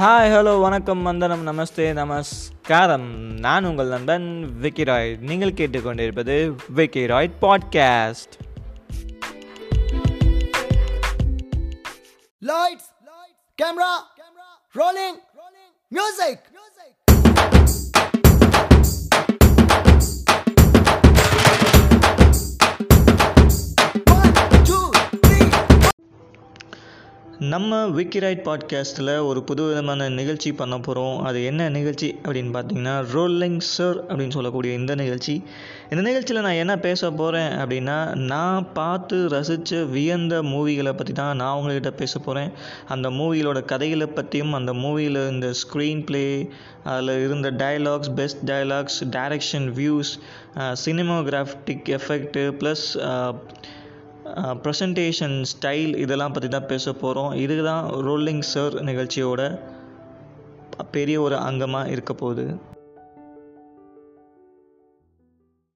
[0.00, 3.16] Hi hello வணக்கம் வந்தனம் நமஸ்தே நமஸ்காரம்.
[3.38, 8.32] நான் உங்கள் நண்பன் விக்கி ராய் நீங்கள் கேட்டுக்கொண்டிருப்பது Vicky Roy podcast
[13.62, 13.94] camera
[14.72, 16.40] rolling rolling music
[27.38, 33.58] நம்ம விக்கிரைட் பாட்காஸ்ட்டில் ஒரு புது விதமான நிகழ்ச்சி பண்ண போகிறோம் அது என்ன நிகழ்ச்சி அப்படின்னு பார்த்தீங்கன்னா ரோலிங்
[33.58, 35.42] சர் அப்படின்னு சொல்லக்கூடிய இந்த நிகழ்ச்சி.
[35.90, 41.58] இந்த நிகழ்ச்சியில் நான் என்ன பேச போகிறேன் அப்படின்னா நான் பார்த்து ரசித்த வியந்த மூவிகளை பற்றி தான் நான்
[41.58, 42.50] உங்கள்கிட்ட பேச போகிறேன்
[42.88, 46.48] அந்த மூவிகளோட கதைகளை பற்றியும் அந்த மூவியில் இந்த ஸ்க்ரீன் ப்ளே
[46.84, 50.12] அதில் இருந்த dialogues best dialogues direction views
[50.56, 53.04] cinematographic effect plus
[54.62, 59.42] presentation style இதெல்லாம் பற்றி தான் பேச போகிறோம் இதுக்கு தான் ரோலிங் சர் நிகழ்ச்சியோட
[60.90, 62.46] பெரிய ஒரு அங்கமாக இருக்க போகுது.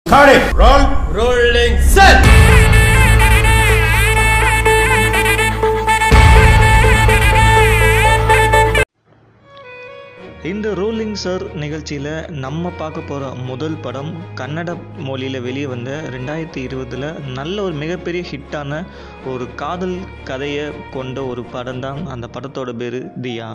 [0.06, 0.28] Cut
[1.96, 2.29] it!
[10.44, 17.06] இந்த ரோலிங் சார் நிகழ்ச்சியில் நம்ம பார்க்க போகிற முதல் படம் கன்னட மொழியில் வெளியே வந்த ரெண்டாயிரத்தி இருபதில்
[17.34, 18.78] நல்ல ஒரு மிகப்பெரிய ஹிட்டான
[19.24, 23.50] ஒரு காதல் கதையை கொண்ட ஒரு படம் தான் அந்த படத்தோட பேர் தியா.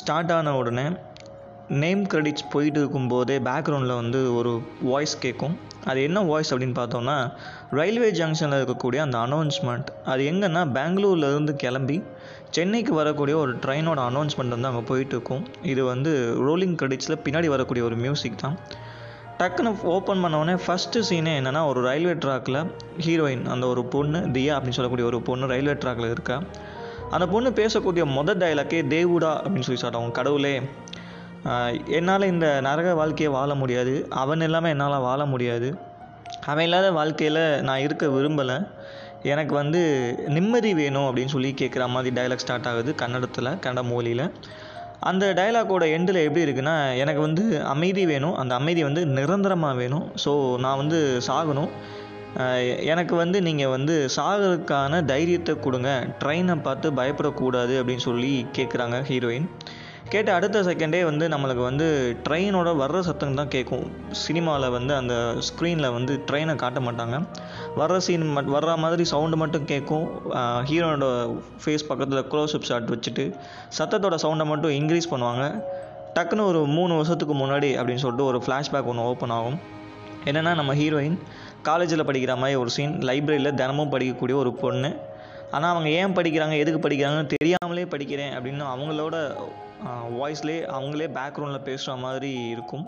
[0.00, 0.86] ஸ்டார்ட் ஆன உடனே
[1.82, 4.52] நேம் கிரெடிட்ஸ் போயிட்டு இருக்கும்போதே பேக்ரவுண்டில் வந்து ஒரு
[4.90, 5.54] வாய்ஸ் கேட்கும்
[5.90, 7.16] அது என்ன வாய்ஸ் அப்படின்னு பார்த்தோம்னா
[7.78, 11.96] ரயில்வே ஜங்ஷனில் இருக்கக்கூடிய அந்த அனௌன்ஸ்மெண்ட் அது எங்கன்னா பெங்களூர்லேருந்து கிளம்பி
[12.56, 15.42] சென்னைக்கு வரக்கூடிய ஒரு ட்ரெயினோட அனௌன்ஸ்மெண்ட் வந்து அங்கே போயிட்டு இருக்கும்.
[15.72, 16.12] இது வந்து
[16.46, 18.56] ரோலிங் கிரெடிட்ஸில் பின்னாடி வரக்கூடிய ஒரு மியூசிக் தான்.
[19.40, 22.60] டக்குன்னு ஓப்பன் பண்ணோடனே ஃபஸ்ட்டு சீனே என்னென்னா ஒரு ரயில்வே ட்ராக்கில்
[23.06, 26.38] ஹீரோயின் அந்த ஒரு பொண்ணு தியா அப்படின்னு சொல்லக்கூடிய ஒரு பொண்ணு ரயில்வே ட்ராக்கில் இருக்கா.
[27.14, 30.54] அந்த பொண்ணு பேசக்கூடிய மொதல் டைலாக்கே தேவுடா அப்படின்னு சொல்லி சொல்கிறாங்க கடவுளே.
[31.98, 33.94] என்னால் இந்த நரக வாழ்க்கையை வாழ முடியாது.
[34.22, 35.68] அவன் இல்லாமல் என்னால் வாழ முடியாது.
[36.50, 38.56] அவன் இல்லாத வாழ்க்கையில் நான் இருக்க விரும்பலை.
[39.32, 39.80] எனக்கு வந்து
[40.36, 44.24] நிம்மதி வேணும் அப்படின்னு சொல்லி கேட்குற மாதிரி டைலாக் ஸ்டார்ட் ஆகுது கன்னடத்தில் கன்னட மொழியில்.
[45.10, 48.36] அந்த டைலாக்கோட எண்டில் எப்படி இருக்குன்னா எனக்கு வந்து அமைதி வேணும்.
[48.42, 50.06] அந்த அமைதி வந்து நிரந்தரமாக வேணும்.
[50.24, 50.32] ஸோ
[50.64, 51.70] நான் வந்து சாகணும்.
[52.92, 55.90] எனக்கு வந்து நீங்கள் வந்து சாகிறதுக்கான தைரியத்தை கொடுங்க.
[56.22, 59.46] ட்ரெயினை பார்த்து பயப்படக்கூடாது அப்படின்னு சொல்லி கேட்குறாங்க ஹீரோயின்
[60.12, 61.86] கேட்ட அடுத்த செகண்டே வந்து நம்மளுக்கு வந்து
[62.26, 63.86] ட்ரெயினோட வர்ற சத்தம் தான் கேட்கும்
[64.24, 65.14] சினிமாவில் வந்து அந்த
[65.46, 67.16] ஸ்க்ரீனில் வந்து ட்ரெயினை காட்ட மாட்டாங்க.
[67.80, 70.06] வர்ற சீன் மட் வர்ற மாதிரி சவுண்டு மட்டும் கேட்கும்
[70.70, 71.08] ஹீரோனோட
[71.62, 73.24] ஃபேஸ் பக்கத்தில் க்ளோஸ்அப் ஷாட் வச்சுட்டு
[73.78, 75.46] சத்தத்தோட சவுண்டை மட்டும் இன்க்ரீஸ் பண்ணுவாங்க.
[76.18, 79.58] டக்குன்னு ஒரு மூணு வருஷத்துக்கு முன்னாடி அப்படின்னு சொல்லிட்டு ஒரு ஃப்ளாஷ்பேக் ஒன்று ஓப்பன் ஆகும்.
[80.28, 81.18] என்னென்னா நம்ம ஹீரோயின்
[81.68, 84.90] காலேஜில் படிக்கிற மாதிரி ஒரு சீன் லைப்ரரியில் தினமும் படிக்கக்கூடிய ஒரு பொண்ணு.
[85.56, 89.16] ஆனால் அவங்க ஏன் படிக்கிறாங்க எதுக்கு படிக்கிறாங்கன்னு தெரியாமலே படிக்கிறேன் அப்படின்னு அவங்களோட
[90.20, 92.84] வாய்ஸ்லேயே அவங்களே பேக்ரவுண்டில் பேசுகிற மாதிரி இருக்கும்.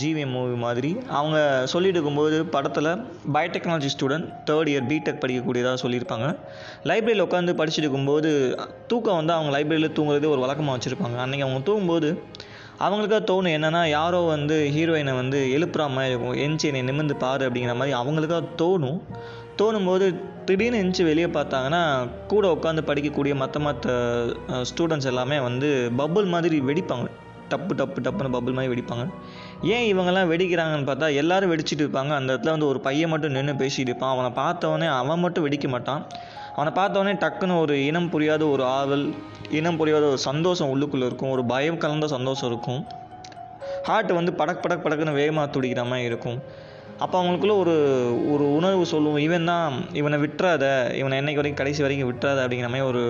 [0.00, 0.90] ஜிவிஎம் மூவி மாதிரி.
[1.18, 1.38] அவங்க
[1.72, 2.90] சொல்லிட்டு இருக்கும்போது படத்தில்
[3.34, 6.26] biotechnology student third year BTech படிக்கக்கூடியதாக சொல்லியிருப்பாங்க.
[6.90, 8.30] லைப்ரரியில் உட்காந்து படிச்சுட்டு இருக்கும்போது
[8.92, 11.18] தூக்கம் வந்து அவங்க லைப்ரரியில் தூங்குறதே ஒரு வழக்கமாக வச்சுருப்பாங்க.
[11.24, 12.10] அன்றைக்கி அவங்க தூங்கும்போது
[12.80, 17.74] அவங்களுக்காக தோணும் என்னென்னா யாரோ வந்து ஹீரோயினை வந்து எழுப்புற மாதிரி இருக்கும் எஞ்சி என்னை நிமிர்ந்து பாரு அப்படிங்கிற
[17.76, 19.00] மாதிரி அவங்களுக்காக தோணும்.
[19.62, 20.06] தோணும்போது
[20.44, 21.82] திடீர்னு எஞ்சி வெளியே பார்த்தாங்கன்னா
[22.26, 23.90] கூட உட்காந்து படிக்கக்கூடிய மற்ற மற்ற
[24.70, 27.06] ஸ்டூடெண்ட்ஸ் எல்லாமே வந்து பபுள் மாதிரி வெடிப்பாங்க.
[27.50, 29.04] டப்பு டப்பு டப்புன்னு பபுள் மாதிரி வெடிப்பாங்க.
[29.62, 32.12] ஏன் இவங்கெல்லாம் வெடிக்கிறாங்கன்னு பார்த்தா எல்லாரும் வெடிச்சிட்டு இருப்பாங்க.
[32.14, 34.12] அந்த இடத்துல வந்து ஒரு பையன் மட்டும் நின்று பேசிகிட்டு இருப்பான்.
[34.14, 36.06] அவனை பார்த்தவொடனே அவன் மட்டும் வெடிக்க மாட்டான்.
[36.56, 39.04] அவனை பார்த்தோன்னே டக்குன்னு ஒரு இனம் புரியாத ஒரு ஆவல்
[39.58, 41.34] இனம் புரியாத ஒரு சந்தோஷம் உள்ளுக்குள்ளே இருக்கும்.
[41.36, 42.80] ஒரு பயம் கலந்த சந்தோஷம் இருக்கும்.
[43.88, 46.38] ஹார்ட் வந்து படக் படக் படக்குன்னு வேகமாக துடிக்கிற மாதிரி இருக்கும்.
[47.04, 47.74] அப்போ அவங்களுக்குள்ள ஒரு
[48.32, 50.64] ஒரு உணர்வு சொல்லுவோம் இவன் தான் இவனை விட்டுறாத.
[51.00, 53.04] இவனை என்னைக்கு வரைக்கும் கடைசி வரைக்கும் விட்டுறாத அப்படிங்கிற மாதிரி ஒரு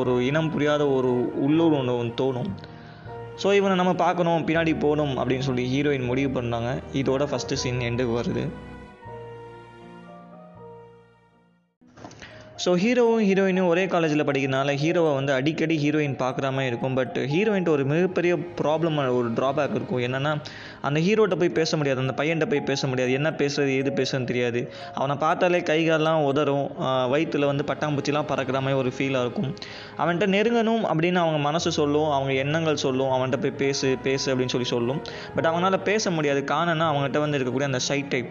[0.00, 1.12] ஒரு இனம் புரியாத ஒரு
[1.46, 2.50] உள்ளூர் ஒன்று ஒன்று தோணும்.
[3.42, 6.70] ஸோ இவனை நம்ம பார்க்கணும் பின்னாடி போகணும் அப்படின்னு சொல்லி ஹீரோயின் முடிவு பண்ணாங்க
[7.00, 8.44] இதோட ஃபஸ்ட்டு சீன் எண்டுக்கு வருது.
[12.62, 16.96] ஸோ ஹீரோவும் ஹீரோயினும் ஒரே காலேஜில் படிக்கிறனால ஹீரோவை வந்து அடிக்கடி ஹீரோயின் பார்க்குற மாதிரி இருக்கும்.
[16.98, 20.02] பட் ஹீரோயின்ட்டு ஒரு மிகப்பெரிய ப்ராப்ளம் ஒரு ட்ராபேக் இருக்கும்.
[20.06, 20.32] என்னென்னா
[20.88, 22.02] அந்த ஹீரோட்ட போய் பேச முடியாது.
[22.04, 23.12] அந்த பையன்கிட்ட போய் பேச முடியாது.
[23.18, 24.62] என்ன பேசுறது எது பேசுறதுன்னு தெரியாது.
[24.94, 26.66] அவனை பார்த்தாலே கைகாலெலாம் உதறும்.
[27.14, 29.50] வயிற்றில் வந்து பட்டாம்பூச்சிலாம் பறக்கிற மாதிரி ஒரு ஃபீலாக இருக்கும்.
[30.02, 32.10] அவன்கிட்ட நெருங்கணும் அப்படின்னு அவங்க மனசு சொல்லும்.
[32.18, 33.10] அவங்க எண்ணங்கள் சொல்லும்.
[33.16, 35.02] அவன்கிட்ட போய் பேசு பேசு அப்படின்னு சொல்லி சொல்லும்.
[35.38, 36.42] பட் அவனால் பேச முடியாது.
[36.54, 38.30] காரணம்னா அவங்ககிட்ட வந்து இருக்கக்கூடிய அந்த சைட் டைப்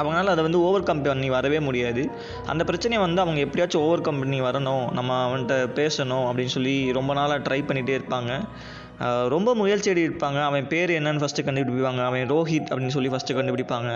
[0.00, 2.04] அவங்களால அதை வந்து ஓவர் கம் பண்ணி வரவே முடியாது.
[2.52, 7.14] அந்த பிரச்சனையை வந்து அவங்க எப்படியாச்சும் ஓவர் கம் பண்ணி வரணும் நம்ம அவன்கிட்ட பேசணும் அப்படின்னு சொல்லி ரொம்ப
[7.20, 8.32] நாளாக ட்ரை பண்ணிகிட்டே இருப்பாங்க.
[9.32, 10.38] ரொம்ப முயற்சி இருப்பாங்க.
[10.48, 12.02] அவன் பேர் என்னன்னு ஃபஸ்ட்டு கண்டுபிடிப்பாங்க.
[12.10, 13.90] அவன் ரோஹித் அப்படின்னு சொல்லி ஃபஸ்ட்டு கண்டுபிடிப்பாங்க.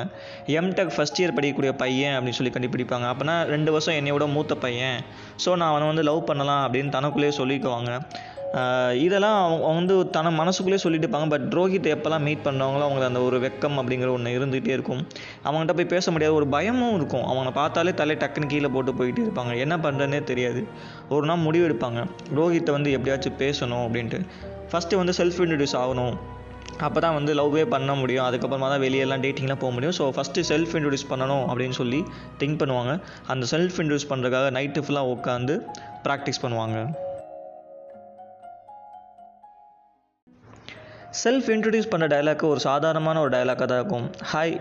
[0.58, 3.06] எம்டெக் ஃபஸ்ட் இயர் படிக்கக்கூடிய பையன் அப்படின்னு சொல்லி கண்டுபிடிப்பாங்க.
[3.12, 4.98] அப்போனா ரெண்டு வருஷம் என்னையோட மூத்த பையன்.
[5.44, 7.92] ஸோ நான் அவனை வந்து லவ் பண்ணலாம் அப்படின்னு தனக்குள்ளேயே சொல்லிக்குவாங்க.
[9.04, 11.28] இதெல்லாம் அவங்க அவங்க வந்து தன மனசுக்குள்ளே சொல்லிட்டு இருப்பாங்க.
[11.34, 15.02] பட் ரோஹித் எப்போல்லாம் மீட் பண்ணுவாங்களோ அவங்களுக்கு அந்த ஒரு வெக்கம் அப்படிங்கிற ஒன்று இருந்துகிட்டே இருக்கும்.
[15.46, 17.24] அவங்ககிட்ட போய் பேச முடியாது ஒரு பயமும் இருக்கும்.
[17.30, 19.52] அவங்கள பார்த்தாலே தலை டக்குன்னு கீழே போட்டு போயிட்டே இருப்பாங்க.
[19.64, 20.62] என்ன பண்ணுறதுனே தெரியாது.
[21.16, 22.02] ஒரு நாள் முடிவு எடுப்பாங்க.
[22.38, 24.20] ரோஹித்தை வந்து எப்படியாச்சும் பேசணும் அப்படின்ட்டு.
[24.72, 26.16] ஃபஸ்ட்டு வந்து செல்ஃப் இன்ட்ரடியூஸ் ஆகணும்.
[26.86, 28.24] அப்போ தான் வந்து லவ்வே பண்ண முடியும்.
[28.26, 29.96] அதுக்கப்புறமா தான் வெளியெல்லாம் டேட்டிங்லாம் போக முடியும்.
[29.98, 32.00] ஸோ ஃபஸ்ட்டு செல்ஃப் இன்ட்ரடியூஸ் பண்ணணும் அப்படின்னு சொல்லி
[32.42, 32.94] திங்க் பண்ணுவாங்க.
[33.34, 35.56] அந்த செல்ஃப் இன்ட்ரடியூஸ் பண்ணுறதுக்காக நைட்டு ஃபுல்லாக உட்காந்து
[36.08, 36.78] ப்ராக்டிஸ் பண்ணுவாங்க.
[41.18, 44.06] செல்ஃப் இன்ட்ரடியூஸ் பண்ண டயலாக்கு ஒரு சாதாரணமான ஒரு டைலாக்காக தான் இருக்கும்.
[44.32, 44.54] ஹாய்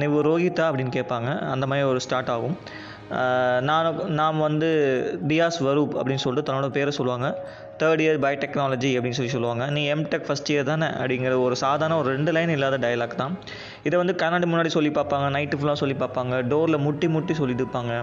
[0.00, 1.30] நீ ரோஹிதா அப்படின்னு கேட்பாங்க.
[1.54, 2.56] அந்த மாதிரி ஒரு ஸ்டார்ட் ஆகும்.
[3.68, 3.88] நான்
[4.20, 4.68] நாம் வந்து
[5.30, 7.26] பியாஸ் வரூப் அப்படின்னு சொல்லிட்டு தன்னோட பேரை சொல்லுவாங்க.
[7.80, 9.64] தேர்ட் இயர் பயோடெக்னாலஜி அப்படின்னு சொல்லி சொல்லுவாங்க.
[9.76, 13.34] நீ எம்டெக் ஃபஸ்ட் இயர் தானே அப்படிங்கிற ஒரு சாதாரண ஒரு ரெண்டு லைன் இல்லாத டயலாக் தான்.
[13.86, 15.26] இதை வந்து கண்ணாடி முன்னாடி சொல்லி பார்ப்பாங்க.
[15.36, 16.34] நைட்டு ஃபுல்லாக சொல்லி பார்ப்பாங்க.
[16.52, 17.94] டோரில் முட்டி முட்டி சொல்லிட்டு இருப்பாங்க.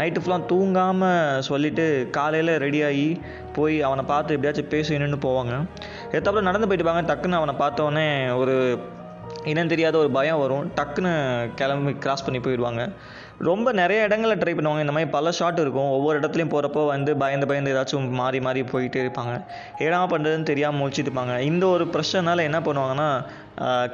[0.00, 1.86] நைட்டு ஃபுல்லாக தூங்காமல் சொல்லிவிட்டு
[2.18, 3.08] காலையில் ரெடியாகி
[3.58, 5.54] போய் அவனை பார்த்து எப்படியாச்சும் பேசணும்னு போவாங்க.
[6.16, 8.06] எத்தாப்புல நடந்து போயிட்டு பாங்க டக்குன்னு அவனை பார்த்தோன்னே
[8.40, 8.54] ஒரு
[9.50, 10.64] இனம் தெரியாத ஒரு பயம் வரும்.
[10.78, 11.12] டக்குன்னு
[11.58, 12.82] கிளம்பி கிராஸ் பண்ணி போயிடுவாங்க.
[13.48, 14.82] ரொம்ப நிறைய இடங்களில் ட்ரை பண்ணுவாங்க.
[14.84, 15.88] இந்த மாதிரி பல ஷாட் இருக்கும்.
[15.96, 19.32] ஒவ்வொரு இடத்துலையும் போகிறப்போ வந்து பயந்து பயந்து ஏதாச்சும் மாறி மாறி போயிட்டே இருப்பாங்க.
[19.84, 21.36] ஏடாம பண்ணுறதுன்னு தெரியாமல் முழிச்சிட்டு இருப்பாங்க.
[21.50, 23.08] இந்த ஒரு பிரச்சனால என்ன பண்ணுவாங்கன்னா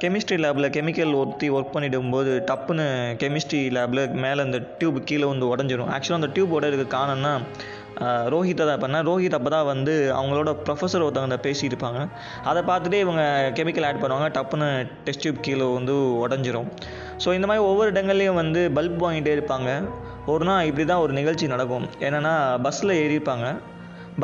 [0.03, 2.85] கெமிஸ்ட்ரி லேபில் கெமிக்கல் ஒத்தி ஒர்க் பண்ணிடும்போது டப்புன்னு
[3.23, 5.91] கெமிஸ்ட்ரி லேபில் மேலே அந்த டியூப் கீழே வந்து உடஞ்சிரும்.
[5.94, 7.32] ஆக்சுவலாக அந்த டியூப் உடையிறதுக்கு காரணம்னா
[8.32, 9.04] ரோஹித்தை தான் பண்ணேன்.
[9.08, 12.00] ரோஹித் அப்போ தான் வந்து அவங்களோட ப்ரொஃபஸர் ஒருத்தவங்க பேசியிருப்பாங்க
[12.50, 13.22] அதை பார்த்துட்டே இவங்க
[13.58, 14.28] கெமிக்கல் ஆட் பண்ணுவாங்க.
[14.36, 14.68] டப்புன்னு
[15.06, 16.68] டெஸ்ட் டியூப் கீழே வந்து உடஞ்சிரும்.
[17.24, 19.70] ஸோ இந்த மாதிரி ஒவ்வொரு இடங்கள்லையும் வந்து பல்ப் வாங்கிட்டே இருப்பாங்க.
[20.34, 21.88] ஒரு நாள் இப்படி தான் ஒரு நிகழ்ச்சி நடக்கும்.
[22.06, 22.34] என்னென்னா
[22.66, 23.48] பஸ்ஸில் ஏறிப்பாங்க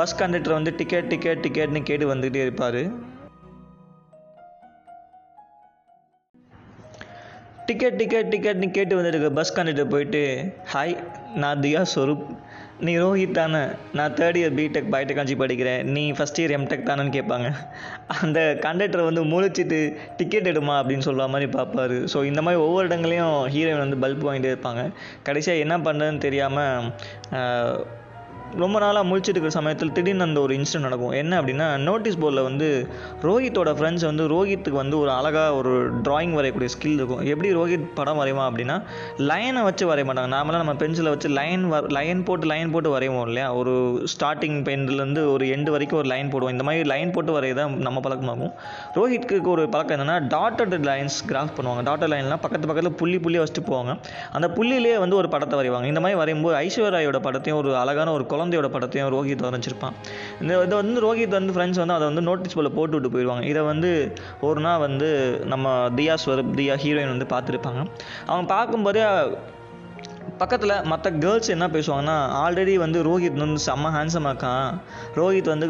[0.00, 2.80] பஸ் கண்டக்டர் வந்து டிக்கெட் டிக்கெட் டிக்கெட்னு கேட்டு வந்துகிட்டே இருப்பார்.
[7.68, 10.22] டிக்கெட் டிக்கெட் டிக்கெட்னு கேட்டு வந்துட்டு பஸ் கண்டக்டர் போயிட்டு
[10.72, 10.92] ஹாய்
[11.42, 12.26] நான் தியா ஸ்வரூப்
[12.86, 13.60] நீ ரோஹித் தானே?
[13.98, 15.82] நான் தேர்ட் இயர் பிடெக் பயோடெக்னாலஜி படிக்கிறேன்.
[15.94, 17.48] நீ ஃபஸ்ட் இயர் எம்டெக் தானேன்னு கேட்பாங்க.
[18.22, 19.78] அந்த கண்டக்டர் வந்து முழிச்சிட்டு
[20.16, 21.98] டிக்கெட் எடுமா அப்படின்னு சொல்கிற மாதிரி பார்ப்பாரு.
[22.12, 24.84] ஸோ இந்த மாதிரி ஒவ்வொரு இடங்களையும் ஹீரோயின் வந்து பல்ப் வாங்கிட்டே இருப்பாங்க.
[25.28, 26.82] கடைசியாக என்ன பண்ணுறதுன்னு தெரியாமல்
[28.52, 31.10] ரொம்ப நாளாக முழிச்சிட்டு இருக்கிற சமயத்தில் திடீர்னு அந்த ஒரு இன்சிடென்ட் நடக்கும்.
[31.10, 32.88] என்ன அப்படின்னா நோட்டீஸ் போர்டில் வந்து
[33.22, 37.22] ரோஹித்தோட ஃப்ரெண்ட்ஸ் வந்து ரோஹித்துக்கு வந்து ஒரு அழகாக ஒரு டிராயிங் வரையக்கூடிய ஸ்கில் இருக்கும்.
[37.24, 38.82] எப்படி ரோஹித் படம் வரைவான் அப்படின்னா
[39.18, 40.32] லைனை வச்சு வரைய மாட்டாங்க.
[40.36, 43.54] நார்மலாக நம்ம பென்சிலை வச்சு லைன் வ லைன் போட்டு லைன் போட்டு வரைவோம் இல்லையா?
[43.54, 43.74] ஒரு
[44.14, 46.50] ஸ்டார்டிங் பெயிண்ட்லேருந்து ஒரு எண்டு வரைக்கும் ஒரு லைன் போடுவோம்.
[46.50, 48.52] இந்த மாதிரி லைன் போட்டு வரைய தான் நம்ம பழக்கமாகும்.
[48.94, 51.82] ரோஹித்க்கு ஒரு பழக்கம் என்னென்னா டாட்டட் லைன்ஸ் கிராஃப் பண்ணுவாங்க.
[51.88, 53.98] டாட்டர் லைன்லாம் பக்கத்து பக்கத்தில் புள்ளி புள்ளி வச்சுட்டு போவாங்க.
[54.32, 55.84] அந்த புள்ளியிலே வந்து ஒரு படத்தை வரைவாங்க.
[55.84, 59.96] இந்த மாதிரி வரையும்போது ஐஸ்வர்யாயோட படத்தையும் ஒரு அழகான ஒரு குழந்தையோட படத்தையும் ரோஹித் வரைஞ்சிருப்பான்.
[60.40, 63.42] இந்த இதை வந்து ரோஹித் வந்து ஃப்ரெண்ட்ஸ் வந்து அதை வந்து நோட்டீஸ் போல் போட்டு விட்டு போயிடுவாங்க.
[63.42, 67.86] இதை வந்து ஒரு நாள் வந்து நம்ம தியா ஸ்வரூப் தியா ஹீரோயின் வந்து பார்த்துருப்பாங்க.
[68.26, 69.02] அவங்க பார்க்கும்போதே
[70.40, 74.70] பக்கத்தில் மற்ற கேர்ள்ஸ் என்ன பேசுவாங்கன்னா ஆல்ரெடி வந்து ரோஹித் வந்து செம்ம ஹேண்ட்ஸமாக இருக்கான்.
[75.18, 75.66] ரோஹித் வந்து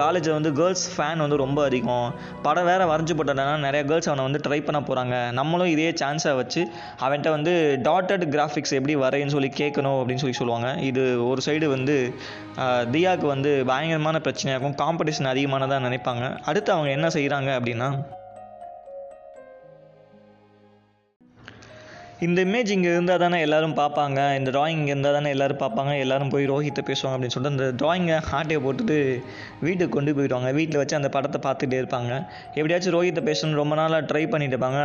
[0.00, 2.08] காலேஜில் வந்து கேர்ள்ஸ் ஃபேன் வந்து ரொம்ப அதிகம்.
[2.46, 6.62] படம் வேறு வரைஞ்சி போட்டதுனால நிறைய கேர்ள்ஸ் அவனை வந்து ட்ரை பண்ண போகிறாங்க நம்மளும் இதே சான்ஸை வச்சு
[7.04, 7.54] அவன்கிட்ட வந்து
[7.88, 10.70] டாட்டட் கிராஃபிக்ஸ் எப்படி வரைன்னு சொல்லி கேட்கணும் அப்படின்னு சொல்லி சொல்லுவாங்க.
[10.90, 11.96] இது ஒரு சைடு வந்து
[12.94, 16.26] தியாவுக்கு வந்து பயங்கரமான பிரச்சனையாகும் காம்படிஷன் அதிகமானதாக நினைப்பாங்க.
[16.50, 17.90] அடுத்து அவங்க என்ன செய்கிறாங்க அப்படின்னா
[22.24, 24.18] இந்த இமேஜ் இங்கே இருந்தால் தானே எல்லாரும் பார்ப்பாங்க.
[24.38, 25.92] இந்த டிராயிங் இங்கே இருந்தால் தானே எல்லாரும் பார்ப்பாங்க.
[26.04, 28.98] எல்லாரும் போய் ரோஹித்தை பேசுவாங்க அப்படின்னு சொல்லிட்டு அந்த டிராயிங்கை ஹார்ட்டை போட்டுட்டு
[29.66, 30.50] வீட்டுக்கு கொண்டு போயிடுவாங்க.
[30.58, 32.12] வீட்டில் வச்சு அந்த படத்தை பார்த்துட்டே இருப்பாங்க.
[32.58, 34.82] எப்படியாச்சும் ரோஹித்தை பேசணும்னு ரொம்ப நாளாக ட்ரை பண்ணிட்டு இருப்பாங்க.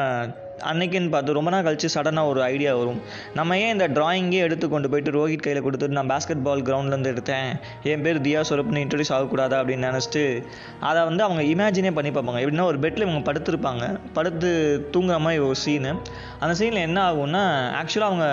[0.71, 3.01] அன்னைக்குன்னு பார்த்து ரொம்ப நாள் கழிச்சு சடனாக ஒரு ஐடியா வரும்.
[3.33, 7.51] நம்ம ஏன் இந்த ட்ராயிங்கே எடுத்து கொண்டு போயிட்டு ரோஹித் கையில் கொடுத்துட்டு நான் பேஸ்கெட் பால் கிரவுண்ட்லேருந்து எடுத்தேன்.
[7.83, 10.43] என் பேர் தியா சொரப்னு இன்ட்ரடியூஸ் ஆகக்கூடாது அப்படின்னு நினச்சிட்டு
[10.79, 12.43] அதை வந்து அவங்க இமேஜினே பண்ணி பார்ப்பாங்க.
[12.43, 13.99] எப்படின்னா ஒரு பெட்டில் இவங்க படுத்துருப்பாங்க.
[14.13, 14.51] படுத்து
[14.93, 15.93] தூங்குற மாதிரி ஒரு சீனு
[16.39, 17.43] அந்த சீனில் என்ன ஆகும்னா
[17.79, 18.27] ஆக்சுவலாக அவங்க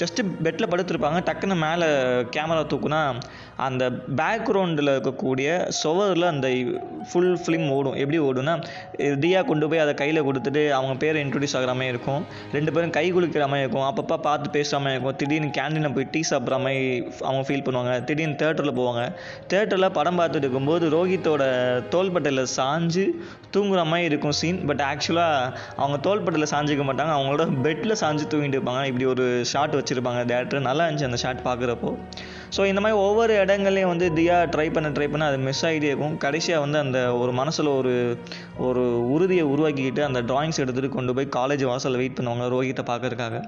[0.00, 1.18] ஜஸ்ட்டு பெட்டில் படுத்துருப்பாங்க.
[1.28, 1.86] டக்குன்னு மேலே
[2.34, 3.00] கேமரா தூக்குனா
[3.66, 3.84] அந்த
[4.20, 5.48] பேக்ரவுண்டில் இருக்கக்கூடிய
[5.80, 6.48] சுவரில் அந்த
[7.10, 7.96] ஃபுல் ஃபிலிம் ஓடும்.
[8.02, 8.54] எப்படி ஓடும்னா
[9.24, 12.22] தியா கொண்டு போய் அதை கையில் கொடுத்துட்டு அவங்க பேர் இன்ட்ரடியூஸ் ஆகிற மாதிரி இருக்கும்.
[12.56, 13.86] ரெண்டு பேரும் கை குளிக்கிற மாதிரி இருக்கும்.
[13.90, 15.18] அப்பப்போ பார்த்து பேசுகிற மாதிரி இருக்கும்.
[15.22, 16.82] திடீர்னு கேண்டீனில் போய் டீ சாப்பிட்ற மாதிரி
[17.28, 17.94] அவங்க ஃபீல் பண்ணுவாங்க.
[18.10, 19.02] திடீர்னு தேட்டரில் போவாங்க.
[19.54, 21.42] தேட்டரில் படம் பார்த்துட்டு இருக்கும்போது ரோஹித்தோட
[21.96, 23.06] தோள்பட்டையில் சாஞ்சு
[23.56, 27.12] தூங்குற மாதிரி இருக்கும் சீன் பட் ஆக்சுவலாக அவங்க தோள்பட்டையில் சாஞ்சிக்க மாட்டாங்க.
[27.18, 28.82] அவங்களோட பெட்டில் சாஞ்சு தூங்கிட்டு இருப்பாங்க.
[28.92, 30.22] இப்படி ஒரு ஷாட் வச்சுருப்பாங்க.
[30.32, 31.92] டேரக்டர் நல்லா இருந்துச்சு அந்த ஷாட் பார்க்குறப்போ.
[32.56, 36.16] ஸோ இந்த மாதிரி ஒவ்வொரு இடங்கள்லையும் வந்து தியா ட்ரை பண்ண ட்ரை பண்ண அது மிஸ் ஆகிட்டே இருக்கும்.
[36.24, 37.94] கடைசியாக வந்து அந்த ஒரு மனசில் ஒரு
[38.68, 43.38] ஒரு உறுதியை உருவாக்கிக்கிட்டு அந்த ட்ராயிங்ஸ் எடுத்துகிட்டு கொண்டு போய் காலேஜ் வாசலில் வெயிட் பண்ணுவாங்க ரோஹித்தை பார்க்கறதுக்காக.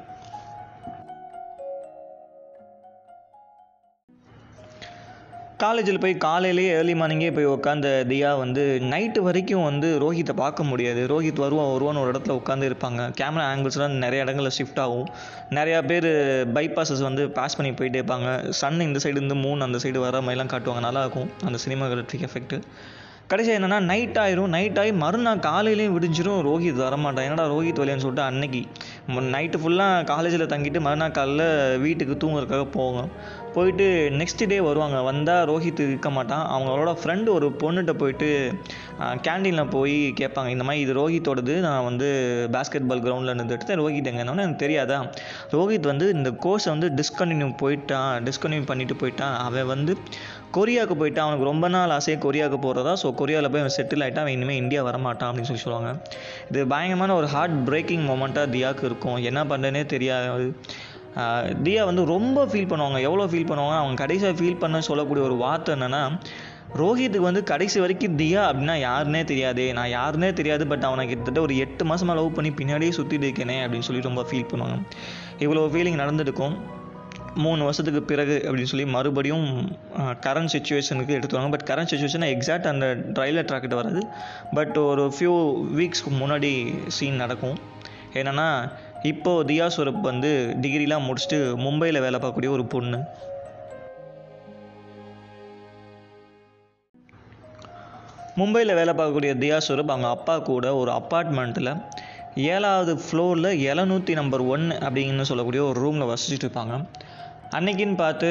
[5.63, 8.63] காலேஜில் போய் காலையிலேயே ஏர்லி மார்னிங்கே போய் உட்காந்த தியா வந்து
[8.93, 11.01] நைட்டு வரைக்கும் வந்து ரோஹித்தை பார்க்க முடியாது.
[11.13, 13.01] ரோஹித் வருவான் வருவான்னு ஒரு இடத்துல உட்காந்து இருப்பாங்க.
[13.21, 15.09] கேமரா ஆங்கிள்ஸ்லாம் நிறைய இடங்களில் ஷிஃப்ட் ஆகும்.
[15.59, 16.09] நிறையா பேர்
[16.59, 18.31] பைபாஸஸ் வந்து பாஸ் பண்ணி போயிட்டே இருப்பாங்க.
[18.61, 20.85] சன் இந்த சைடு இருந்து மூணு அந்த சைடு வர மாதிரிலாம் காட்டுவாங்க.
[20.89, 22.57] நல்லாயிருக்கும் அந்த சினிமாகிராஃபிக் எஃபெக்ட்
[23.33, 24.53] கடைசியாக என்னென்னா நைட் ஆயிரும்.
[24.55, 27.27] நைட் ஆகி மறுநாள் காலையிலேயும் விடிஞ்சிரும் ரோஹித் வரமாட்டான்.
[27.27, 28.63] என்னடா ரோஹித் வரலையான்னு சொல்லிட்டு அன்னைக்கு.
[29.35, 33.11] நைட்டு ஃபுல்லாக காலேஜில் தங்கிட்டு மறுநாள் காலையில் வீட்டுக்கு தூங்குறதுக்காக போவோம்.
[33.55, 33.87] போயிட்டு
[34.21, 34.99] நெக்ஸ்ட் டே வருவாங்க.
[35.09, 36.45] வந்தால் ரோஹித் இருக்க மாட்டான்.
[36.55, 38.29] அவங்களோட ஃப்ரெண்டு ஒரு பொண்ணுகிட்ட போயிட்டு
[39.27, 40.49] கேண்டீனில் போய் கேட்பாங்க.
[40.55, 42.09] இந்த மாதிரி இது ரோஹித்தோடது நான் வந்து
[42.57, 44.99] பேஸ்கெட் பால் கிரவுண்டில் இருந்து எடுத்து ரோஹித் எங்கன்னா எனக்கு தெரியாதா?
[45.57, 48.13] ரோஹித் வந்து இந்த கோர்ஸை வந்து டிஸ்கண்டினியூ போயிட்டான்.
[48.29, 49.37] டிஸ்கண்டினியூ பண்ணிட்டு போயிட்டான்.
[49.47, 49.95] அவன் வந்து
[50.57, 51.27] கொரியாவுக்கு போயிட்டான்.
[51.27, 54.81] அவனுக்கு ரொம்ப நாள் ஆசையே கொரியாவுக்கு போகிறதா ஸோ கொரியாவில் போய் அவன் செட்டில் ஆகிட்டான் அவன் இனிமேல் இந்தியா
[54.89, 55.91] வரமாட்டான் அப்படின்னு சொல்லி சொல்லுவாங்க.
[56.51, 59.19] இது பயங்கரமான ஒரு ஹார்ட் பிரேக்கிங் மூமெண்ட்டாக தியாக்கு இருக்கும்.
[59.31, 60.49] என்ன பண்ணுறேனே தெரியாது.
[61.67, 62.99] தியா வந்து ரொம்ப ஃபீல் பண்ணுவாங்க.
[63.09, 66.03] எவ்வளோ ஃபீல் பண்ணுவாங்க அவங்க கடைசியாக ஃபீல் பண்ண சொல்லக்கூடிய ஒரு வார்த்தை என்னென்னா
[66.81, 69.65] ரோஹித்துக்கு வந்து கடைசி வரைக்கும் தியா அப்படின்னா யாருன்னே தெரியாது.
[69.79, 73.89] நான் யாருன்னே தெரியாது பட் அவனை கிட்டத்தட்ட ஒரு எட்டு மாதமாக லவ் பண்ணி பின்னாடியே சுற்றிட்டு இருக்கேனே அப்படின்னு
[73.89, 74.77] சொல்லி ரொம்ப ஃபீல் பண்ணுவாங்க.
[75.47, 76.55] இவ்வளோ ஃபீலிங் நடந்துருக்கும்
[77.45, 79.49] மூணு வருஷத்துக்கு பிறகு அப்படின்னு சொல்லி மறுபடியும்
[80.27, 82.87] கரண்ட் சுச்சுவேஷனுக்கு எடுத்துவாங்க பட் கரண்ட் சுச்சுவேஷன் எக்ஸாக்ட் அந்த
[83.17, 84.01] ட்ரைலர் ட்ராக்கிட்ட வராது.
[84.59, 85.35] பட் ஒரு ஃபியூ
[85.81, 86.53] வீக்ஸ்க்கு முன்னாடி
[86.97, 87.59] சீன் நடக்கும்.
[88.21, 88.49] என்னென்னா
[89.03, 92.99] இப்போது தியா ஸ்வரூப் வந்து டிகிரிலாம் முடிச்சுட்டு மும்பையில் வேலை பார்க்கக்கூடிய ஒரு பொண்ணு.
[98.37, 101.83] மும்பையில் வேலை பார்க்கக்கூடிய தியா ஸ்வரூப் அவங்க அப்பா கூட ஒரு அப்பார்ட்மெண்ட்டில்
[102.35, 106.85] ஏழாவது ஃப்ளோரில் எழுநூற்றி நம்பர் ஒன் அப்படின்னு சொல்லக்கூடிய ஒரு ரூமில் வசிச்சுட்டு இருப்பாங்க.
[107.51, 108.29] அன்னைக்குன்னு பார்த்து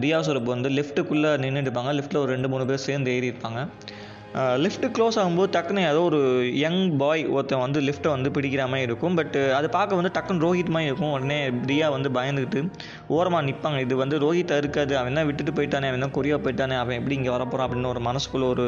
[0.00, 1.92] தியா ஸ்வரூப் வந்து லிஃப்ட்டுக்குள்ளே நின்றுட்டு இருப்பாங்க.
[1.98, 3.68] லிஃப்ட்டில் ஒரு ரெண்டு மூணு பேர் சேர்ந்து ஏறி இருப்பாங்க.
[4.64, 6.18] லிஃப்ட்டு க்ளோஸ் ஆகும்போது டக்குன்னு ஏதோ ஒரு
[6.62, 9.16] யங் பாய் ஒருத்தன் வந்து லிஃப்ட்டை வந்து பிடிக்கிற மாதிரி இருக்கும்.
[9.20, 11.12] பட் அது பார்க்க வந்து டக்குன்னு ரோஹித் மாதிரி இருக்கும்.
[11.16, 11.38] உடனே
[11.70, 12.60] தியா வந்து பயந்துக்கிட்டு
[13.16, 16.98] ஓரமாக நிற்பாங்க இது வந்து ரோஹித் இருக்காது அவன் தான் விட்டுட்டு போயிட்டானே அவன் தான் கொரியா போயிட்டானே அவன்
[17.00, 18.66] எப்படி இங்கே வரப்போகிறான் அப்படின்னு ஒரு மனசுக்குள்ள ஒரு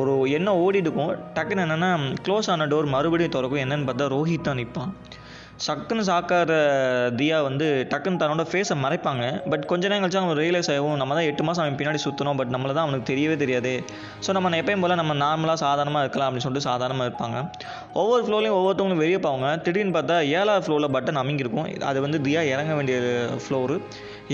[0.00, 1.14] ஒரு எண்ணம் ஓடிட்டு இருக்கும்.
[1.38, 1.90] டக்குன்னு என்னென்னா
[2.26, 3.64] க்ளோஸ் ஆன டோர் மறுபடியும் திறக்கும்.
[3.66, 4.92] என்னென்னு பார்த்தா ரோஹித் தான் நிற்பான்
[5.64, 6.52] சக்குன்னு சாக்கார
[7.18, 9.24] தியா வந்து டக்குன்னு தன்னோட ஃபேஸை மறைப்பாங்க.
[9.52, 12.52] பட் கொஞ்ச நேரம் கழிச்சு அவங்க ரியலைஸ் ஆகும் நம்ம தான் எட்டு மாதம் அவன் பின்னாடி சுற்றணும் பட்
[12.54, 13.72] நம்மள தான் அவனுக்கு தெரியவே தெரியாது.
[14.26, 17.38] ஸோ நம்ம எப்பயும் போல் நம்ம நார்மலாக சாதாரணமாக இருக்கலாம் அப்படின்னு சொல்லிட்டு சாதாரணமாக இருப்பாங்க.
[18.02, 19.50] ஒவ்வொரு ஃப்ளோலையும் ஒவ்வொருத்தவங்களும் வெளியே போவாங்க.
[19.66, 22.98] திடீர்னு பார்த்தா ஏழாவது ஃப்ளோவில் பட்டன் அமைங்கிருக்கும் அது வந்து தியா இறங்க வேண்டிய
[23.44, 23.76] ஃப்ளோரு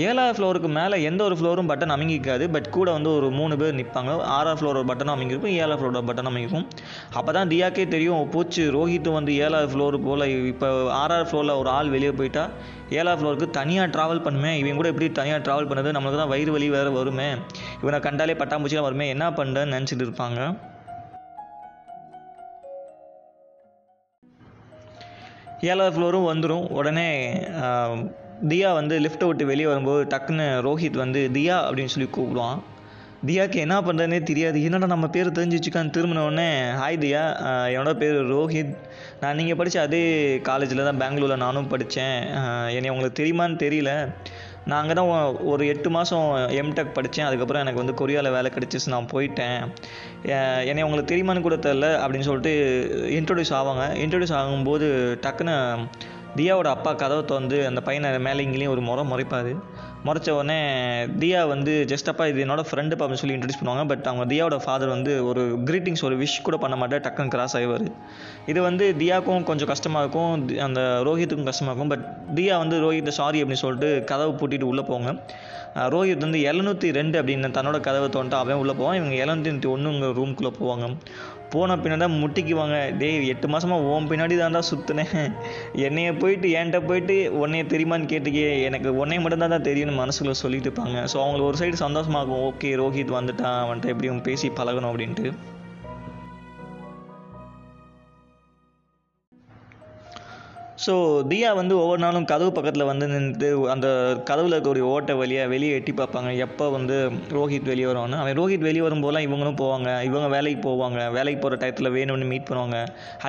[0.05, 4.11] ஏழாவது ஃப்ளோருக்கு மேலே எந்த ஒரு ஃப்ளோரும் பட்டன் அமைங்கிக்காது பட் கூட வந்து ஒரு மூணு பேர் நிற்பாங்க
[4.35, 6.65] ஆறாவது ஃப்ளோர் ஒரு பட்டன் அமைங்கிருக்கும் ஏழாவது ஃப்ளோரோட பட்டன் அமைக்கும்
[7.19, 8.29] அப்போ தான் தியாக்கே தெரியும்.
[8.35, 10.67] போச்சு ரோஹித்தும் வந்து ஏழாவது ஃப்ளோரு போல் இப்போ
[10.99, 12.43] ஆறாவது ஃப்ளோரில் ஒரு ஆள் வெளியே போயிட்டா
[12.99, 14.51] ஏழாவது ஃப்ளோருக்கு தனியாக ட்ராவல் பண்ணுமே.
[14.61, 15.95] இவன் கூட எப்படி தனியாக ட்ராவல் பண்ணுது?
[15.97, 17.29] நம்மளுக்கு தான் வயிறு வலி வேறு வருமே.
[17.81, 19.07] இவனை கண்டாலே பட்டாம்பூச்சிலாம் வருமே.
[19.15, 20.39] என்ன பண்ணுறேன்னு நினச்சிட்டு இருப்பாங்க.
[25.71, 27.09] ஏழாவது ஃப்ளோரும் வந்துடும் உடனே
[28.45, 32.59] தியா வந்து லிஃப்ட்டை விட்டு வெளியே வரும்போது டக்குன்னு ரோஹித் வந்து தியா அப்படின்னு சொல்லி கூப்பிடுவான்.
[33.25, 34.63] தியாக்கு என்ன பண்ணுறதுனே தெரியாது.
[34.63, 35.89] என்னடா நம்ம பேர் தெரிஞ்சு வச்சுக்கான்னு
[36.81, 37.23] ஹாய் தியா
[37.73, 38.75] என்னோடய என்னோட பேர் ரோஹித்.
[39.21, 42.23] நான் நீங்கள் படித்த அதே காலேஜில் தான் பெங்களூரில் நானும் படித்தேன்
[42.69, 44.13] என்னை உங்களுக்கு தெரியுமான்னு தெரியல.
[44.65, 48.87] நான் அங்கே தான் ஒ- ஒரு எட்டு மாதம் எம்டெக் படித்தேன் அதுக்கப்புறம் எனக்கு வந்து கொரியாவில் வேலை கிடச்சிச்சு.
[48.87, 49.67] நான் போயிட்டேன்.
[50.65, 52.53] என்னை உங்களுக்கு தெரியுமான்னு கூட தெரில அப்படின்னு சொல்லிட்டு
[53.09, 53.95] இன்ட்ரொடியூஸ் ஆவாங்க.
[53.95, 54.87] இன்ட்ரொடியூஸ் ஆகும்போது
[55.21, 55.87] டக்குன்னு
[56.35, 59.59] தியாவோட அப்பா கதவை திறந்து அந்த பையனை மேலே இங்கேயும் ஒரு முறை முறைப்பார்.
[60.05, 63.87] முறைச்ச உடனே தியா வந்து ஜஸ்ட் அப்பா இது என்னோட ஃப்ரெண்டு அப்படின்னு சொல்லி இன்ட்ரடியூஸ் பண்ணுவாங்க.
[63.87, 67.91] பட் அவங்க தியாவோட ஃபாதர் வந்து ஒரு க்ரீட்டிங்ஸ் ஒரு விஷ் கூட பண்ண மாட்டேன் டக்குன்னு கிராஸ் ஆகிவார்
[68.45, 70.49] இது வந்து தியாவுக்கும் கொஞ்சம் கஷ்டமாக இருக்கும்.
[70.49, 71.87] தி- அந்த ரோஹித்துக்கும் கஷ்டமாக இருக்கும்.
[71.87, 75.21] பட் தியா வந்து ரோஹித்தை சாரி அப்படின்னு சொல்லிட்டு கதவை பூட்டிட்டு உள்ளே போவாங்க.
[75.75, 78.95] ரோஹித் வந்து எழுநூற்றி ரெண்டு அப்படின்னு தன்னோட கதவை தோண்ட்டு அவன் உள்ளே போவான்.
[78.95, 80.97] இவங்க எழுநூற்றி ஒன்றுங்க ரூம்குள்ளே போவாங்க.
[81.53, 82.77] போன பின்னாடி தான் முட்டிக்குவாங்க.
[83.01, 85.13] டேய் எட்டு மாதமாக ஓம் பின்னாடி தான்டா சுற்றுனேன்
[85.85, 88.47] என்னைய போயிட்டு என்கிட்ட போயிட்டு உன்னைய தெரியுமான்னு கேட்டுக்கே.
[88.69, 90.97] எனக்கு உன்னைய மட்டும்தான் தான் தெரியும்னு மனசுக்குள்ள சொல்லிட்டு இருப்பாங்க.
[91.13, 92.43] ஸோ அவங்களுக்கு ஒரு சைடு சந்தோஷமாகும்.
[92.49, 93.59] ஓகே ரோஹித் வந்துட்டான்.
[93.65, 95.27] அவன்கிட்ட எப்படியும் பேசி பழகணும் அப்படின்ட்டு.
[100.85, 100.93] ஸோ
[101.29, 103.87] தியா வந்து ஒவ்வொரு நாளும் கதவு பக்கத்தில் வந்து நின்று அந்த
[104.29, 106.31] கதவில் இருக்கக்கூடிய ஓட்டை வழியாக வெளியே எட்டி பார்ப்பாங்க.
[106.45, 106.95] எப்போ வந்து
[107.37, 109.89] ரோஹித் வெளியே வருவான்னு அவன் ரோஹித் வெளியே வரும்போதெல்லாம் இவங்களும் போவாங்க.
[110.09, 110.99] இவங்க வேலைக்கு போவாங்க.
[111.17, 112.79] வேலைக்கு போகிற டயத்தில் வேணும்னு மீட் பண்ணுவாங்க.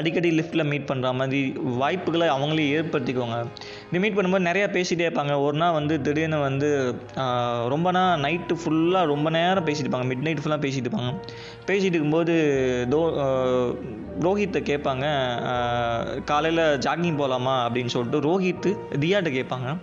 [0.01, 1.41] அடிக்கடி லிஃப்ட்டில் மீட் பண்ணுற மாதிரி
[1.83, 3.39] வாய்ப்புகளை அவங்களே ஏற்படுத்திக்குவாங்க.
[3.85, 5.37] இப்படி மீட் பண்ணும்போது நிறையா பேசிகிட்டே இருப்பாங்க.
[5.47, 6.71] ஒரு நாள் வந்து திடீர்னு வந்து
[7.75, 10.11] ரொம்ப நாள் நைட்டு ஃபுல்லாக ரொம்ப நேரம் பேசிட்டு இருப்பாங்க.
[10.13, 11.15] மிட் நைட் ஃபுல்லாக பேசிட்டு இருப்பாங்க.
[11.71, 12.37] பேசிட்டு இருக்கும்போது
[12.95, 13.01] தோ
[14.27, 15.07] ரோஹித்தை கேட்பாங்க.
[16.31, 18.69] காலையில் ஜாகிங் போகலாம் அப்படின்னு சொல்லிட்டு ரோஹித்
[19.03, 19.77] தியாட்ட கேட்பாங்க.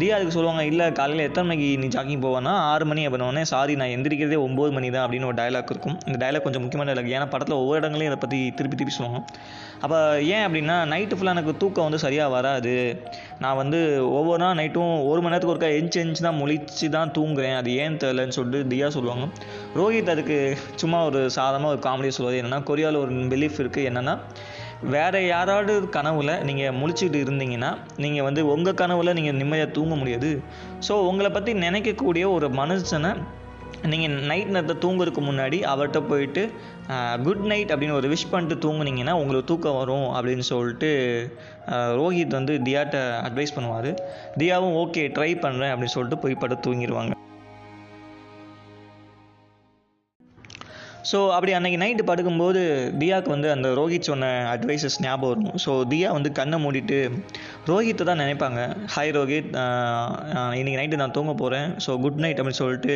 [0.00, 3.06] தியா அதுக்கு சொல்லுவாங்க இல்லை காலையில் எத்தனை மணிக்கு நீ ஜாகிங் போவேன்னா ஆறு மணி.
[3.06, 5.96] அப்படின்னே சாரி நான் எந்திரிக்கிறதே ஒம்பது மணி தான் அப்படின்னு ஒரு டயலாக் இருக்கும்.
[6.06, 9.26] இந்த டயலாக் கொஞ்சம் முக்கியமான டைலாக் ஏன்னா படத்தில் ஒவ்வொரு இடங்களையும் இதை பற்றி திருப்பி திருப்பி சொல்லுவாங்க.
[9.82, 13.02] அப்போ ஏன் அப்படின்னா நைட்டு ஃபுல்லாக எனக்கு தூக்கம் வந்து சரியாக வராது.
[13.38, 13.78] நான் வந்து
[14.18, 17.56] ஒவ்வொரு நாள் நைட்டும் ஒரு மணி நேரத்துக்கு ஒருக்கா எஞ்சி எஞ்சி தான் முழிச்சு தான் தூங்குறேன்.
[17.56, 19.26] அது ஏன் தெரிலன்னு சொல்லிட்டு தியா சொல்லுவாங்க.
[19.80, 24.16] ரோஹித் அதுக்கு சும்மா ஒரு சாதாரணமாக ஒரு காமெடியாக சொல்லுவது என்னென்னா கொரியாவில் ஒரு பிலீஃப் இருக்குது என்னென்னா
[24.94, 27.70] வேறு யாராவது கனவில் நீங்கள் முழிச்சிட்டு இருந்தீங்கன்னா
[28.04, 30.30] நீங்கள் வந்து உங்கள் கனவில் நீங்கள் நிம்மதியாக தூங்க முடியாது.
[30.86, 33.12] ஸோ உங்களை பற்றி நினைக்கக்கூடிய ஒரு மனுஷனை
[33.90, 36.42] நீங்கள் நைட் நேரத்தை தூங்குறதுக்கு முன்னாடி அவர்கிட்ட போயிட்டு
[37.26, 40.90] குட் நைட் அப்படின்னு ஒரு விஷ் பண்ணிட்டு தூங்குனீங்கன்னா உங்களுக்கு தூக்கம் வரும் அப்படின்னு சொல்லிட்டு
[42.00, 43.90] ரோஹித் வந்து தியாட்ட அட்வைஸ் பண்ணுவார்.
[44.42, 47.16] தியாவும் ஓகே ட்ரை பண்ணுறேன் அப்படின்னு சொல்லிட்டு போய் படுத்து தூங்கிடுவாங்க
[51.08, 52.60] ஸோ அப்படி அன்னைக்கு நைட்டு படுக்கும்போது
[53.00, 55.58] தியாவுக்கு வந்து அந்த ரோஹித் சொன்ன அட்வைசஸ் ஞாபகம் வரும்.
[55.64, 56.98] ஸோ தியா வந்து கண்ணை மூடிட்டு
[57.70, 58.60] ரோஹித்தை தான் நினைப்பாங்க.
[58.94, 59.50] ஹாய் ரோஹித்.
[60.60, 62.94] இன்றைக்கி இன்னைக்கு நைட்டு நான் தூங்க போகிறேன் ஸோ குட் நைட் அப்படின்னு சொல்லிட்டு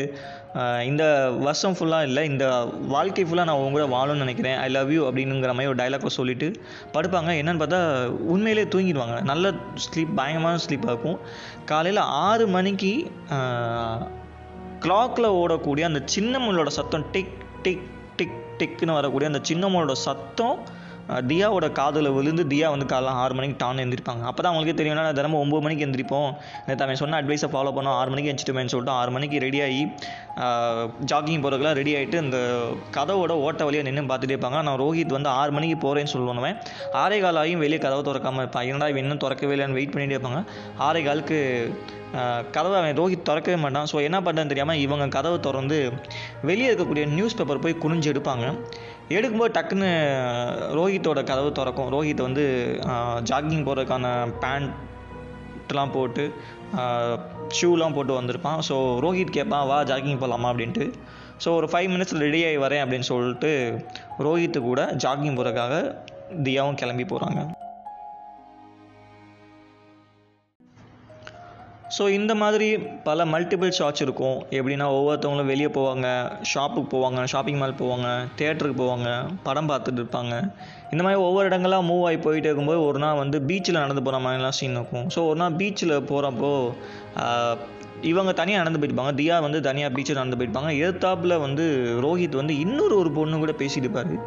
[0.90, 1.04] இந்த
[1.46, 2.46] வருஷம் ஃபுல்லாக இல்லை இந்த
[2.94, 4.58] வாழ்க்கை ஃபுல்லாக நான் உங்க கூட வாழணும்னு நினைக்கிறேன்.
[4.64, 6.48] ஐ லவ் யூ அப்படிங்கிற மாதிரி ஒரு டைலாக்கை சொல்லிட்டு
[6.96, 7.30] படுப்பாங்க.
[7.40, 7.80] என்னென்னு பார்த்தா
[8.34, 9.16] உண்மையிலே தூங்கிடுவாங்க.
[9.32, 9.54] நல்ல
[9.86, 11.18] ஸ்லீப் பயங்கரமான ஸ்லீப்பாக இருக்கும்.
[11.72, 12.92] காலையில் ஆறு மணிக்கு
[14.84, 17.34] கிளாக்கில் ஓடக்கூடிய அந்த சின்ன சத்தம் டிக்
[17.66, 17.84] டிக்
[18.60, 20.58] டெக்குன்னு வரக்கூடிய அந்த சின்ன சத்தம்
[21.30, 24.22] தியாவோட காதில் விழுந்து தியா வந்து காலைல ஆறு மணிக்கு டான் எழுந்திருப்பாங்க.
[24.28, 26.30] அப்போ தான் அவங்களுக்கே தெரியும்னா தினமும் ஒம்பது மணிக்கு எந்திரிப்போம்.
[26.66, 27.96] நேற்று அவன் சொன்ன அட்வைஸை ஃபாலோ பண்ணோம்.
[28.00, 29.82] ஆறு மணிக்கு எந்திரிச்சிட்டுமேன்னு சொல்லிட்டு ஆறு மணிக்கு ரெடி ஆகி
[31.10, 32.38] ஜாகிங் போகிறதுக்குலாம் ரெடி ஆகிட்டு இந்த
[32.96, 34.60] கதவோட ஓட்ட வழியாக நின்று பார்த்துட்டே இருப்பாங்க.
[34.68, 36.56] நான் ரோஹித் வந்து ஆறு மணிக்கு போகிறேன்னு சொல்லுவேன்
[37.02, 38.68] ஆறே கால் ஆகியும் வெளியே கதவை திறக்காமல் இருப்பான்.
[38.70, 40.40] என்னடா இன்னும் திறக்கவே இல்லைன்னு வெயிட் பண்ணிகிட்டே இருப்பாங்க.
[40.86, 41.38] ஆறே காலுக்கு
[42.54, 43.88] கதவை அவன் ரோஹித் திறக்கவே மாட்டான்.
[43.92, 45.78] ஸோ என்ன பண்ணுறதுன்னு தெரியாமல் இவங்க கதவை திறந்து
[46.48, 48.44] வெளியே இருக்கக்கூடிய நியூஸ் பேப்பர் போய் குனிஞ்சு எடுப்பாங்க.
[49.16, 49.90] எடுக்கும்போது டக்குன்னு
[50.78, 51.90] ரோஹித்தோட கதவு திறக்கும்.
[51.94, 52.44] ரோஹித் வந்து
[53.30, 54.12] ஜாகிங் போகிறதுக்கான
[54.44, 56.26] பேண்ட்லாம் போட்டு
[57.58, 58.60] ஷூலாம் போட்டு வந்திருப்பான்.
[58.68, 60.86] ஸோ ரோஹித் கேட்பான் வா ஜாகிங் போகலாமா அப்படின்ட்டு.
[61.44, 63.52] ஸோ ஒரு ஃபைவ் மினிட்ஸில் ரெடி ஆகி வரேன் அப்படின்னு சொல்லிட்டு
[64.26, 65.74] ரோஹித்து கூட ஜாகிங் போகிறதுக்காக
[66.46, 67.42] தியாவும் கிளம்பி போகிறாங்க
[71.96, 72.68] ஸோ இந்த மாதிரி
[73.08, 74.38] பல மல்டிபிள் ஷாட்ஸ் இருக்கும்.
[74.58, 76.06] எப்படின்னா ஒவ்வொருத்தவங்களும் வெளியே போவாங்க
[76.52, 78.08] ஷாப்புக்கு போவாங்க ஷாப்பிங் மால் போவாங்க
[78.38, 79.10] தேட்டருக்கு போவாங்க
[79.46, 80.34] படம் பார்த்துட்டு இருப்பாங்க.
[80.94, 84.58] இந்த மாதிரி ஒவ்வொரு இடங்களாக மூவ் ஆகி போயிட்டே இருக்கும்போது ஒரு நாள் வந்து பீச்சில் நடந்து போகிற மாதிரிலாம்
[84.58, 85.06] சீன் இருக்கும்.
[85.14, 86.52] ஸோ ஒரு நாள் பீச்சில் போகிறப்போ
[88.10, 89.12] இவங்க தனியாக நடந்து போயிருப்பாங்க.
[89.20, 90.70] தியா வந்து தனியாக பீச்சில் நடந்து போயிருப்பாங்க.
[90.80, 91.64] எதிர்த்தாப்பில் வந்து
[92.04, 94.18] ரோஹித் வந்து இன்னொரு ஒரு பொண்ணு கூட பேசிட்டு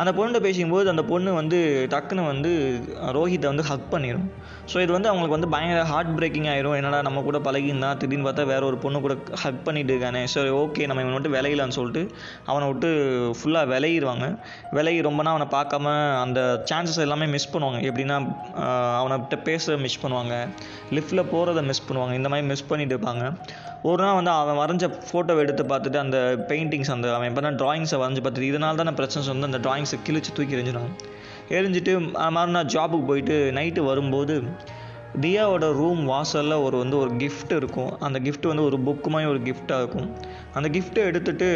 [0.00, 1.58] அந்த பொண்ணுகிட்ட பேசும்போது அந்த பொண்ணு வந்து
[1.90, 2.52] டக்குன்னு வந்து
[3.18, 4.28] ரோஹித்தை வந்து ஹக் பண்ணிடும்
[4.70, 6.74] ஸோ இது வந்து அவங்களுக்கு வந்து பயங்கர ஹார்ட் பிரேக்கிங் ஆயிரும்.
[6.78, 7.90] என்னடா நம்ம கூட பழகியிருந்தா?
[8.00, 10.22] திடீர்னு பார்த்தா வேற ஒரு பொண்ணு கூட ஹக் பண்ணிட்டு இருக்கானே.
[10.32, 12.02] சரி ஓகே நம்ம இவனை விட்டு விளையலான்னு சொல்லிட்டு
[12.50, 12.88] அவனை விட்டு
[13.38, 14.26] ஃபுல்லாக விளையிடுவாங்க
[14.78, 17.80] விலகி ரொம்ப அவனை பார்க்காம அந்த சான்சஸ் எல்லாமே மிஸ் பண்ணுவாங்க.
[17.90, 18.18] எப்படின்னா
[19.00, 20.34] அவனைகிட்ட அவனை பேசுகிறத மிஸ் பண்ணுவாங்க
[20.96, 22.14] லிஃப்ட்டில் போகிறத மிஸ் பண்ணுவாங்க.
[22.20, 23.24] இந்த மாதிரி மிஸ் பண்ணிட்டு இருப்பாங்க.
[23.88, 26.18] ஒரு நாள் வந்து அவன் வரைஞ்ச ஃபோட்டோவை எடுத்து பார்த்துட்டு அந்த
[26.50, 30.30] பெயிண்டிங்ஸ் அந்த அவன் இப்போ தான் ட்ராயிங்ஸை வரைஞ்சி பார்த்துட்டு இதனால தான் பிரச்சனை வந்து அந்த ட்ராயிங்ஸை கிழிச்சு
[30.38, 30.94] தூக்கி எறிஞ்சிடுவாங்க
[31.56, 31.92] எரிஞ்சிட்டு
[32.36, 34.36] மறுநாள் ஜாபுக்கு போயிட்டு நைட்டு வரும்போது
[35.22, 37.92] தியாவோட ரூம் வாசலில் ஒரு வந்து ஒரு கிஃப்ட் இருக்கும்.
[38.06, 40.08] அந்த கிஃப்ட் வந்து ஒரு புக்கு மாதிரி ஒரு கிஃப்டாக இருக்கும்.
[40.56, 41.48] அந்த கிஃப்ட்டை எடுத்துட்டு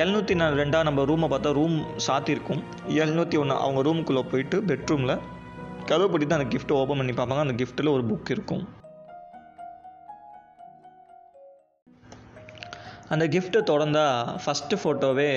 [0.00, 2.62] எழுநூற்றி ரெண்டாக நம்ம ரூமை பார்த்தா ரூம் சாத்தியிருக்கும்
[3.02, 5.14] எழுநூற்றி ஒன்று அவங்க ரூமுக்குள்ளே போயிட்டு பெட்ரூமில்
[5.90, 7.44] கதவு பற்றி தான் அந்த கிஃப்ட்டை ஓப்பன் பண்ணி பார்ப்பாங்க.
[7.46, 8.64] அந்த கிஃப்ட்டில் ஒரு புக் இருக்கும்.
[13.14, 15.32] அந்த கிஃப்ட்டை தொடர்ந்தால் ஃபஸ்ட்டு ஃபோட்டோவே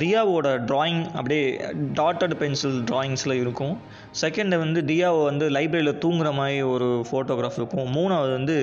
[0.00, 1.44] தியாவோட ட்ராயிங் அப்படியே
[1.98, 3.72] டாட்டட் பென்சில் ட்ராயிங்ஸில் இருக்கும்.
[4.20, 7.88] செகண்டு வந்து தியாவை வந்து லைப்ரரியில் தூங்குற மாதிரி ஒரு ஃபோட்டோகிராஃப் இருக்கும்.
[7.96, 8.56] மூணாவது வந்து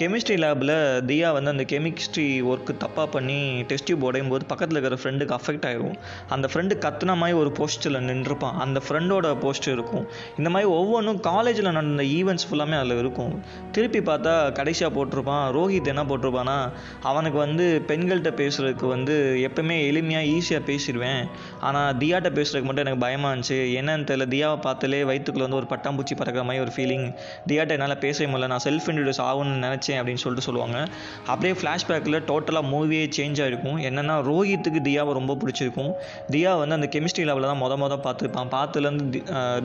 [0.00, 0.74] கெமிஸ்ட்ரி லேபில்
[1.10, 5.66] தியா வந்து அந்த கெமிஸ்ட்ரி ஒர்க்கு தப்பாக பண்ணி டெஸ்ட் டியூப் உடையும் போது பக்கத்தில் இருக்கிற ஃப்ரெண்டுக்கு அஃபெக்ட்
[5.70, 5.96] ஆகிரும்
[6.28, 10.04] அந்த ஃப்ரெண்டு கத்துன மாதிரி ஒரு போஸ்டரில் நின்றுருப்பான் அந்த ஃப்ரெண்டோட போஸ்டர் இருக்கும்.
[10.38, 13.34] இந்த மாதிரி ஒவ்வொன்றும் காலேஜில் நடந்த ஈவெண்ட்ஸ் ஃபுல்லாமே அதில் இருக்கும்.
[13.72, 15.46] திருப்பி பார்த்தா கடைசியாக போட்டிருப்பான்.
[15.58, 16.58] ரோஹித் என்ன போட்டிருப்பானா
[17.02, 19.16] அவனுக்கு வந்து பெண்கள்கிட்ட பேசுகிறதுக்கு வந்து
[19.48, 21.22] எப்பவுமே எளிமையாக ஈஸியாக பேசிடுவேன்.
[21.68, 23.58] ஆனால் தியாட்ட பேசுறதுக்கு மட்டும் எனக்கு பயமாக இருந்துச்சு.
[23.80, 27.06] என்னன்னு தெரியல தியாவை பார்த்தாலே வயிற்றுக்குள்ள வந்து ஒரு பட்டாம்பூச்சி பறக்கிற மாதிரி ஒரு ஃபீலிங்
[27.50, 28.50] தியாட்ட என்னால் பேசவே முடியல.
[28.54, 30.78] நான் செல்ஃப் இன்ட்ரடியூஸ் ஆகணும்னு நினச்சேன் அப்படின்னு சொல்லிட்டு சொல்லுவாங்க.
[31.26, 35.92] அப்படியே ஃப்ளாஷ்பேக்கில் டோட்டலாக மூவியே சேஞ்ச் ஆகிருக்கும் என்னென்னா ரோஹித்துக்கு தியாவை ரொம்ப பிடிச்சிருக்கும்.
[36.34, 39.20] தியா வந்து அந்த கெமிஸ்ட்ரி லெவலில் தான் மொத மொதல் பார்த்துருப்பான் பார்த்துலேருந்து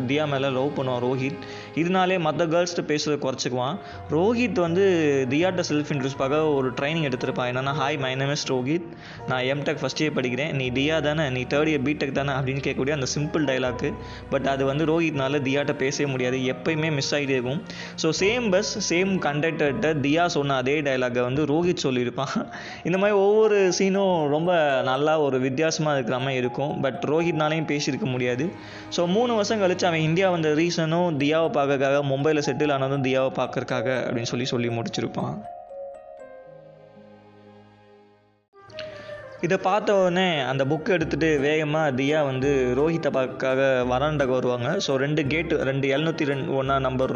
[0.09, 1.39] தியா மேலே லவ் பண்ணுவான் ரோஹித்.
[1.81, 3.75] இதனாலே மற்ற கேர்ள்ஸ்கிட்ட பேசுறதை குறைச்சிக்குவான்.
[4.15, 4.85] ரோஹித் வந்து
[5.33, 7.49] தியாட்ட செல்ஃப் இன்ட்ரடியூஸ் பார்க்க ஒரு ட்ரைனிங் எடுத்திருப்பான்.
[7.53, 8.87] என்னன்னா hi my name is Rohit
[9.29, 10.51] நான் எம்டெக் ஃபஸ்ட் இயர் படிக்கிறேன்.
[10.59, 11.25] நீ தியா தானே?
[11.35, 12.33] நீ தேர்ட் இயர் பிடெக் தானே?
[12.37, 13.89] அப்படின்னு கேட்கக்கூடிய அந்த சிம்பிள் டைலாக்கு
[14.29, 16.37] பட் அது வந்து ரோஹித்னால தியாட்ட பேசவே முடியாது.
[16.53, 17.61] எப்பயுமே மிஸ் ஆகிட்டே இருக்கும்.
[18.03, 22.33] ஸோ சேம் பஸ் சேம் கண்டக்டர்கிட்ட தியா சொன்ன அதே டைலாக்கை வந்து ரோஹித் சொல்லியிருப்பான்.
[22.87, 24.51] இந்த மாதிரி ஒவ்வொரு சீனும் ரொம்ப
[24.83, 26.73] நல்லா ஒரு வித்தியாசமாக இருக்கிற மாதிரி இருக்கும்.
[26.81, 28.47] பட் ரோஹித்னாலையும் பேசியிருக்க முடியாது.
[28.97, 33.89] ஸோ மூணு வருஷம் கழிச்சு அவன் இந்தியா வந்த ரீசனும் தியாவை பார்க்கறதுக்காக மும்பையில் செட்டில் ஆனதும் தியாவை பார்க்கறதுக்காக
[34.07, 35.37] அப்படின்னு சொல்லி சொல்லி முடிச்சிருப்பான்.
[39.45, 43.59] இதை பார்த்த உடனே அந்த புக் எடுத்துகிட்டு வேகமாக தியா வந்து ரோஹித்தை பார்க்காக
[43.91, 44.69] வராண்டாக்கு வருவாங்க.
[44.85, 47.13] ஸோ ரெண்டு கேட்டு ரெண்டு எழுநூற்றி ரெண்டு ஒன்றா நம்பர்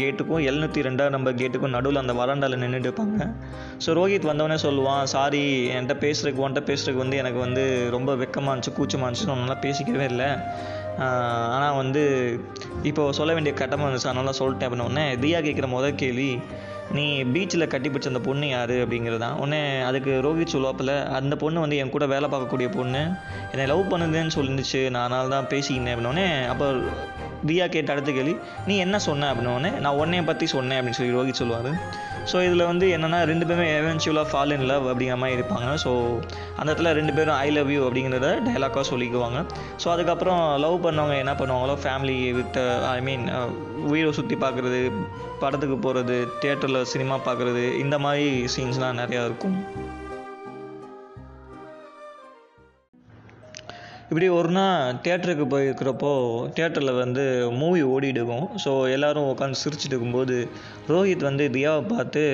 [0.00, 3.28] கேட்டுக்கும் எழுநூற்றி ரெண்டாம் நம்பர் கேட்டுக்கும் நடுவில் அந்த வராண்டாவில் நின்றுட்டு இருப்பாங்க.
[3.84, 5.42] ஸோ ரோஹித் வந்தவொடனே சொல்லுவான் சாரி
[5.76, 7.64] என்கிட்ட பேசுகிறதுக்கு உன்ட்ட பேசுகிறதுக்கு வந்து எனக்கு வந்து
[7.96, 10.30] ரொம்ப வெக்கமாக இருந்துச்சு கூச்சமாக இருந்துச்சு நான் நல்லா பேசிக்கவே இல்லை.
[11.54, 12.04] ஆனால் வந்து
[12.90, 16.30] இப்போ சொல்ல வேண்டிய கட்டமாக இருந்துச்சு அதனால சொல்லிட்டேன் அப்படின்னோடனே தியா கேட்குற முதல் கேள்வி
[16.92, 19.18] நீ பீச்சில் கட்டி பிடிச்ச அந்த பொண்ணு யார் அப்படிங்கிறது?
[19.18, 23.10] தான் உடனே அதுக்கு ரோஹித் சொல்லுவாப்பில் அந்த பொண்ணு வந்து என் கூட வேலை பார்க்கக்கூடிய பொண்ணு.
[23.50, 26.68] என்னை லவ் பண்ணுதுன்னு சொல்லிருந்துச்சு நான் அதனால தான் பேசிக்கினேன் அப்படின்னோடனே அப்போ
[27.46, 31.40] ரியா கேட்ட அடுத்த கேள்வி நீ என்ன சொன்ன அப்படின்னோடனே நான் உன்னைய பற்றி சொன்னேன் அப்படின்னு சொல்லி ரோஹித்
[31.42, 31.80] சொல்லுவார்.
[32.30, 35.68] ஸோ இதில் வந்து என்னென்னா ரெண்டு பேருமே எவென்ச்சுவலாக ஃபால் இன் லவ் அப்படிங்கிற மாதிரி இருப்பாங்க.
[35.84, 35.90] ஸோ
[36.58, 39.40] அந்த இடத்துல ரெண்டு பேரும் ஐ லவ் யூ அப்படிங்கிறத டைலாக்காக சொல்லிக்குவாங்க.
[39.82, 42.60] ஸோ அதுக்கப்புறம் லவ் பண்ணவங்க என்ன பண்ணுவாங்களோ ஃபேமிலி வித்
[42.94, 43.26] ஐ மீன்
[43.92, 44.80] வீடை சுற்றி பார்க்குறது
[45.42, 49.58] படத்துக்கு போகிறது தியேட்டரில் சினிமா பார்க்குறது இந்த மாதிரி சீன்ஸ்லாம் நிறையா இருக்கும்.
[54.08, 56.12] இப்படி ஒரு நாள் தேட்டருக்கு போயிருக்கிறப்போ
[56.56, 57.24] தியேட்டரில் வந்து
[57.60, 58.48] மூவி ஓடிட்டு இருக்கும்.
[58.64, 60.36] ஸோ எல்லோரும் உட்காந்து சிரிச்சுட்டு இருக்கும்போது
[60.94, 62.24] ரோஹித் வந்து தியாவை பார்த்து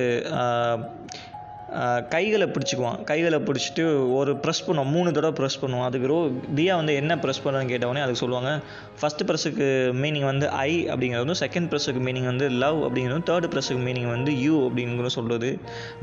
[2.12, 2.96] கைகளை பிடிச்சிக்குவான்.
[3.08, 3.82] கைகளை பிடிச்சிட்டு
[4.18, 6.16] ஒரு ப்ரெஸ் பண்ணுவோம் மூணு தடவை ப்ரெஸ் பண்ணுவோம் அதுக்கு ரோ
[6.58, 8.52] தியா வந்து என்ன ப்ரெஸ் பண்ணுறதுன்னு கேட்டவொடனே அதுக்கு சொல்லுவாங்க
[9.00, 9.68] ஃபஸ்ட்டு ப்ரெஸ்ஸுக்கு
[10.02, 14.56] மீனிங் வந்து ஐ அப்படிங்கிறதும் செகண்ட் ப்ரெஸ்ஸுக்கு மீனிங் வந்து லவ் அப்படிங்கிறதும் தேர்ட் ப்ரெஸ்ஸுக்கு மீனிங் வந்து யூ
[14.66, 15.50] அப்படிங்கிறதும் சொல்கிறது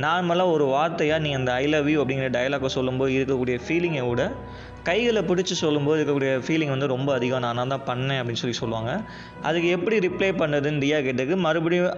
[0.05, 4.23] நார்மலாக ஒரு வார்த்தையாக நீ அந்த ஐ லவ் யூ அப்படிங்கிற டயலாக்கை சொல்லும்போது இருக்கக்கூடிய ஃபீலிங்கை விட
[4.89, 7.45] கைகளை பிடிச்சி சொல்லும்போது இருக்கக்கூடிய ஃபீலிங் வந்து ரொம்ப அதிகம்.
[7.45, 8.91] நான் தான் பண்ணேன் அப்படின்னு சொல்லி சொல்லுவாங்க.
[9.47, 11.95] அதுக்கு எப்படி ரிப்ளை பண்ணுறதுன்னு தியா கேட்டதுக்கு மறுபடியும்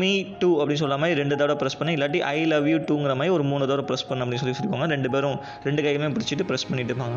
[0.00, 3.32] மீ டூ அப்படின்னு சொல்கிற மாதிரி ரெண்டு தடவை ப்ரெஸ் பண்ணி இல்லாட்டி ஐ லவ் யூ டூங்கிற மாதிரி
[3.36, 4.88] ஒரு மூணு தடவை ப்ரெஸ் பண்ண அப்படின்னு சொல்லி சொல்லியிருக்காங்க.
[4.94, 7.16] ரெண்டு பேரும் ரெண்டு கையுமே பிடிச்சிட்டு ப்ரெஸ் பண்ணிட்டு இருப்பாங்க.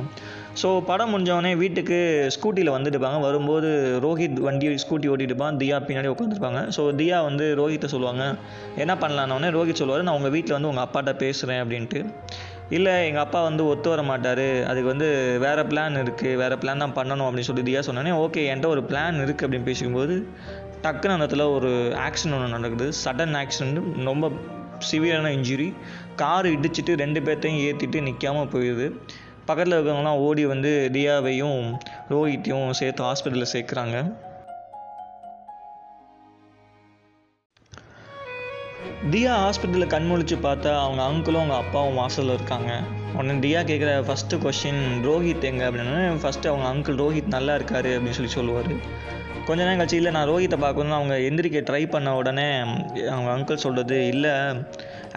[0.62, 1.99] ஸோ படம் முடிஞ்சவொடனே வீட்டுக்கு
[2.38, 3.21] ஸ்கூட்டியில் வந்துட்டு இருப்பாங்க.
[3.27, 3.69] வரும்போது
[4.08, 5.60] ரோஹித் வண்டி ஸ்கூட்டி ஓட்டிட்டு இருப்பான்.
[5.63, 8.25] தியா பின்னாடி உட்காந்துருப்பாங்க ஸோ தியா வந்து ரோஹித்தை சொல்லுவாங்க.
[8.86, 10.08] என்ன பண்ணலான்னொடனே ரோஹித் சொல்லுவார்.
[10.10, 12.01] நான் உங்கள் வீட்டில் வந்து உங்கள் அப்பாட்ட பேசுகிறேன் அப்படின்ட்டு.
[12.75, 14.47] இல்லை எங்கள் அப்பா வந்து ஒத்து வர மாட்டார்.
[14.69, 15.08] அதுக்கு வந்து
[15.43, 19.19] வேறு பிளான் இருக்குது வேறு பிளான் தான் பண்ணணும் அப்படின்னு சொல்லி தியா சொன்னோன்னே ஓகே என்கிட்ட ஒரு பிளான்
[19.25, 20.15] இருக்குது அப்படின்னு பேசும்போது
[20.84, 21.71] டக்குன்னு அந்த இடத்துல ஒரு
[22.08, 22.88] ஆக்சிடென்ட் ஒன்று நடக்குது.
[23.03, 24.32] சடன் ஆக்சிடென்ட் ரொம்ப
[24.89, 25.69] சிவியரான இன்ஜுரி
[26.21, 28.88] கார் இடிச்சிட்டு ரெண்டு பேர்த்தையும் ஏற்றிட்டு நிற்காம போயிடுது
[29.47, 31.60] பக்கத்தில் இருக்கிறவங்களாம் ஓடி வந்து தியாவையும்
[32.13, 33.97] ரோஹித்தையும் சேர்த்து ஹாஸ்பிட்டலில் சேர்க்குறாங்க.
[39.06, 42.84] தியா ஹாஸ்பிட்டலில் கண்மொழித்து பார்த்தா அவங்க அங்கிளும் அவங்க அப்பாவும் வாசலில் இருக்காங்க.
[43.14, 48.18] உடனே தியா கேட்குற ஃபஸ்ட்டு கொஷின் ரோஹித் எங்கே அப்படின்னா ஃபஸ்ட்டு அவங்க அங்கிள் ரோஹித் நல்லா இருக்காரு அப்படின்னு
[48.20, 48.72] சொல்லி சொல்லுவார்.
[49.46, 52.60] கொஞ்ச நேரம் கழிச்சு இல்லை நான் ரோஹித்தை பார்க்கணும்னு அவங்க எந்திரிக்க ட்ரை பண்ண உடனே
[53.10, 54.32] அவங்க அங்கிள் சொல்கிறது இல்லை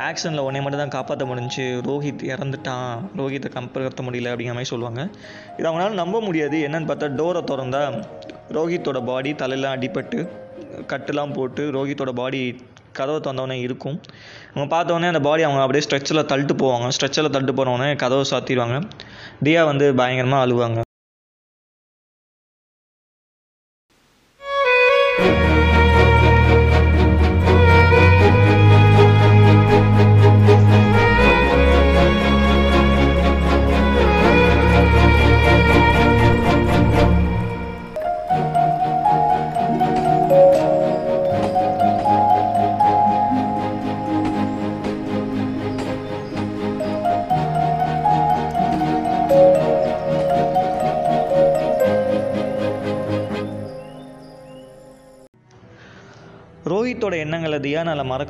[0.09, 5.09] ஆக்சிடெண்ட்டில் உடனே மட்டும் தான் காப்பாற்ற முடிஞ்சு ரோஹித் இறந்துட்டான் ரோஹித்தை கம்பர்த்த முடியல அப்படிங்கிற மாதிரி சொல்லுவாங்க.
[5.59, 6.69] இது அவங்களால நம்ப முடியாது.
[6.69, 8.05] என்னன்னு பார்த்தா டோரை திறந்தா
[8.53, 10.29] ரோஹித்தோட பாடி தலையெல்லாம் அடிபட்டு
[10.87, 12.61] கட்டுலாம் போட்டு ரோஹித்தோட பாடி
[12.93, 14.01] கதவை திறந்தவொடனே இருக்கும்.
[14.55, 16.89] அவங்க பார்த்தவொடனே அந்த பாடி அவங்க அப்படியே ஸ்ட்ரெச்சில் தள்ளிட்டு போவாங்க.
[16.99, 18.79] ஸ்ட்ரெச்சில் தள்ளிட்டு போனவொடனே கதவை சாத்திடுவாங்க.
[19.45, 20.81] தியா வந்து பயங்கரமாக அழுவாங்க.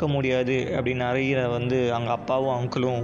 [0.01, 3.03] மறக்க முடியாது அப்படின்னு அறிகிற வந்து அவங்க அப்பாவும் அங்கிளும்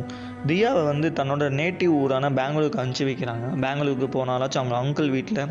[0.51, 3.47] தியாவை வந்து தன்னோட நேட்டிவ் ஊரான பெங்களூருக்கு அனுப்பிச்சி வைக்கிறாங்க.
[3.65, 5.43] பெங்களூருக்கு போனாலாச்சும் அவங்க அங்கிள் வீட்டில்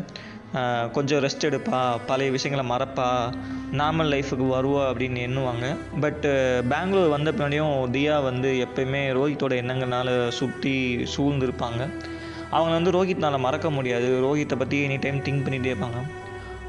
[0.96, 3.08] கொஞ்சம் ரெஸ்ட் எடுப்பா பழைய விஷயங்களை மறப்பா
[3.80, 5.64] நார்மல் லைஃபுக்கு வருவா அப்படின்னு எண்ணுவாங்க.
[6.04, 6.32] பட்டு
[6.74, 10.76] பெங்களூர் வந்த பின்னாடியும் தியா வந்து எப்பயுமே ரோஹித்தோட எண்ணங்கள்னால சுற்றி
[11.16, 11.82] சூழ்ந்திருப்பாங்க.
[12.56, 14.10] அவங்க வந்து ரோஹித்னால் மறக்க முடியாது.
[14.26, 16.00] ரோஹித்தை பற்றி எனி டைம் திங்க் பண்ணிகிட்டே இருப்பாங்க.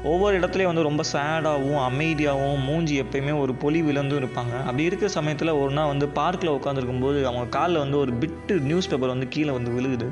[0.04, 4.60] ஒவ்வொரு இடத்துலையும் வந்து ரொம்ப சேடாகவும் அமைதியாகவும் மூஞ்சி எப்பயுமே ஒரு பொலி விழுந்தும் இருப்பாங்க.
[4.60, 9.08] அப்படி இருக்கிற சமயத்தில் ஒரு நாள் வந்து பார்க்கில் உட்காந்துருக்கும்போது அவங்க காலில் வந்து ஒரு பிட்டு நியூஸ் பேப்பர்
[9.08, 10.10] வந்து கீழே வந்து விழுகுது.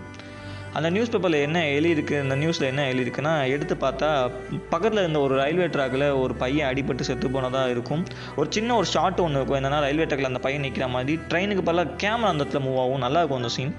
[0.72, 4.31] அந்த நியூஸ் பேப்பரில் என்ன எழுதியிருக்கு அந்த நியூஸில் என்ன எழுதியிருக்குன்னா எடுத்து பார்த்தா
[4.70, 8.05] பக்கத்தில் இருந்த ஒரு ரயில்வே ட்ராக்கில் ஒரு பையன் அடிபட்டு செத்து போனதாக இருக்கும்.
[8.37, 9.64] ஒரு சின்ன ஒரு ஷாட் ஒன்று இருக்கும்.
[9.64, 12.99] என்னென்னா ரயில்வே ட்ராக்கில் அந்த பையன் நிற்கிற மாதிரி ட்ரெயினுக்கு பல கேமரா அந்த இடத்துல மூவ் ஆகும்.
[12.99, 13.75] நல்லா இருக்கும் அந்த சீன்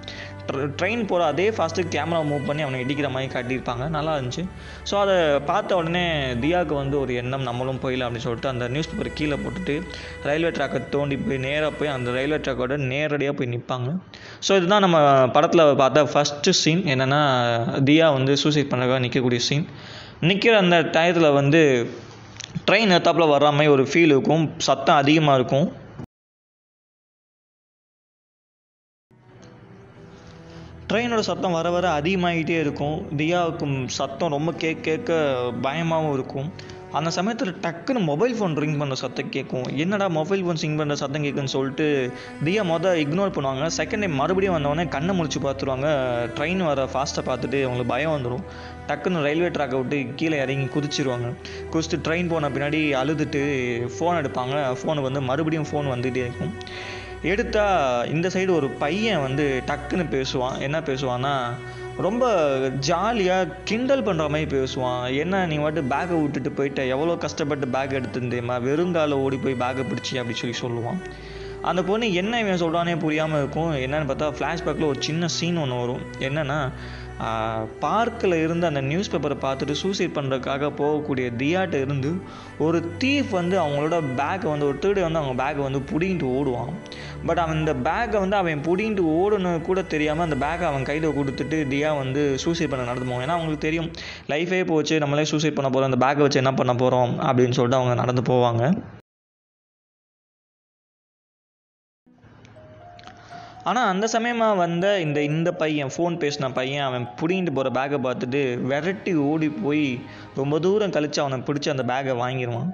[0.79, 3.83] ட்ரெயின் போகிற அதே ஃபாஸ்ட்டுக்கு கேமரா மூவ் பண்ணி அவனை இடிக்கிற மாதிரி காட்டியிருப்பாங்க.
[3.95, 4.43] நல்லா இருந்துச்சு.
[4.89, 5.15] ஸோ அதை
[5.49, 6.03] பார்த்த உடனே
[6.43, 9.75] தியாவுக்கு வந்து ஒரு எண்ணம் நம்மளும் போயிடலாம் அப்படின்னு சொல்லிட்டு அந்த நியூஸ் பேப்பர் கீழே போட்டுட்டு
[10.29, 13.91] ரயில்வே ட்ராக்கை தோண்டி போய் நேராக போய் அந்த ரயில்வே ட்ராக்கோட நேரடியாக போய் நிற்பாங்க
[14.47, 14.97] ஸோ இதுதான் நம்ம
[15.37, 17.21] படத்தில் பார்த்த ஃபஸ்ட்டு சீன் என்னென்னா
[17.89, 19.65] தியா வந்து சூசைட் பண்ணுறதுக்காக நிற்கக்கூடிய சீன்
[20.29, 21.61] நிற்கிற அந்த டயத்தில் வந்து
[22.67, 24.45] ட்ரெயின் எத்தாப்பில் வர்ற மாதிரி ஒரு ஃபீல் இருக்கும்.
[24.67, 25.67] சத்தம் அதிகமாக இருக்கும்.
[30.91, 32.97] ட்ரெயினோட சத்தம் வர வர அதிகமாகிட்டே இருக்கும்.
[33.19, 35.13] தியாவுக்கும் சத்தம் ரொம்ப கேட்க கேட்க
[35.65, 36.47] பயமாகவும் இருக்கும்.
[36.97, 41.25] அந்த சமயத்தில் டக்குன்னு மொபைல் ஃபோன் ரிங் பண்ணுற சத்தம் கேட்கும் என்னடா மொபைல் ஃபோன் சிங் பண்ணுற சத்தம்
[41.25, 41.87] கேட்குன்னு சொல்லிட்டு
[42.45, 43.65] தியா மொதல் இக்னோர் பண்ணுவாங்க.
[43.79, 45.89] செகண்ட் டைம் மறுபடியும் வந்தவொடனே கண்ணை முடிச்சு பார்த்துருவாங்க.
[46.37, 48.45] ட்ரெயின் வர ஃபாஸ்ட்டாக பார்த்துட்டு அவங்களுக்கு பயம் வந்துடும்
[48.89, 51.29] டக்குன்னு ரயில்வே ட்ராக்கை விட்டு கீழே இறங்கி குதிச்சிருவாங்க.
[51.73, 53.41] குதிச்சுட்டு ட்ரெயின் போன பின்னாடி அழுதுட்டு
[53.97, 54.55] ஃபோன் எடுப்பாங்க.
[54.79, 56.53] ஃபோனுக்கு வந்து மறுபடியும் ஃபோன் வந்துகிட்டே இருக்கும்.
[57.31, 57.65] எடுத்தா
[58.15, 60.57] இந்த சைடு ஒரு பையன் வந்து டக்குன்னு பேசுவான்.
[60.67, 61.35] என்ன பேசுவான்னா
[62.05, 62.25] ரொம்ப
[62.87, 65.03] ஜாலியாக கிண்டல் பண்ணுற மாதிரி பேசுவான்.
[65.21, 66.81] என்ன நீ வாட்டு பேக்கை விட்டுட்டு போயிட்ட?
[66.95, 71.01] எவ்வளோ கஷ்டப்பட்டு பேக் எடுத்துருந்தேம்மா வெறுங்கால ஓடி போய் பேக்கை பிடிச்சி அப்படின்னு சொல்லி சொல்லுவான்.
[71.69, 73.71] அந்த பொண்ணு என்ன இவன் சொல்கிறானே புரியாமல் இருக்கும்.
[73.85, 76.03] என்னன்னு பார்த்தா ஃப்ளாஷ்பேக்கில் ஒரு சின்ன சீன் ஒன்று வரும்.
[76.27, 76.59] என்னென்னா
[77.79, 82.11] பார்க்கில் இருந்து அந்த நியூஸ் பேப்பரை பார்த்துட்டு சூசைட் பண்ணுறதுக்காக போகக்கூடிய தியாட்ட இருந்து
[82.65, 86.71] ஒரு தீஃப் வந்து அவங்களோட பேக்கை வந்து ஒரு திருடு வந்து அவங்க பேக்கை வந்து பிடிங்கிட்டு ஓடுவான்.
[87.27, 91.59] பட் அவன் இந்த பேக்கை வந்து அவன் பிடிங்கிட்டு ஓடணும் கூட தெரியாமல் அந்த பேக்கை அவன் கையில் கொடுத்துட்டு
[91.73, 93.89] தியா வந்து சூசைட் பண்ண நடந்து ஏன்னா அவங்களுக்கு தெரியும்
[94.33, 97.95] லைஃபே போச்சு நம்மளே சூசைட் பண்ண போகிறோம் அந்த பேக்கை வச்சு என்ன பண்ண போகிறோம் அப்படின்னு சொல்லிட்டு அவங்க
[98.03, 98.63] நடந்து போவாங்க.
[103.69, 108.41] ஆனால் அந்த சமயமாக வந்த இந்த இந்த பையன் ஃபோன் பேசின பையன் அவன் பிடிங்கிட்டு போகிற பேக்கை பார்த்துட்டு
[108.69, 109.87] விரட்டி ஓடி போய்
[110.39, 112.69] ரொம்ப தூரம் கழித்து அவனை பிடிச்சி அந்த பேக்கை வாங்கிடுவான்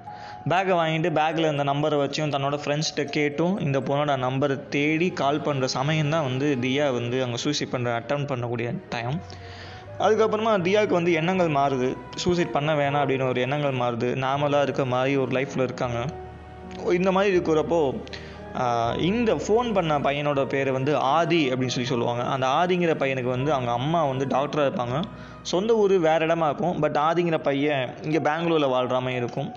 [0.52, 3.56] பேக்கை வாங்கிட்டு பேக்கில் இந்த நம்பரை வச்சும் தன்னோட ஃப்ரெண்ட்ஸ்கிட்ட கேட்டும்.
[3.66, 8.28] இந்த பொண்ணோட நம்பரை தேடி கால் பண்ணுற சமயம் தான் வந்து தியா வந்து அங்கே சூசைட் பண்ணுற அட்டம்
[8.32, 9.18] பண்ணக்கூடிய டைம்
[10.04, 11.90] அதுக்கப்புறமா தியாவுக்கு வந்து எண்ணங்கள் மாறுது.
[12.24, 14.10] சூசைட் பண்ண வேணாம் அப்படின்னு ஒரு எண்ணங்கள் மாறுது.
[14.26, 16.00] நார்மலாக இருக்க மாதிரி ஒரு லைஃப்பில் இருக்காங்க.
[17.00, 17.82] இந்த மாதிரி இருக்கிறப்போ
[19.10, 22.24] இந்த ஃபோன் பண்ண பையனோட பேர் வந்து ஆதி அப்படின்னு சொல்லி சொல்லுவாங்க.
[22.34, 24.98] அந்த ஆதிங்கிற பையனுக்கு வந்து அவங்க அம்மா வந்து டாக்டராக இருப்பாங்க.
[25.52, 26.80] சொந்த ஊர் வேறு இடமா இருக்கும்.
[26.80, 29.50] பட் ஆதிங்கிற பையன் இங்கே பெங்களூரில் வாழ்கிற மாதிரி இருக்கும்.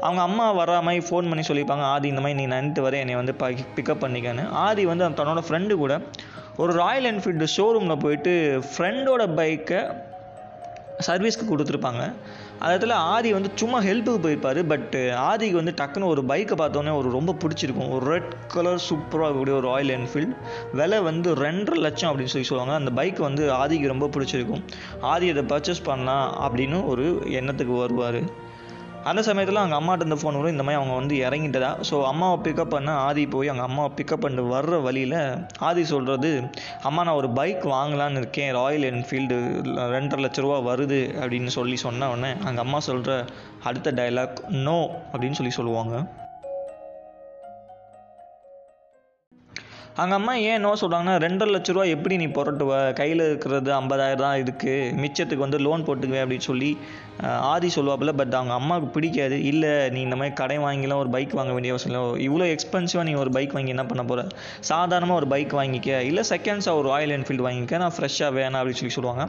[0.00, 3.34] அவங்க அம்மா வர்ற மாதிரி ஃபோன் பண்ணி சொல்லியிருப்பாங்க ஆதி இந்த மாதிரி நீ நைட்டு வர என்னை வந்து
[3.76, 4.48] பிக்கப் பண்ணிக்கன்னு.
[4.66, 6.00] ஆதி வந்து தன்னோட ஃப்ரெண்டு கூட
[6.56, 8.32] ஒரு ராயல் என்ஃபீல்டு ஷோரூமில் போயிட்டு
[8.70, 9.82] ஃப்ரெண்டோட பைக்கை
[11.06, 12.02] சர்வீஸ்க்கு கொடுத்துருப்பாங்க.
[12.64, 14.96] அந்த இடத்துல ஆதி வந்து சும்மா ஹெல்ப்புக்கு போயிருப்பார் பட்
[15.30, 17.90] ஆதிக்கு வந்து டக்குன்னு ஒரு பைக்கை பார்த்தோன்னே ஒரு ரொம்ப பிடிச்சிருக்கும்.
[17.90, 20.36] ஒரு ரெட் கலர் சூப்பராக இருக்கக்கூடிய ஒரு ராயல் என்ஃபீல்டு
[20.72, 22.78] விலை வந்து ரெண்டரை லட்சம் அப்படின்னு சொல்லி சொல்லுவாங்க.
[22.78, 24.62] அந்த பைக் வந்து ஆதிக்கு ரொம்ப பிடிச்சிருக்கும்.
[25.00, 27.06] ஆதி அதை பர்ச்சேஸ் பண்ணலாம் அப்படின்னு ஒரு
[27.40, 28.50] எண்ணத்துக்கு வருவார்.
[29.10, 30.54] அந்த சமயத்தில் அவங்க அம்மாட்ட இந்த ஃபோன் வரும்.
[30.54, 31.70] இந்த மாதிரி அவங்க வந்து இறங்கிட்டதா?
[31.88, 35.18] ஸோ அம்மாவை பிக்கப் பண்ண ஆதி போய் அவங்க அம்மாவை பிக்கப் பண்ணிட்டு வர்ற வழியில்
[35.68, 36.30] ஆதி சொல்கிறது
[36.90, 38.50] அம்மா நான் ஒரு பைக் வாங்கலான்னு இருக்கேன்.
[38.60, 39.38] ராயல் என்ஃபீல்டு
[39.96, 41.02] ரெண்டரை லட்ச ரூபா வருது.
[41.22, 43.12] அப்படின்னு சொல்லி சொன்ன உடனே அங்கே அம்மா சொல்கிற
[43.70, 44.80] அடுத்த டைலாக் நோ
[45.12, 45.96] அப்படின்னு சொல்லி சொல்லுவாங்க.
[49.96, 52.72] அவங்க அம்மா ஏன் நோ சொல்கிறாங்கன்னா ரெண்டரை லட்ச ரூபா எப்படி நீ புரட்டுவ?
[53.00, 56.70] கையில் இருக்கிறது ஐம்பதாயிரம் தான் இருக்குது மிச்சத்துக்கு வந்து லோன் போட்டுக்குவேன் அப்படின்னு சொல்லி
[57.52, 59.36] ஆதி சொல்லுவாப்புல பட் அவங்க அம்மாவுக்கு பிடிக்காது.
[59.50, 62.04] இல்லை நீ இந்த மாதிரி கடை வாங்கிலாம் ஒரு பைக் வாங்க வேண்டிய அவசியம் இல்லை.
[62.28, 64.24] இவ்வளோ எக்ஸ்பென்சிவாக நீ ஒரு பைக் வாங்கி என்ன பண்ண போகிற
[64.70, 66.00] சாதாரணமாக ஒரு பைக் வாங்கிக்க.
[66.10, 67.82] இல்லை செகண்ட்ஸாக ஒரு ராயல் என்ஃபீல்டு வாங்கிக்க.
[67.84, 69.26] நான் ஃப்ரெஷ்ஷாக வேணாம் அப்படின்னு சொல்லி சொல்லுவாங்க.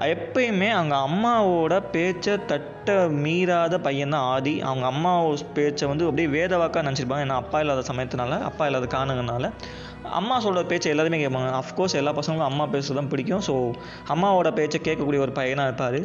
[0.00, 2.92] எப்பயுமே அவங்க அம்மாவோட பேச்சை தட்ட
[3.24, 4.54] மீறாத பையன் தான் ஆதி.
[4.60, 5.12] அவங்க அம்மா
[5.56, 7.26] பேச்சை வந்து அப்படியே வேதவாக்காக நினச்சிருப்பாங்க.
[7.26, 9.50] ஏன்னா அப்பா இல்லாத சமயத்தினால அப்பா இல்லாத காரணங்கனால
[10.20, 11.50] அம்மா சொல்கிற பேச்சை எல்லாருமே கேட்பாங்க.
[11.62, 13.44] அஃப்கோர்ஸ் எல்லா பசங்களும் அம்மா பேச தான் பிடிக்கும்.
[13.48, 13.54] ஸோ
[14.14, 16.00] அம்மாவோட பேச்சை கேட்கக்கூடிய ஒரு பையனாக இருப்பார்.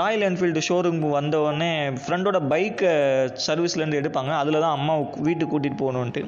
[0.00, 1.70] ராயல் என்ஃபீல்டு ஷோரூம் வந்தவுடனே
[2.02, 2.92] ஃப்ரெண்டோட பைக்கை
[3.46, 4.32] சர்வீஸ்லேருந்து எடுப்பாங்க.
[4.42, 4.94] அதில் தான் அம்மா
[5.26, 6.20] வீட்டுக்கு கூட்டிகிட்டு போகணுன்ட்டு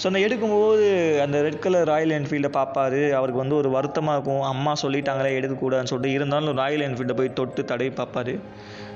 [0.00, 0.84] ஸோ அந்த எடுக்கும்போது
[1.24, 4.44] அந்த ரெட் கலர் ராயல் என்ஃபீல்டை பார்ப்பாரு அவருக்கு வந்து ஒரு வருத்தமாக இருக்கும்.
[4.52, 8.32] அம்மா சொல்லிட்டாங்களே எடுக்கக்கூடாதுன்னு சொல்லிட்டு இருந்தாலும் ராயல் என்ஃபீல்டை போய் தொட்டு தடவி பார்ப்பார்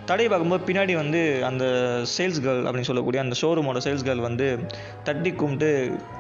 [0.06, 1.64] தடை பார்க்கும்போது பின்னாடி வந்து அந்த
[2.14, 4.46] சேல்ஸ் கேர்ள் அப்படின்னு சொல்லக்கூடிய அந்த ஷோரூமோட சேல்ஸ் கேர்ள் வந்து
[5.04, 5.68] தட்டி கும்பிட்டு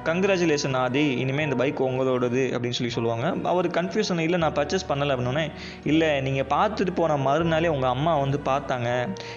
[0.04, 3.26] கங்க்ராச்சுலேஷன் ஆதி இனிமேல் இந்த பைக் உங்களோடது அப்படின்னு சொல்லி சொல்லுவாங்க.
[3.52, 5.46] அவர் கன்ஃபியூஷன் இல்லை நான் பர்ச்சேஸ் பண்ணலை அப்படின்னோடனே
[5.92, 8.90] இல்லை நீங்கள் பார்த்துட்டு போன மறுநாளே உங்கள் அம்மா வந்து பார்த்தாங்க.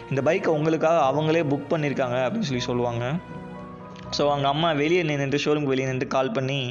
[0.10, 3.06] இந்த பைக்கை உங்களுக்காக அவங்களே புக் பண்ணியிருக்காங்க அப்படின்னு சொல்லி சொல்லுவாங்க.
[4.18, 6.62] ஸோ அவங்க அம்மா வெளியே நின்றுட்டு ஷோரூம்க்கு வெளியே நின்று கால் பண்ணி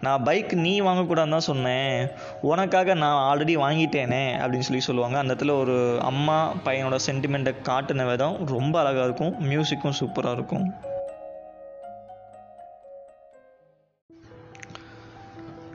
[0.00, 2.08] நான் பைக் நீ வாங்கக்கூடாதுன்னு தான் சொன்னேன்.
[2.40, 5.18] உனக்காக நான் ஆல்ரெடி வாங்கிட்டேனே அப்படின்னு சொல்லி சொல்லுவாங்க.
[5.18, 9.34] அந்த இடத்துல ஒரு அம்மா பையனோட சென்டிமெண்ட்டை காட்டின விதம் ரொம்ப அழகாக இருக்கும்.
[9.50, 10.66] மியூசிக்கும் சூப்பராக இருக்கும்.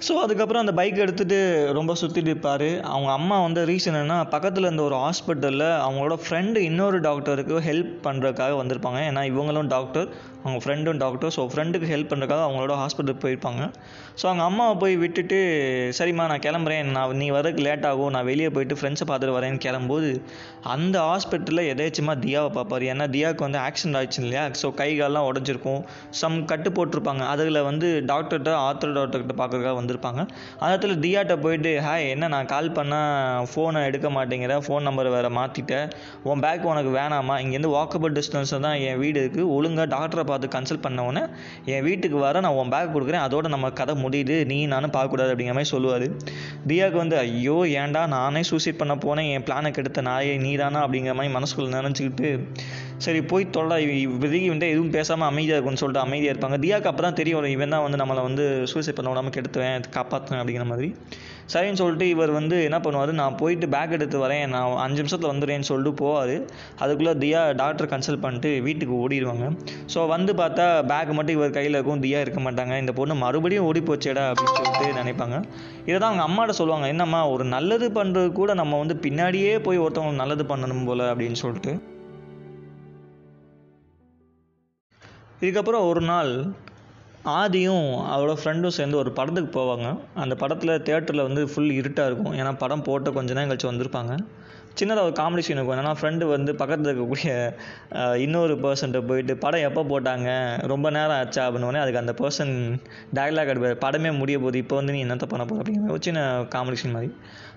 [0.05, 1.37] ஸோ அதுக்கப்புறம் அந்த பைக் எடுத்துகிட்டு
[1.77, 2.65] ரொம்ப சுற்றிட்டு இருப்பார்.
[2.93, 8.57] அவங்க அம்மா வந்து ரீசன் என்ன பக்கத்தில் இருந்த ஒரு ஹாஸ்பிட்டலில் அவங்களோட ஃப்ரெண்டு இன்னொரு டாக்டருக்கு ஹெல்ப் பண்ணுறதுக்காக
[8.59, 8.99] வந்திருப்பாங்க.
[9.09, 10.07] ஏன்னா இவங்களும் டாக்டர்
[10.43, 13.63] அவங்க ஃப்ரெண்டும் டாக்டர் ஸோ ஃப்ரெண்டுக்கு ஹெல்ப் பண்ணுறதுக்காக அவங்களோட ஹாஸ்பிட்டலுக்கு போயிருப்பாங்க.
[14.19, 15.39] ஸோ அவங்க அம்மாவை போய் விட்டுட்டு
[15.97, 16.87] சரிம்மா நான் கிளம்புறேன்.
[16.95, 18.11] நான் நீ வரதுக்கு லேட் ஆகும்.
[18.15, 20.09] நான் வெளியே போயிட்டு ஃப்ரெண்ட்ஸை பார்த்துட்டு வரேன்னு கிளம்பும்போது
[20.73, 22.83] அந்த ஹாஸ்பிட்டலில் எதேச்சமாக தியாவை பார்ப்பார்.
[22.91, 24.43] ஏன்னா தியாவுக்கு வந்து ஆக்சிடென்ட் ஆயிடுச்சு இல்லையா?
[24.61, 25.81] ஸோ கை கால்லாம் உடஞ்சிருக்கும்.
[26.21, 27.23] சம் கட்டு போட்டிருப்பாங்க.
[27.33, 30.19] அதில் வந்து டாக்டர்கிட்ட ஆத்திர டாக்டர்கிட்ட பார்க்குறதுக்காக வந்திருப்பாங்க.
[30.61, 34.57] அந்த இடத்துல தியாட்ட போயிட்டு ஹாய் என்ன நான் கால் பண்ணால் ஃபோனை எடுக்க மாட்டேங்கிற?
[34.67, 35.87] ஃபோன் நம்பரை வேறு மாற்றிட்டேன்
[36.31, 37.37] உன் பேக் உனக்கு வேணாமா?
[37.45, 41.25] இங்கேருந்து வாக்கபிள் டிஸ்டன்ஸில் தான் என் வீடு இருக்குது ஒழுங்காக டாக்டரை பார்த்து கன்சல்ட் பண்ண உடனே
[41.75, 43.25] என் வீட்டுக்கு வர நான் உன் பேக் கொடுக்குறேன்.
[43.29, 46.07] அதோட நம்ம கதை முடியுது நீ நானும் பார்க்கக்கூடாது அப்படிங்கிற மாதிரி சொல்லுவார்.
[46.71, 51.15] தியாவுக்கு வந்து ஐயோ ஏன்டா நானே சூசைட் பண்ண போனேன் என் பிளானை கெடுத்த நாயே நீ தானா அப்படிங்கிற
[51.19, 52.29] மாதிரி மனசுக்குள்ள நினச்சிக்கிட்டு
[53.05, 56.57] சரி போய் தொல்லை இப்போதைக்கு வந்து எதுவும் பேசாமல் அமைதியாக இருக்கும்னு சொல்லிட்டு அமைதியாக இருப்பாங்க.
[56.63, 60.65] தியாக்கு அப்போ தான் தெரியும் இவன் தான் வந்து நம்மளை வந்து சூசைட் பண்ண விடாமல் கெடுத்துவேன் காப்பாற்றுவேன் அப்படிங்கிற
[60.71, 60.89] மாதிரி.
[61.53, 65.67] சரின்னு சொல்லிட்டு இவர் வந்து என்ன பண்ணுவார் நான் போயிட்டு பேக் எடுத்து வரேன் நான் அஞ்சு நிமிஷத்தில் வந்துடுறேன்னு
[65.69, 66.35] சொல்லிட்டு போவார்.
[66.83, 69.47] அதுக்குள்ளே தியா டாக்டர் கன்சல்ட் பண்ணிட்டு வீட்டுக்கு ஓடிடுவாங்க.
[69.93, 72.75] ஸோ வந்து பார்த்தா பேக் மட்டும் இவர் கையில் இருக்கும் தியா இருக்க மாட்டாங்க.
[72.83, 75.37] இந்த பொண்ணு மறுபடியும் ஓடி போச்சேடா அப்படின்னு சொல்லிட்டு நினைப்பாங்க.
[75.89, 76.87] இதை தான் அவங்க அம்மாட்ட சொல்லுவாங்க.
[76.95, 81.73] என்னம்மா ஒரு நல்லது பண்ணுறது கூட நம்ம வந்து பின்னாடியே போய் ஒருத்தவங்க நல்லது பண்ணணும் போல் அப்படின்னு சொல்லிட்டு.
[85.41, 86.31] இதுக்கப்புறம் ஒரு நாள்
[87.35, 89.87] ஆதியும் அவரோட ஃப்ரெண்டும் சேர்ந்து ஒரு படத்துக்கு போவாங்க.
[90.23, 92.35] அந்த படத்தில் தேட்டரில் வந்து ஃபுல் இருட்டாக இருக்கும்.
[92.39, 94.13] ஏன்னா படம் போட்ட கொஞ்ச நேரம் கழிச்சு வந்திருப்பாங்க.
[94.79, 95.75] சின்னதாக ஒரு காமெடி சீன் இருக்கும்.
[95.75, 97.31] என்னென்னா ஃப்ரெண்டு வந்து பக்கத்தில் இருக்கக்கூடிய
[98.25, 100.29] இன்னொரு பர்சன்ட்ட போயிட்டு படம் எப்போ போட்டாங்க?
[100.73, 101.43] ரொம்ப நேரம் ஆச்சா?
[101.47, 102.53] அப்படின்னோடனே அதுக்கு அந்த பர்சன்
[103.19, 106.21] டயலாக் அடிப்பார் படமே முடிய போகுது இப்போ வந்து நீ என்னத்த பண்ண போகிற அப்படிங்கிற ஒரு சின்ன
[106.55, 107.11] காமெடி சீன் மாதிரி.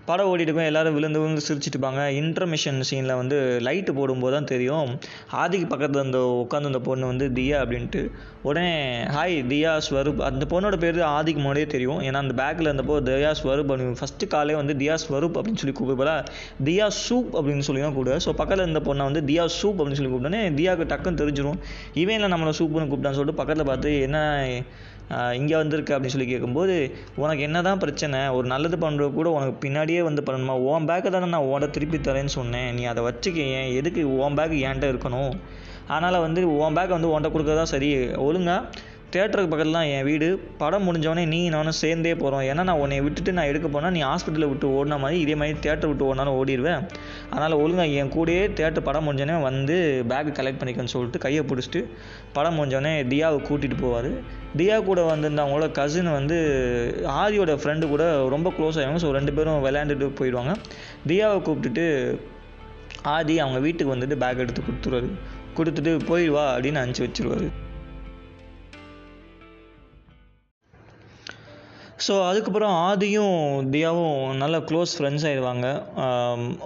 [0.08, 3.36] படம் ஓடிட்டு போய் எல்லாரும் விழுந்து விழுந்து சிரிச்சிட்டுப்பாங்க இன்டர்மிஷன் சீனில் வந்து
[3.66, 4.88] லைட்டு போடும்போது தான் தெரியும்.
[5.42, 8.02] ஆதிக்கு பக்கத்தில் அந்த உட்காந்து அந்த பொண்ணு வந்து தியா அப்படின்ட்டு.
[8.42, 8.72] உடனே
[9.16, 10.20] ஹாய் தியா ஸ்வரூப்.
[10.28, 12.00] அந்த பொண்ணோட பேர் ஆதிக்கு முன்னாடியே தெரியும்.
[12.06, 16.16] ஏன்னா அந்த பேக்கில் இருந்தப்போ தியா ஸ்வரூப் அப்படின்னு ஃபஸ்ட்டு காலே வந்து தியா ஸ்வரூப் அப்படின்னு சொல்லி கூப்பிடுறா
[16.64, 20.12] தியா சூப் அப்படின்னு சொல்லி தான் கூப்பிடுவேன் ஸோ பக்கத்தில் இருந்த பொண்ணை வந்து தியா சூப் அப்படின்னு சொல்லி
[20.12, 21.60] கூப்பிட்டோன்னே தியாவுக்கு டக்குன்னு தெரிஞ்சிடும்
[21.94, 24.18] இவன் இல்லை நம்மளை சூப்புன்னு கூப்பிட்டான்னு சொல்லிட்டு பக்கத்தில் பார்த்து என்ன
[25.32, 26.74] இங்கே வந்திருக்க அப்படின்னு சொல்லி கேட்கும்போது
[27.16, 28.28] உனக்கு என்ன தான் பிரச்சனை?
[28.28, 30.54] ஒரு நல்லது பண்ணுறது கூட உனக்கு பின்னாடியே வந்து பண்ணணுமா?
[30.70, 32.74] உன் பேக்கை தானே நான் ஓட திருப்பி தரேன்னு சொன்னேன்.
[32.74, 33.72] நீ அதை வச்சுக்க ஏன்?
[33.72, 35.32] எதுக்கு உன் பேக் ஏன்ட்ட இருக்கணும்?
[35.88, 37.90] அதனால் வந்து உன் பேக்கை வந்து உன்ட்ட கொடுக்கறதா சரி.
[38.16, 38.68] ஒழுங்காக
[39.14, 40.26] தேட்டருக்கு பக்கத்தில் தான் என் வீடு.
[40.60, 44.50] படம் முடிஞ்சவொடனே நீ நானும் சேர்ந்தே போகிறோம் ஏன்னா நான் உன்னை விட்டுட்டு நான் எடுக்க போனால் நீ ஹாஸ்பிட்டலில்
[44.50, 46.82] விட்டு ஓடின மாதிரி இதே மாதிரி தேட்டர் விட்டு ஓடினாலும் ஓடிடுவேன்
[47.30, 49.76] அதனால் ஒழுங்காக என் கூடயே தேட்டர் படம் முடிஞ்சோடனே வந்து
[50.12, 51.80] பேக் கலெக்ட் பண்ணிக்கன்னு சொல்லிட்டு கையை பிடிச்சிட்டு
[52.36, 54.10] படம் முடிஞ்சோடனே தியாவை கூட்டிகிட்டு போவார்.
[54.60, 56.38] தியா கூட வந்திருந்தவங்களோட கசின் வந்து
[57.22, 60.54] ஆரியோட ஃப்ரெண்டு கூட ரொம்ப க்ளோஸ் ஆகிடுவாங்க ஸோ ரெண்டு பேரும் விளையாண்டுட்டு போயிடுவாங்க.
[61.10, 61.86] தியாவை கூப்பிட்டுட்டு
[63.16, 65.10] ஆதி அவங்க வீட்டுக்கு வந்துட்டு பேக் எடுத்து கொடுத்துருவாரு.
[65.58, 67.48] கொடுத்துட்டு போயிடுவா அப்படின்னு அனுப்பிச்சி வச்சுருவாரு.
[72.06, 73.38] ஸோ அதுக்கப்புறம் ஆதியும்
[73.72, 75.66] தியாவும் நல்ல க்ளோஸ் ஃப்ரெண்ட்ஸ் ஆயிடுவாங்க.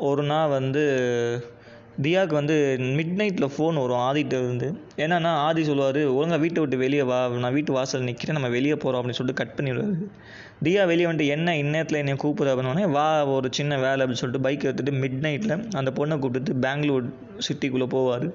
[0.08, 0.82] ஒரு நாள் வந்து
[2.04, 2.54] தியாவுக்கு வந்து
[2.98, 4.68] மிட் நைட்டில் ஃபோன் வரும் ஆதிட்ட இருந்து.
[5.04, 9.00] என்னன்னா ஆதி சொல்லுவார் ஒழுங்காக வீட்டை விட்டு வெளியே வா நான் வீட்டு வாசல் நிற்கிறேன் நம்ம வெளியே போகிறோம்
[9.00, 10.00] அப்படின்னு சொல்லிட்டு கட் பண்ணிவிடுவார்
[10.66, 14.66] தியா வெளியே வந்துட்டு என்ன இந்நேரத்தில் என்னை கூப்பிடு அப்படின்னோடனே வா ஒரு சின்ன வேலை அப்படின்னு சொல்லிட்டு பைக்
[14.68, 17.08] எடுத்துகிட்டு மிட் நைட்டில் அந்த பொண்ணை கூப்பிட்டு பெங்களூர்
[17.48, 18.26] சிட்டிக்குள்ளே போவார்.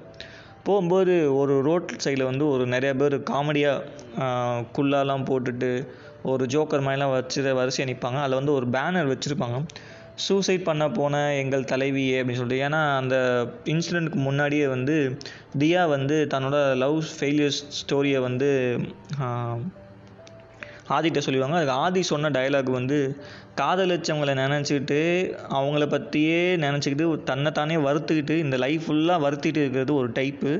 [0.68, 3.84] போகும்போது ஒரு ரோட் சைடில் வந்து ஒரு நிறையா பேர் காமெடியாக
[4.76, 5.70] குள்ளாலாம் போட்டுட்டு
[6.32, 9.58] ஒரு ஜோக்கர் மாதிரிலாம் வச்சு வரிசையாக நிற்பாங்க அதில் வந்து ஒரு பேனர் வச்சுருப்பாங்க.
[10.24, 12.64] சூசைட் பண்ண போன எங்கள் தலைவியே அப்படின்னு சொல்லிட்டு.
[12.68, 13.16] ஏன்னா அந்த
[13.64, 14.96] இன்சிடெண்ட்டுக்கு முன்னாடியே வந்து
[15.58, 18.50] தியா வந்து தன்னோட லவ் ஃபெயிலியர்ஸ் ஸ்டோரியை வந்து
[20.96, 22.98] ஆதிட்ட சொல்லுவாங்க அதுக்கு ஆதி சொன்ன டயலாக் வந்து
[23.56, 24.98] காதலிச்சவங்களை நினச்சிக்கிட்டு
[25.48, 30.52] அவங்கள பற்றியே நினச்சிக்கிட்டு தன்னைத்தானே வருத்துக்கிட்டு இந்த லைஃப் ஃபுல்லாக வருத்திட்டு இருக்கிறது ஒரு டைப்பு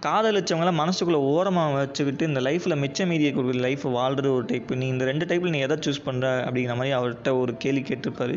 [0.00, 5.04] காதலிச்சவங்கள மனசுக்குள்ளே ஓரமாக வச்சுக்கிட்டு இந்த லைஃப்பில் மிச்ச மீதியை கொடுக்குற லைஃப் வாழ்கிறது ஒரு டைப்பு நீ இந்த
[5.04, 8.36] ரெண்டு டைப்பில் நீ எதை சூஸ் பண்ணுற அப்படிங்கிற மாதிரி அவர்கிட்ட ஒரு கேள்வி கேட்டிருப்பாரு.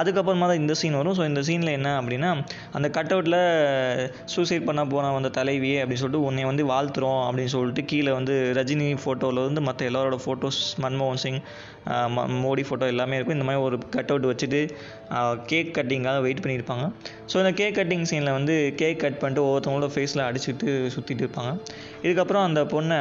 [0.00, 1.16] அதுக்கப்புறமா தான் இந்த சீன் வரும்.
[1.18, 2.30] ஸோ இந்த சீனில் என்ன அப்படின்னா
[2.72, 3.38] அந்த கட் அவுட்டில்
[4.24, 8.88] சூசைட் பண்ண போன அந்த தலைவியே அப்படின்னு சொல்லிட்டு உன்னை வந்து வாழ்த்துறோம் அப்படின்னு சொல்லிட்டு கீழே வந்து ரஜினி
[9.04, 11.40] ஃபோட்டோவில் வந்து மற்ற எல்லாரோட ஃபோட்டோஸ் மன்மோகன் சிங்
[11.86, 13.34] ம- மோடி ஃபோட்டோ எல்லாமே இருக்கும்.
[13.34, 14.70] இந்த மாதிரி ஒரு கட் அவுட் வச்சுட்டு
[15.46, 16.92] கேக் கட்டிங்காக வெயிட் பண்ணியிருப்பாங்க.
[17.32, 21.60] ஸோ இந்த கேக் கட்டிங் சீனில் வந்து கேக் கட் பண்ணிட்டு ஒவ்வொருத்தவங்களோட ஃபேஸில் அடிச்சுட்டு சுற்றிட்டு இருப்பாங்க.
[22.02, 22.98] இதுக்கப்புறம் அந்த பொண்ணை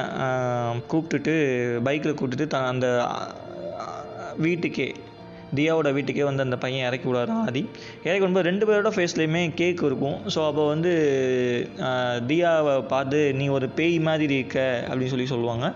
[0.91, 1.35] கூப்பிட்டுட்டு
[1.83, 3.07] பைக்கில் கூப்பிட்டுட்டு த அந்த
[4.37, 4.93] வீட்டுக்கே
[5.57, 7.61] தியாவோட வீட்டுக்கே வந்து அந்த பையன் இறக்கி விடாரு ஆதி.
[8.07, 10.17] இறக்கி விடும்போது ரெண்டு பேரோட ஃபேஸ்லேயுமே கேக் இருக்கும்.
[10.33, 10.91] ஸோ அப்போ வந்து
[12.31, 15.67] தியாவை பார்த்து நீ ஒரு பேய் மாதிரி இருக்க அப்படின்னு சொல்லி சொல்லுவாங்க.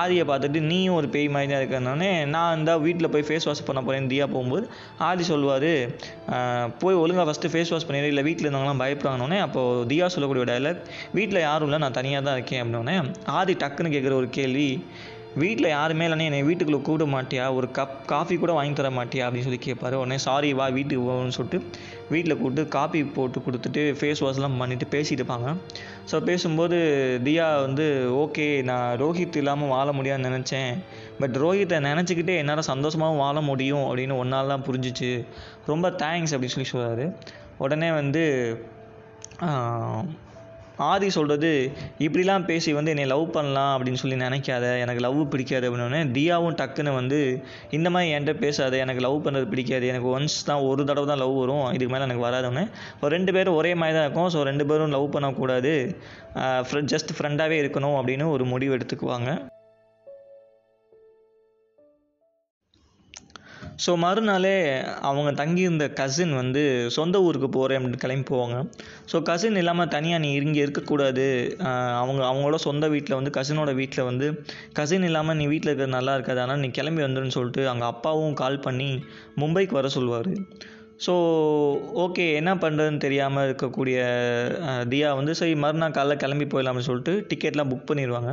[0.00, 3.82] ஆதியை பார்த்துட்டு நீயும் ஒரு பேய் மாதிரி தான் இருக்கிறதுனாலே நான் இந்த வீட்டில் போய் ஃபேஸ் வாஷ் பண்ண
[3.88, 4.66] போகிறேன் தியா போகும்போது
[5.08, 5.70] ஆதி சொல்லுவார்
[6.82, 8.12] போய் ஒழுங்காக ஃபஸ்ட்டு ஃபேஸ் வாஷ் பண்ணிடு.
[8.12, 10.82] இல்லை வீட்டில் இருந்தவங்களாம் பயப்படாங்கன்னே அப்போது தியா சொல்லக்கூடிய டைலாக்
[11.18, 12.96] வீட்டில் யாரும் இல்லை நான் தனியாக தான் இருக்கேன் அப்படின்னோடனே
[13.38, 14.68] ஆதி டக்குன்னு கேட்குற ஒரு கேள்வி
[15.42, 17.44] வீட்டில் யாருமே இல்லைன்னா என்னை வீட்டுக்குள்ளே கூப்பிட மாட்டியா?
[17.58, 19.24] ஒரு கப் காஃபி கூட வாங்கி தர மாட்டியா?
[19.26, 21.58] அப்படின்னு சொல்லி கேட்பாரு உடனே சாரி வா வீட்டுக்கு போகணும்னு சொல்லிட்டு
[22.12, 25.48] வீட்டில் கூப்பிட்டு காஃபி போட்டு கொடுத்துட்டு ஃபேஸ் வாஷ்லாம் பண்ணிவிட்டு பேசிட்டு இருப்பாங்க.
[26.10, 26.78] ஸோ பேசும்போது
[27.28, 27.86] தியா வந்து
[28.22, 30.72] ஓகே நான் ரோஹித் இல்லாமல் வாழ முடியாதுன்னு நினச்சேன்.
[31.20, 33.84] பட் ரோஹித்தை நினச்சிக்கிட்டே என்னால் சந்தோஷமாகவும் வாழ முடியும்.
[33.88, 35.12] அப்படின்னு ஒன்றால் தான் புரிஞ்சிச்சு.
[35.72, 37.06] ரொம்ப தேங்க்ஸ் அப்படின்னு சொல்லி சொல்கிறாரு
[37.64, 38.24] உடனே வந்து
[40.90, 41.50] ஆதி சொல்கிறது
[42.04, 46.94] இப்படிலாம் பேசி வந்து என்னை லவ் பண்ணலாம் அப்படின்னு சொல்லி நினைக்காத எனக்கு லவ் பிடிக்காது அப்படின்னோடனே தியாவும் டக்குன்னு
[47.00, 47.20] வந்து
[47.78, 49.84] இந்த மாதிரி என்கிட்ட பேசாத எனக்கு லவ் பண்ணுறது பிடிக்காது.
[49.92, 51.66] எனக்கு ஒன்ஸ் தான் ஒரு தடவை தான் லவ் வரும்.
[51.76, 52.64] இதுக்கு மேலே எனக்கு வராதுன்னு
[52.94, 54.30] இப்போ ரெண்டு பேரும் ஒரே மாதிரி தான் இருக்கும்.
[54.36, 55.74] ஸோ ரெண்டு பேரும் லவ் பண்ணக்கூடாது.
[56.94, 59.30] ஜஸ்ட் ஃப்ரெண்டாகவே இருக்கணும் அப்படின்னு ஒரு முடிவு எடுத்துக்குவாங்க.
[63.82, 64.52] ஸோ மறுநாளே
[65.08, 66.62] அவங்க தங்கியிருந்த கசின் வந்து
[66.96, 68.56] சொந்த ஊருக்கு போகிறேன் அப்படின்னு கிளம்பி போவாங்க.
[69.10, 71.26] ஸோ கசின் இல்லாமல் தனியாக நீ இங்கே இருக்கக்கூடாது.
[72.02, 74.28] அவங்க அவங்களோட சொந்த வீட்டில் வந்து கசினோட வீட்டில் வந்து
[74.78, 76.42] கசின் இல்லாமல் நீ வீட்டில் இருக்கிறது நல்லா இருக்காது.
[76.44, 78.90] ஆனால் நீ கிளம்பி வந்துருன்னு சொல்லிட்டு அங்கே அப்பாவும் கால் பண்ணி
[79.42, 80.32] மும்பைக்கு வர சொல்லுவார்.
[81.04, 81.14] ஸோ
[82.04, 83.98] ஓகே என்ன பண்ணுறதுன்னு தெரியாமல் இருக்கக்கூடிய
[84.92, 88.32] தியா வந்து சரி மறுநாள் காலைல கிளம்பி போயிடலாம்னு சொல்லிட்டு டிக்கெட்லாம் புக் பண்ணிடுவாங்க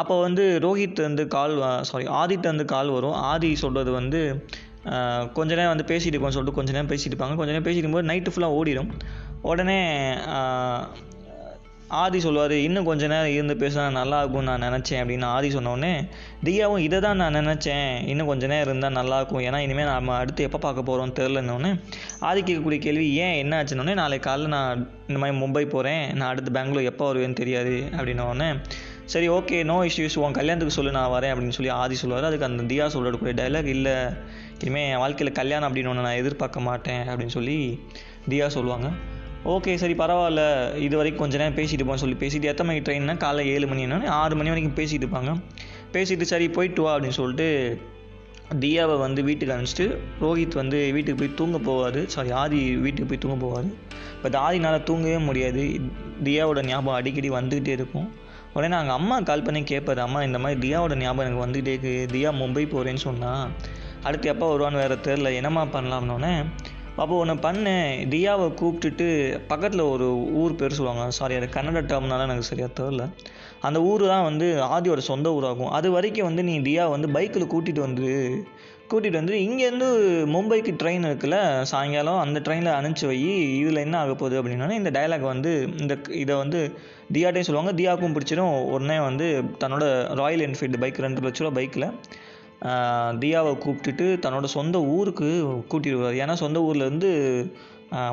[0.00, 1.54] அப்போ வந்து ரோஹித் வந்து கால்
[1.90, 3.16] சாரி ஆதித் வந்து கால் வரும்.
[3.30, 4.20] ஆதி சொல்கிறது வந்து
[5.36, 7.36] கொஞ்ச நேரம் வந்து பேசிட்டு இருப்போம் சொல்லிட்டு கொஞ்ச நேரம் பேசிட்டு இருப்பாங்க.
[7.40, 8.90] கொஞ்ச நேரம் பேசிட்டு இருக்கும்போது நைட்டு ஃபுல்லாக ஓடிடும்
[9.50, 9.78] உடனே
[12.00, 15.90] ஆதி சொல்லுவார் இன்னும் கொஞ்ச நேரம் இருந்து பேசினா நல்லா இருக்கும்னு நான் நினச்சேன் அப்படின்னு ஆதி சொன்னோடனே
[16.46, 17.90] தியாவும் இதை தான் நான் நினச்சேன்.
[18.12, 21.70] இன்னும் கொஞ்ச நேரம் இருந்தால் நல்லாயிருக்கும் ஏன்னா இனிமேல் நம்ம அடுத்து எப்போ பார்க்க போகிறோம் தெரிலன்னொடனே
[22.28, 26.56] ஆதி கேட்கக்கூடிய கேள்வி ஏன் என்ன ஆச்சுன்னொடனே நாளைக்கு காலையில் நான் இந்த மாதிரி மும்பை போகிறேன் நான் அடுத்து
[26.58, 28.50] பெங்களூர் எப்போ வருவேன்னு தெரியாது அப்படின்ன உடனே
[29.12, 32.24] சரி ஓகே நோ இஷ்யூஸ் உன் கல்யாணத்துக்கு சொல்லு நான் வரேன் அப்படின்னு சொல்லி ஆதி சொல்லுவார்.
[32.24, 33.92] அதுக்கு அந்த தியா சொல்லக்கூடிய டைலாக் இல்லை.
[34.60, 37.80] இனிமேல் என் வாழ்க்கையில் கல்யாணம் அப்படின்னு ஒன்று நான் எதிர்பார்க்க மாட்டேன் அப்படின்னு சொல்லி
[38.28, 38.88] தியா சொல்லுவாங்க.
[39.44, 40.42] ஓகே சரி பரவாயில்ல.
[40.86, 44.36] இது வரைக்கும் கொஞ்ச நேரம் பேசிட்டு போன்னு சொல்லி பேசிட்டு எத்தனை மணிக்கு ட்ரெயின்னா காலைல ஏழு மணி ஆறு
[44.36, 45.32] மணி வரைக்கும் பேசிட்டு இருப்பாங்க.
[45.92, 47.80] பேசிட்டு சரி போயிட்டு வா அப்படின்னு சொல்லிட்டு
[48.60, 49.86] தியாவை வந்து வீட்டுக்கு அனுப்பிச்சிட்டு
[50.20, 52.06] ரோஹித் வந்து வீட்டுக்கு போய் தூங்க போவார்.
[52.06, 53.72] சாரி ஆதி வீட்டுக்கு போய் தூங்க போவார்.
[54.22, 55.80] பட் ஆதினால் தூங்கவே முடியாது.
[56.24, 58.24] தியாவோட ஞாபகம் அடிக்கடி வந்துக்கிட்டே இருக்கும்.
[58.56, 61.94] உடனே நாங்கள் அம்மா கால் பண்ணி கேட்பாரு அம்மா இந்த மாதிரி தியாவோட ஞாபகம் எனக்கு வந்துகிட்டே இருக்கு.
[62.14, 63.44] தியா மும்பை போகிறேன்னு சொன்னால்
[64.06, 66.32] அடுத்து எப்போ வருவான்னு வேறு தெரில என்னம்மா பண்ணலாம்னோடனே
[67.02, 69.06] அப்போ ஒன்று பண்ணேன் தியாவை கூப்பிட்டுட்டு
[69.50, 70.06] பக்கத்தில் ஒரு
[70.42, 71.06] ஊர் பேர் சொல்லுவாங்க.
[71.16, 73.02] சாரி அது கன்னட டேர்ம்னால எனக்கு சரியாக தெரில
[73.66, 74.46] அந்த ஊர் தான் வந்து
[74.76, 75.72] ஆதியோட சொந்த ஊராகும்.
[75.78, 78.08] அது வரைக்கும் வந்து நீ தியா வந்து பைக்கில் கூட்டிகிட்டு வந்து
[78.90, 79.86] கூட்டிகிட்டு வந்து இங்கேருந்து
[80.34, 81.38] மும்பைக்கு ட்ரெயின் இருக்குல்ல
[81.70, 83.16] சாயங்காலம் அந்த ட்ரெயினில் அனுப்பிச்சி வை.
[83.60, 84.36] இதில் என்ன ஆக போகுது?
[84.40, 85.52] அப்படின்னா இந்த டைலாக் வந்து
[85.82, 86.60] இந்த இதை வந்து
[87.14, 87.72] தியாட்டையும் சொல்லுவாங்க.
[87.80, 89.26] தியாவுக்கும் பிடிச்சிடும் உடனே வந்து
[89.62, 89.84] தன்னோட
[90.20, 91.88] ராயல் என்ஃபீல்டு பைக் ரெண்டு லட்ச ரூபா பைக்கில்
[93.22, 95.28] தியாவை கூப்பிட்டுட்டு தன்னோட சொந்த ஊருக்கு
[95.70, 96.20] கூட்டிட்டு வருவார்.
[96.24, 97.10] ஏன்னா சொந்த ஊர்லேருந்து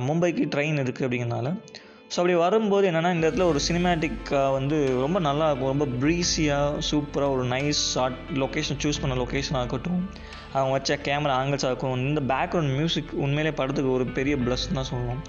[0.08, 1.50] மும்பைக்கு ட்ரெயின் இருக்குது அப்படிங்கிறனால
[2.14, 5.72] ஸோ அப்படி வரும்போது என்னென்னா இந்த இடத்துல ஒரு சினிமேட்டிக்காக வந்து ரொம்ப நல்லா இருக்கும்.
[5.74, 10.02] ரொம்ப ப்ரீஸியாக சூப்பராக ஒரு நைஸ் ஷார்ட் லொக்கேஷன் சூஸ் பண்ண லொக்கேஷனாக இருக்கட்டும்.
[10.54, 15.22] அவங்க வச்ச கேமரா ஆங்கிள்ஸாக இருக்கும் இந்த பேக்ரவுண்ட் மியூசிக் உண்மையிலே படத்துக்கு ஒரு பெரிய ப்ளஸ் தான் சொல்லணும்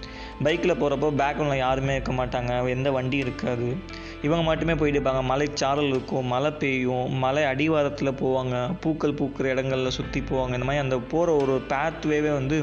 [0.47, 2.51] பைக்கில் போகிறப்போ பேக்ரவுண்டில் யாருமே இருக்க மாட்டாங்க.
[2.77, 3.69] எந்த வண்டி இருக்காது.
[4.27, 5.23] இவங்க மட்டுமே போயிட்டு இருப்பாங்க.
[5.33, 6.29] மலை சாரல் இருக்கும்.
[6.35, 7.09] மழை பெய்யும்.
[7.25, 8.55] மலை அடிவாரத்தில் போவாங்க.
[8.85, 10.53] பூக்கள் பூக்கிற இடங்களில் சுற்றி போவாங்க.
[10.59, 12.59] இந்த மாதிரி அந்த போகிற ஒரு பேத்வேவே வந்து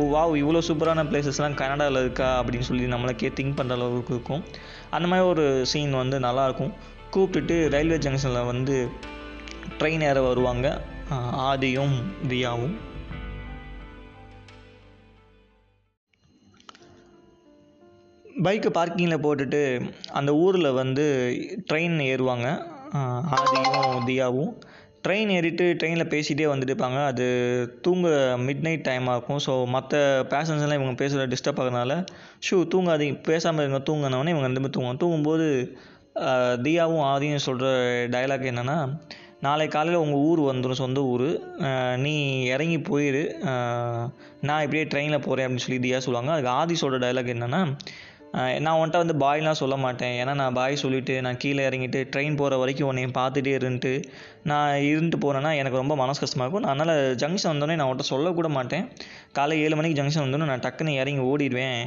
[0.00, 2.28] ஓ வாவ் இவ்வளோ சூப்பரான பிளேசஸ்லாம் கனடாவில் இருக்கா?
[2.40, 4.42] அப்படின்னு சொல்லி நம்மளுக்கே திங்க் பண்ணுற அளவுக்கு இருக்கும்.
[4.90, 6.72] அந்த மாதிரி ஒரு சீன் வந்து நல்லாயிருக்கும்
[7.14, 8.76] கூப்பிட்டுட்டு ரயில்வே ஜங்ஷனில் வந்து
[9.78, 10.66] ட்ரெயின் ஏற வருவாங்க.
[11.50, 11.96] ஆதியும்
[12.28, 12.76] தியாவும்
[18.44, 19.60] பைக்கை பார்க்கிங்கில் போட்டுட்டு
[20.18, 21.04] அந்த ஊரில் வந்து
[21.72, 22.48] ட்ரெயின் ஏறுவாங்க.
[23.36, 24.52] ஆதியும் தியாவும்
[25.06, 27.00] ட்ரெயின் ஏறிட்டு ட்ரெயினில் பேசிகிட்டே வந்துட்டு இருப்பாங்க.
[27.10, 27.26] அது
[27.86, 28.08] தூங்க
[28.46, 29.42] மிட் நைட் டைமாக இருக்கும்.
[29.46, 29.98] ஸோ மற்ற
[30.34, 31.98] பேசஞ்சர்லாம் இவங்க பேசுகிற டிஸ்டர்ப் ஆகுறதுனால
[32.46, 33.18] ஷூ தூங்காதீங்க.
[33.32, 33.82] பேசாமல் இருங்க.
[33.90, 35.02] தூங்கினவொடனே இவங்க ரெண்டு பேரும் தூங்குவாங்க.
[35.04, 35.46] தூங்கும்போது
[36.66, 37.68] தியாவும் ஆதியும் சொல்கிற
[38.12, 38.76] டயலாக் என்னென்னா
[39.44, 41.26] நாளை காலையில் உங்கள் ஊர் வந்துடும் சொந்த ஊர்.
[42.04, 42.14] நீ
[42.54, 43.22] இறங்கி போயிடு
[44.48, 46.32] நான் இப்படியே ட்ரெயினில் போகிறேன் அப்படின்னு சொல்லி தியா சொல்லுவாங்க.
[46.34, 47.60] அதுக்கு ஆதி சொல்கிற டயலாக் என்னென்னா
[48.64, 50.14] நான் உன்ட்ட வந்து பாய்லாம் சொல்ல மாட்டேன்.
[50.20, 53.92] ஏன்னா நான் பாய் சொல்லிவிட்டு நான் கீழே இறங்கிட்டு ட்ரெயின் போகிற வரைக்கும் உன்னை பார்த்துட்டே இருந்துட்டு
[54.50, 56.64] நான் இருந்துட்டு போனேன்னா எனக்கு ரொம்ப மனசு கஷ்டமாக இருக்கும்.
[56.66, 58.84] நான் அதனால் ஜங்ஷன் வந்தோடனே நான் உன்ட்ட சொல்லக்கூட மாட்டேன்.
[59.38, 61.80] காலை ஏழு மணிக்கு ஜங்ஷன் வந்தோடனே நான் டக்குன்னு இறங்கி ஓடிடுவேன்.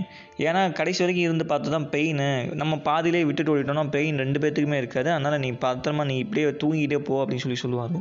[0.48, 2.26] ஏன்னா கடைசி வரைக்கும் இருந்து பார்த்து தான் பெயின்
[2.64, 5.12] நம்ம பாதியிலே விட்டுட்டு ஓடிட்டோம்னா பெயின் ரெண்டு பேர்த்துக்குமே இருக்காது.
[5.18, 7.96] அதனால் நீ பத்திரமா நீ இப்படியே தூங்கிட்டே போ அப்படின்னு சொல்லி சொல்லுவார்.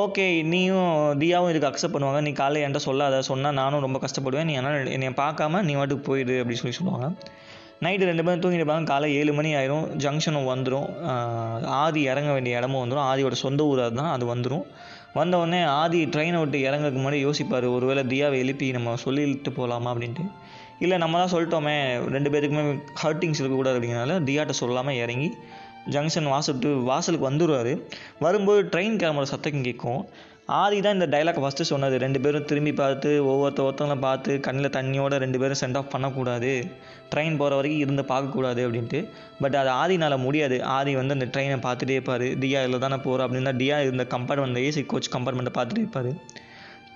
[0.00, 0.90] ஓகே நீயும்
[1.20, 2.20] தியாவும் இதுக்கு அக்செப்ட் பண்ணுவாங்க.
[2.26, 3.20] நீ காலையில் என்கிட்ட சொல்லாத.
[3.28, 4.48] சொன்னால் நானும் ரொம்ப கஷ்டப்படுவேன்.
[4.50, 7.08] நீ ஆனால் என்னை பார்க்காம நீ வாட்டுக்கு போயிடு அப்படின்னு சொல்லி சொல்லுவாங்க.
[7.84, 8.90] நைட்டு ரெண்டு பேரும் தூங்கிட்டு இருப்பாங்க.
[8.90, 9.86] காலை ஏழு மணி ஆயிரும்.
[10.04, 10.86] ஜங்ஷனும் வந்துடும்
[11.80, 14.12] ஆதி இறங்க வேண்டிய இடமும் வந்துடும் ஆதியோட சொந்த ஊர் அதுதான்.
[14.16, 14.64] அது வந்துடும்
[15.18, 17.66] வந்த உடனே ஆதி ட்ரெயினை விட்டு இறங்குறதுக்கு முன்னாடி யோசிப்பார்.
[17.76, 20.24] ஒருவேளை தியாவை எழுப்பி நம்ம சொல்லிட்டு போகலாமா அப்படின்ட்டு.
[20.84, 21.76] இல்லை நம்ம தான் சொல்லிட்டோமே.
[22.14, 22.64] ரெண்டு பேருக்குமே
[23.02, 25.28] ஹர்ட்டிங்ஸ் இருக்கக்கூடாது அப்படிங்கிறனால தியாட்ட சொல்லாமல் இறங்கி
[25.94, 27.74] ஜங்ஷன் வாசல் வாசலுக்கு வந்துடுவார்
[28.18, 30.00] வரும்போது ட்ரெயின் கிளம்புற சத்தம் கேட்கும்
[30.58, 35.16] ஆதி தான் இந்த டைலாக் ஃபஸ்ட்டு சொன்னது ரெண்டு பேரும் திரும்பி பார்த்து ஒவ்வொருத்த ஒருத்தவங்களும் பார்த்து கண்ணில் தண்ணியோடு
[35.22, 36.52] ரெண்டு பேரும் சென்ட் ஆஃப் பண்ணக்கூடாது.
[37.14, 39.00] ட்ரெயின் போகிற வரைக்கும் இருந்து பார்க்கக்கூடாது அப்படின்ட்டு.
[39.40, 40.58] பட் அது ஆதினால் முடியாது.
[40.76, 42.26] ஆதி வந்து அந்த ட்ரெயினை பார்த்துட்டே இருப்பார்.
[42.42, 46.10] டியா இதில் தானே போகிறோம் அப்படின்னா டியா இந்த கம்பார்ட்மெண்ட் ஏசி கோச் கம்பார்ட்மெண்ட்டை பார்த்துட்டே இருப்பார்.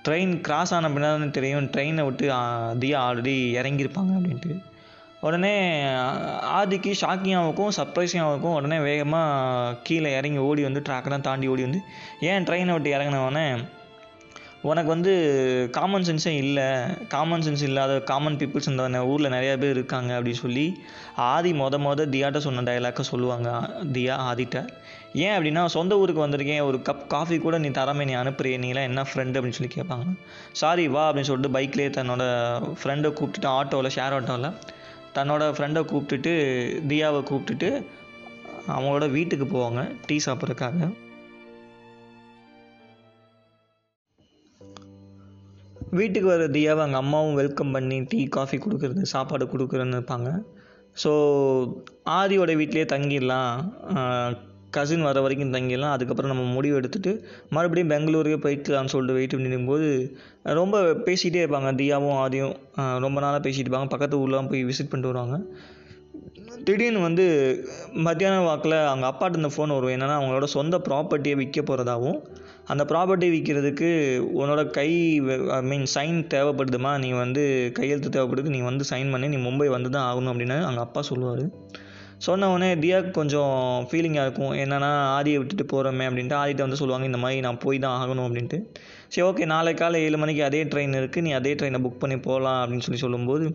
[0.07, 1.69] ட்ரெயின் கிராஸ் ஆன பின்னாடி தெரியும்.
[1.75, 2.27] ட்ரெயினை விட்டு
[2.83, 4.53] தியா ஆல்ரெடி இறங்கியிருப்பாங்க அப்படின்ட்டு.
[5.25, 5.53] உடனே
[6.59, 11.81] ஆதிக்கு ஷாக்கிங்காகவும் சர்ப்ரைஸிங்காகவும் உடனே வேகமாக கீழே இறங்கி ஓடி வந்து ட்ராக்கெல்லாம் தாண்டி ஓடி வந்து
[12.29, 13.45] ஏன் ட்ரெயினை விட்டு இறங்கினவொடனே
[14.69, 15.13] உனக்கு வந்து
[15.75, 16.65] காமன் சென்ஸே இல்லை.
[17.13, 20.65] காமன் சென்ஸ் இல்லாத காமன் பீப்புள்ஸ் இந்த ஊரில் நிறையா பேர் இருக்காங்க அப்படின்னு சொல்லி
[21.29, 23.49] ஆதி மொத மொத தியாட்ட சொன்ன டைலாக்கை சொல்லுவாங்க
[23.95, 24.59] தியா ஆதிட்ட.
[25.23, 29.05] ஏன் அப்படின்னா சொந்த ஊருக்கு வந்திருக்கேன் ஒரு கப் காஃபி கூட நீ தராமல் நீ அனுப்புறிய நீலாம் என்ன
[29.09, 30.13] ஃப்ரெண்டு அப்படின்னு சொல்லி கேட்பாங்க
[30.61, 32.23] சாரி வா அப்படின்னு சொல்லிட்டு பைக்லேயே தன்னோட
[32.81, 34.49] ஃப்ரெண்டை கூப்பிட்டுட்டு ஆட்டோவில் ஷேர் ஆட்டோவில்
[35.15, 36.33] தன்னோட ஃப்ரெண்டை கூப்பிட்டுட்டு
[36.91, 37.69] தியாவை கூப்பிட்டுட்டு
[38.73, 40.89] அவங்களோட வீட்டுக்கு போவாங்க டீ சாப்பிட்றதுக்காக.
[45.99, 50.29] வீட்டுக்கு வர தியாவை அவங்க அம்மாவும் வெல்கம் பண்ணி டீ காஃபி கொடுக்குறது சாப்பாடு கொடுக்குறேன்னு இருப்பாங்க.
[51.03, 51.11] ஸோ
[52.19, 53.57] ஆதியோட வீட்லேயே தங்கிடலாம்.
[54.75, 55.95] கசின் வர வரைக்கும் தங்கிடலாம்.
[55.95, 57.11] அதுக்கப்புறம் நம்ம முடிவு எடுத்துட்டு
[57.55, 59.89] மறுபடியும் பெங்களூருக்கே போய்க்கலாம்னு சொல்லிட்டு வெயிட் பண்ணிருக்கும்போது
[60.59, 61.71] ரொம்ப பேசிகிட்டே இருப்பாங்க.
[61.81, 62.55] தியாவும் ஆதியும்
[63.05, 63.93] ரொம்ப நாளாக பேசிகிட்டு இருப்பாங்க.
[63.95, 65.37] பக்கத்து ஊர்லாம் போய் விசிட் பண்ணிட்டு வருவாங்க.
[66.67, 67.25] திடீர்னு வந்து
[68.05, 69.93] மத்தியானம் வாக்கில் அவங்க அப்பாட்ட இந்த ஃபோன் வரும்.
[69.95, 72.19] என்னென்னா அவங்களோட சொந்த ப்ராப்பர்ட்டியை விற்க போகிறதாவும்
[72.71, 73.89] அந்த ப்ராப்பர்ட்டி விற்கிறதுக்கு
[74.41, 74.89] உன்னோட கை
[75.57, 76.91] ஐ மீன் சைன் தேவைப்படுதுமா?
[77.03, 77.43] நீ வந்து
[77.77, 78.53] கையெழுத்து தேவைப்படுது.
[78.55, 79.29] நீ வந்து சைன் பண்ணி.
[79.33, 81.45] நீ மும்பை வந்து தான் ஆகணும் அப்படின்னு அவங்க அப்பா சொல்லுவார்.
[82.25, 83.53] சொன்னவொடனே உடனே கொஞ்சம்
[83.89, 84.53] ஃபீலிங்காக இருக்கும்.
[84.63, 88.57] என்னென்னா ஆதியை விட்டுட்டு போகிறோமே அப்படின்ட்டு ஆதிட்ட வந்து சொல்லுவாங்க இந்த மாதிரி நான் போய் தான் ஆகணும் அப்படின்ட்டு.
[89.13, 92.59] சரி ஓகே நாளை காலை ஏழு மணிக்கு அதே ட்ரெயின் இருக்குது நீ அதே ட்ரெயினை புக் பண்ணி போகலாம்
[92.63, 93.45] அப்படின்னு சொல்லி சொல்லும்போது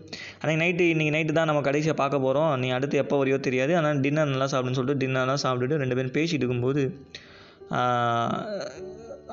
[0.41, 3.73] அன்றைக்கி நைட்டு இன்றைக்கி நைட்டு தான் நம்ம கடைசியாக பார்க்க போகிறோம் நீ அடுத்து எப்போ வரையோ தெரியாது.
[3.79, 6.83] ஆனால் டின்னர் நல்லா சாப்பிடுன்னு சொல்லிட்டு டின்னர்லாம் சாப்பிட்டுட்டு ரெண்டு பேரும் பேசிட்டு இருக்கும்போது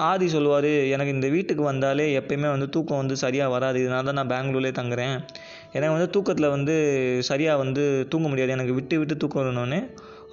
[0.08, 3.76] ஆதி சொல்லுவார் எனக்கு இந்த வீட்டுக்கு வந்தாலே எப்பயுமே வந்து தூக்கம் வந்து சரியாக வராது.
[3.82, 5.14] இதனால தான் நான் பெங்களூர்லேயே தங்குறேன்.
[5.76, 6.74] எனக்கு வந்து தூக்கத்தில் வந்து
[7.28, 8.52] சரியாக வந்து தூங்க முடியாது.
[8.56, 9.80] எனக்கு விட்டு விட்டு தூக்கம் வரணுன்னே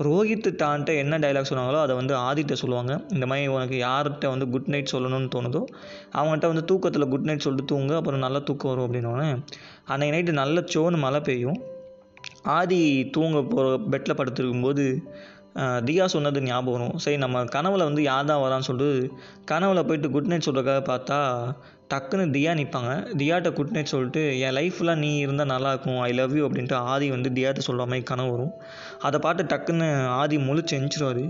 [0.08, 2.94] ரோஹித் டான்ட்ட என்ன டைலாக் சொன்னாங்களோ அதை வந்து ஆதிட்ட சொல்லுவாங்க.
[3.16, 5.62] இந்த மாதிரி உனக்கு யார்கிட்ட வந்து குட் நைட் சொல்லணும்னு தோணுதோ
[6.18, 9.30] அவங்ககிட்ட வந்து தூக்கத்தில் குட் நைட் சொல்லிட்டு தூங்க அப்புறம் நல்லா தூக்கம் வரும் அப்படின்னோடனே
[9.92, 11.60] அன்றைக்கி நைட்டு நல்ல சோன்னு மழை பெய்யும்.
[12.58, 12.82] ஆதி
[13.16, 14.86] தூங்க போகிற பெட்டில் படுத்துருக்கும்போது
[15.88, 16.98] தியா சொன்னது ஞாபகம் வரும்.
[17.04, 19.12] சரி நம்ம கனவுல வந்து யார் தான் வரான்னு சொல்லிட்டு
[19.52, 21.20] கனவுல போயிட்டு குட் நைட் சொல்கிறக்காக பார்த்தா
[21.94, 26.44] டக்குன்னு தியா நிற்பாங்க தியாட்ட குட் நைட் சொல்லிட்டு என் லைஃப்பில் நீ இருந்தால் நல்லாயிருக்கும் ஐ லவ் யூ
[26.48, 28.54] அப்படின்ட்டு ஆதி வந்து தியாட்ட சொல்கிற மாதிரி கனவு வரும்.
[29.08, 29.90] அதை பார்த்து டக்குன்னு
[30.22, 31.24] ஆதி முழிச்சு எஞ்சிருவார்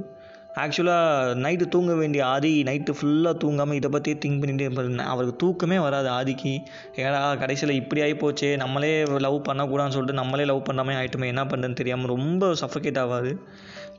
[0.62, 6.10] ஆக்சுவலாக நைட்டு தூங்க வேண்டிய ஆதி நைட்டு ஃபுல்லாக தூங்காமல் இதை பற்றியே திங்க் பண்ணிகிட்டே அவருக்கு தூக்கமே வராது
[6.18, 6.54] ஆதிக்கு.
[7.04, 8.50] ஏடா கடைசியில் இப்படி ஆகி போச்சே.
[8.64, 8.92] நம்மளே
[9.26, 13.32] லவ் பண்ணக்கூடாதுன்னு சொல்லிட்டு நம்மளே லவ் பண்ணாமே ஆகிட்டுமே என்ன பண்ணுறதுன்னு தெரியாமல் ரொம்ப சஃபகேட் ஆகாது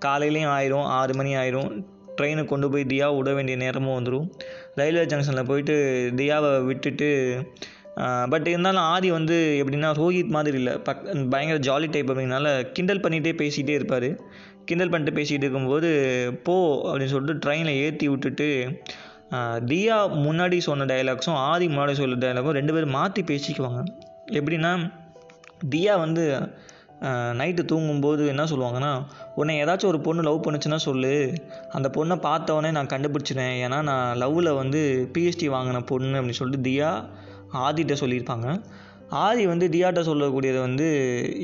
[0.04, 1.70] காலையிலையும் ஆயிரும் ஆறு மணி ஆயிரும்.
[2.16, 4.26] ட்ரெயினை கொண்டு போய் தியா விட வேண்டிய நேரமும் வந்துடும்
[4.78, 5.76] ரயில்வே ஜங்ஷனில் போயிட்டு
[6.18, 7.08] தியாவை விட்டுட்டு
[8.32, 10.74] பட் இருந்தாலும் ஆதி வந்து எப்படின்னா ரோஹித் மாதிரி இல்லை.
[10.86, 14.08] பக் பயங்கர ஜாலி டைப் அப்படிங்கனால கிண்டல் பண்ணிகிட்டே பேசிகிட்டே இருப்பார்.
[14.68, 15.90] கிண்டல் பண்ணிட்டு பேசிகிட்டு இருக்கும்போது
[16.46, 16.54] போ
[16.88, 18.48] அப்படின்னு சொல்லிட்டு ட்ரெயினில் ஏற்றி விட்டுட்டு
[19.70, 19.96] தியா
[20.26, 23.82] முன்னாடி சொன்ன டைலாக்ஸும் ஆதி முன்னாடி சொல்ல டைலாக்கும் ரெண்டு பேரும் மாற்றி பேசிக்குவாங்க.
[24.38, 24.72] எப்படின்னா
[25.74, 26.24] தியா வந்து
[27.40, 28.92] நைட்டு தூங்கும்போது என்ன சொல்லுவாங்கன்னா
[29.34, 31.14] உன்னை ஏதாச்சும் ஒரு பொண்ணு லவ் பண்ணுச்சுன்னா சொல்லு.
[31.72, 33.56] அந்த பொண்ணை பார்த்தவொடனே நான் கண்டுபிடிச்சிடுவேன்.
[33.64, 34.82] ஏன்னா நான் லவ்வில் வந்து
[35.14, 36.90] பிஹெச்டி வாங்கின பொண்ணு அப்படின்னு சொல்லிட்டு தியா
[37.66, 38.48] ஆதிட்ட சொல்லியிருப்பாங்க.
[39.24, 40.86] ஆதி வந்து தியாட்ட சொல்லக்கூடியது வந்து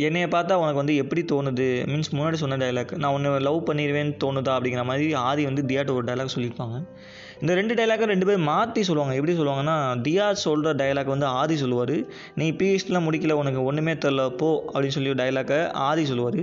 [0.06, 1.66] என்னையை பார்த்தா உனக்கு வந்து எப்படி தோணுது?
[1.90, 4.52] மீன்ஸ் முன்னாடி சொன்ன டைலாக் நான் உன்னை லவ் பண்ணிடுவேன்னு தோணுதா?
[4.56, 6.78] அப்படிங்கிற மாதிரி ஆதி வந்து தியாட்ட ஒரு டைலாக் சொல்லியிருப்பாங்க.
[7.42, 9.14] இந்த ரெண்டு டைலாக்கை ரெண்டு பேரும் மாற்றி சொல்லுவாங்க.
[9.18, 9.76] எப்படி சொல்லுவாங்கன்னா
[10.06, 11.96] தியா சொல்கிற டைலாக் வந்து ஆதி சொல்லுவார்.
[12.40, 15.58] நீ பிஹெச்டிலாம் முடிக்கல உனக்கு ஒன்றுமே தெரில போ அப்படின்னு சொல்லி டைலாக்கை
[15.88, 16.40] ஆதி சொல்லுவார்.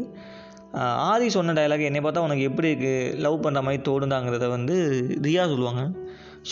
[1.09, 4.75] ஆதி சொன்ன டைலாக் என்னை பார்த்தா உனக்கு எப்படி இருக்குது லவ் பண்ணுற மாதிரி தோணுதாங்கிறத வந்து
[5.25, 5.83] தியா சொல்லுவாங்க.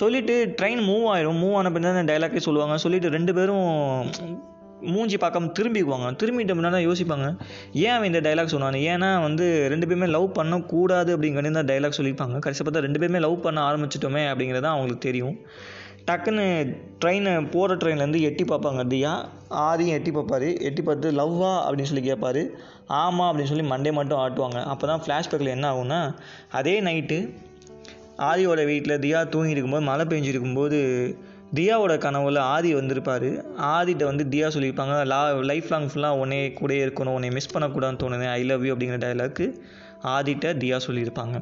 [0.01, 1.39] சொல்லிவிட்டு ட்ரெயின் மூவ் ஆயிரும்.
[1.43, 2.77] மூவ் ஆன பின்னாடி அந்த டைலாக்கே சொல்லுவாங்க.
[2.83, 3.67] சொல்லிவிட்டு ரெண்டு பேரும்
[4.91, 6.07] மூஞ்சி பார்க்காம திரும்பிக்குவாங்க.
[6.21, 7.27] திரும்பிட்ட முன்னாடி தான் யோசிப்பாங்க.
[7.73, 12.39] ஏன் அவன் இந்த டைலாக் சொன்னான் ஏன்னா வந்து ரெண்டு பேருமே லவ் பண்ணக்கூடாது அப்படிங்கிறது தான் டைலாக் சொல்லியிருப்பாங்க.
[12.39, 15.37] கடைசி பார்த்தா ரெண்டு பேருமே லவ் பண்ண ஆரம்பிச்சிட்டோமே அப்படிங்கிறது தான் அவங்களுக்கு தெரியும்.
[16.07, 16.45] டக்குன்னு
[17.01, 18.81] ட்ரெயினை போகிற ட்ரெயின்லேருந்து எட்டி பார்ப்பாங்க.
[18.93, 19.13] தியா
[19.67, 20.61] ஆதியும் எட்டி பார்ப்பாரு.
[20.61, 22.41] எட்டி பார்த்து லவ்வா அப்படின்னு சொல்லி கேட்பாரு.
[22.87, 24.61] ஆமாம் அப்படின்னு சொல்லி மண்டே மட்டும் ஆட்டுவாங்க.
[24.63, 26.15] அப்போ தான் ஃப்ளாஷ்பேக்கில் என்ன ஆகும்னா
[26.51, 27.19] அதே நைட்டு
[28.29, 30.79] ஆதியோட வீட்டில் தியா தூங்கி இருக்கும்போது மழை பெஞ்சிருக்கும்போது
[31.57, 33.27] தியாவோட கனவுல ஆதி வந்திருப்பார்.
[33.73, 35.19] ஆதிட்ட வந்து தியா சொல்லியிருப்பாங்க லா
[35.51, 39.47] லைஃப் லாங் ஃபுல்லாக உன்னே கூட இருக்கணும் உன்னை மிஸ் பண்ணக்கூடாதுன்னு தோணுது ஐ லவ் யூ அப்படிங்கிற டைலாக்கு
[40.15, 41.37] ஆதிட்ட தியா சொல்லியிருப்பாங்க.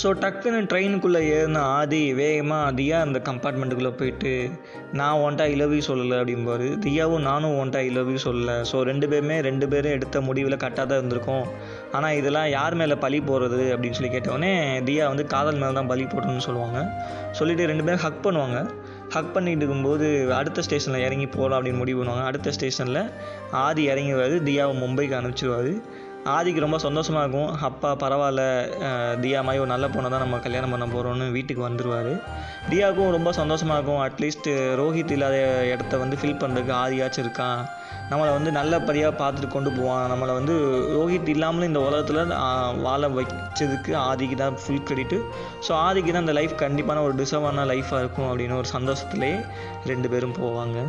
[0.00, 4.32] ஸோ டக்குன்னு ட்ரெயினுக்குள்ளே ஏறின ஆதி வேகமாக தியா அந்த கம்பார்ட்மெண்ட்டுக்குள்ளே போயிட்டு
[4.98, 6.68] நான் ஒன்ட்டா ஐ லவ் யூ சொல்லலை அப்படிம்பாரு.
[6.84, 8.56] தியாவும் நானும் ஒன்ட்டா ஐ லவ் யூ சொல்லலை.
[8.70, 11.46] ஸோ ரெண்டு பேருமே ரெண்டு பேரும் எடுத்த முடிவில் கரெக்டாக தான் இருந்திருக்கோம்.
[11.96, 14.52] ஆனால் இதெல்லாம் யார் மேலே பழி போடுறது அப்படின்னு சொல்லி கேட்டவுடனே
[14.88, 16.80] தியா வந்து காதல் மேலே தான் பழி போடணும்னு சொல்லுவாங்க.
[17.38, 18.58] சொல்லிவிட்டு ரெண்டு பேரும் ஹக் பண்ணுவாங்க.
[19.14, 20.08] ஹக் பண்ணிட்டு இருக்கும்போது
[20.40, 22.24] அடுத்த ஸ்டேஷனில் இறங்கி போகலாம் அப்படின்னு முடிவு பண்ணுவாங்க.
[22.30, 23.00] அடுத்த ஸ்டேஷனில்
[23.64, 25.72] ஆதி இறங்கிடுவார் தியாவை மும்பைக்கு அனுப்பிச்சிடுவாரு
[26.36, 27.50] ஆதிக்கு ரொம்ப சந்தோஷமாக இருக்கும்.
[27.68, 28.42] அப்பா பரவாயில்ல
[29.22, 32.10] தியா மாதிரி ஒரு நல்ல பொண்ணை தான் நம்ம கல்யாணம் பண்ண போகிறோம்னு வீட்டுக்கு வந்துடுவார்
[32.70, 34.02] தியாவுக்கும் ரொம்ப சந்தோஷமாக இருக்கும்.
[34.06, 34.48] அட்லீஸ்ட்
[34.80, 35.36] ரோஹித் இல்லாத
[35.72, 37.60] இடத்த வந்து ஃபில் பண்ணுறதுக்கு ஆதியாச்சும் இருக்கான்.
[38.10, 40.06] நம்மளை வந்து நல்லபடியாக பார்த்துட்டு கொண்டு போவான்.
[40.12, 40.54] நம்மளை வந்து
[40.96, 42.32] ரோஹித் இல்லாமலும் இந்த உலகத்தில்
[42.86, 45.18] வாழ வச்சதுக்கு ஆதிக்கு தான் ஃபுல் கிரெடிட்டு
[45.66, 49.38] ஸோ ஆதிக்கு தான் இந்த லைஃப் கண்டிப்பான ஒரு டிசர்வான லைஃபாக இருக்கும் அப்படின்னு ஒரு சந்தோஷத்துலேயே
[49.92, 50.88] ரெண்டு பேரும் போவாங்க.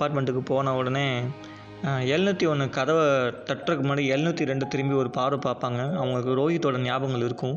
[0.00, 1.06] அப்பார்ட்மெண்ட்டுக்கு போன உடனே
[2.12, 3.04] எழுநூற்றி ஒன்று கதவை
[3.48, 5.80] தட்டுறதுக்கு முன்னாடி எழுநூற்றி ரெண்டு திரும்பி ஒரு பார்வை பார்ப்பாங்க.
[6.00, 7.56] அவங்களுக்கு ரோஹித்தோட ஞாபகங்கள் இருக்கும்.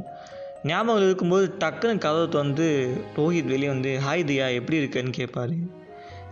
[0.63, 2.67] ஞாபகங்கள் இருக்கும்போது டக்குன்னு கதவை திறந்து
[3.17, 5.57] ரோஹித் வெளியே வந்து ஹாய் தியா எப்படி இருக்குன்னு கேட்பாரு.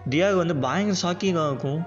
[0.10, 1.82] தியாவுக்கு வந்து பயங்கர ஷாக்கிங்காக இருக்கும்.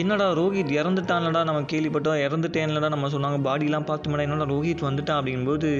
[0.00, 2.20] என்னடா ரோஹித் இறந்துட்டான்லடா நம்ம கேள்விப்பட்டோம்.
[2.26, 3.40] இறந்துட்டேன்லடா நம்ம சொன்னாங்க.
[3.48, 5.20] பாடிலாம் பார்த்தோம்டா என்னடா ரோஹித் வந்துட்டான்?
[5.20, 5.70] அப்படிங்கும்போது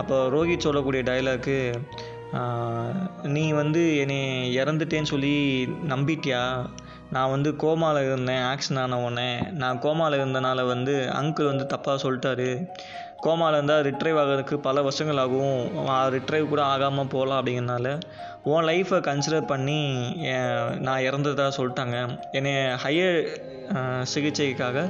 [0.00, 1.58] அப்போ ரோஹித் சொல்லக்கூடிய டைலாக்கு
[3.36, 4.18] நீ வந்து என்னை
[4.58, 5.34] இறந்துட்டேன்னு சொல்லி
[5.92, 6.42] நம்பிட்டியா?
[7.14, 9.30] நான் வந்து கோமாவில் இருந்தேன் ஆக்ஷன் ஆன உடனே.
[9.62, 12.48] நான் கோமாவில் இருந்தனால வந்து அங்கிள் வந்து தப்பாக சொல்லிட்டாரு.
[13.24, 15.58] கோமாவில் இருந்தால் ரிட்ரைவ் ஆகிறதுக்கு பல வருஷங்கள் ஆகும்
[16.16, 17.92] ரிட்ரைவ் கூட ஆகாமல் போகலாம் அப்படிங்கிறனால
[18.50, 19.80] உன் லைஃப்பை கன்சிடர் பண்ணி
[20.86, 21.96] நான் இறந்ததாக சொல்லிட்டாங்க.
[22.38, 22.52] என்னை
[22.84, 23.18] ஹையர்
[24.12, 24.86] சிகிச்சைக்காக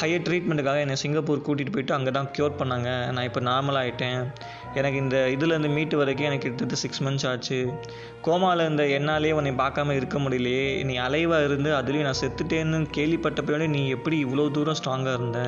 [0.00, 2.88] ஹையர் ட்ரீட்மெண்ட்டுக்காக என்னை சிங்கப்பூர் கூட்டிகிட்டு போயிட்டு அங்கே தான் க்யூர் பண்ணாங்க.
[3.14, 4.20] நான் இப்போ நார்மல் ஆகிட்டேன்
[4.80, 7.58] எனக்கு இந்த இதுலேருந்து மீட்டு வரைக்கும் எனக்கு கிட்டத்தட்ட சிக்ஸ் மந்த்ஸ் ஆச்சு.
[8.26, 10.66] கோமாவில் இருந்த என்னாலே உன்னை பார்க்காம இருக்க முடியலையே.
[10.88, 15.40] நீ அலைவாக இருந்து அதுலேயும் நான் செத்துட்டேன்னு கேள்விப்பட்டப்போட நீ எப்படி இவ்வளோ தூரம் ஸ்ட்ராங்காக இருந்த?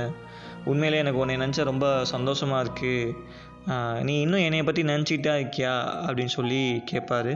[0.70, 5.72] உண்மையிலே எனக்கு உன்னை நினச்சா ரொம்ப சந்தோஷமாக இருக்குது நீ இன்னும் என்னையை பற்றி நினச்சிட்டா இருக்கியா?
[6.06, 6.60] அப்படின்னு சொல்லி
[6.92, 7.32] கேட்பாரு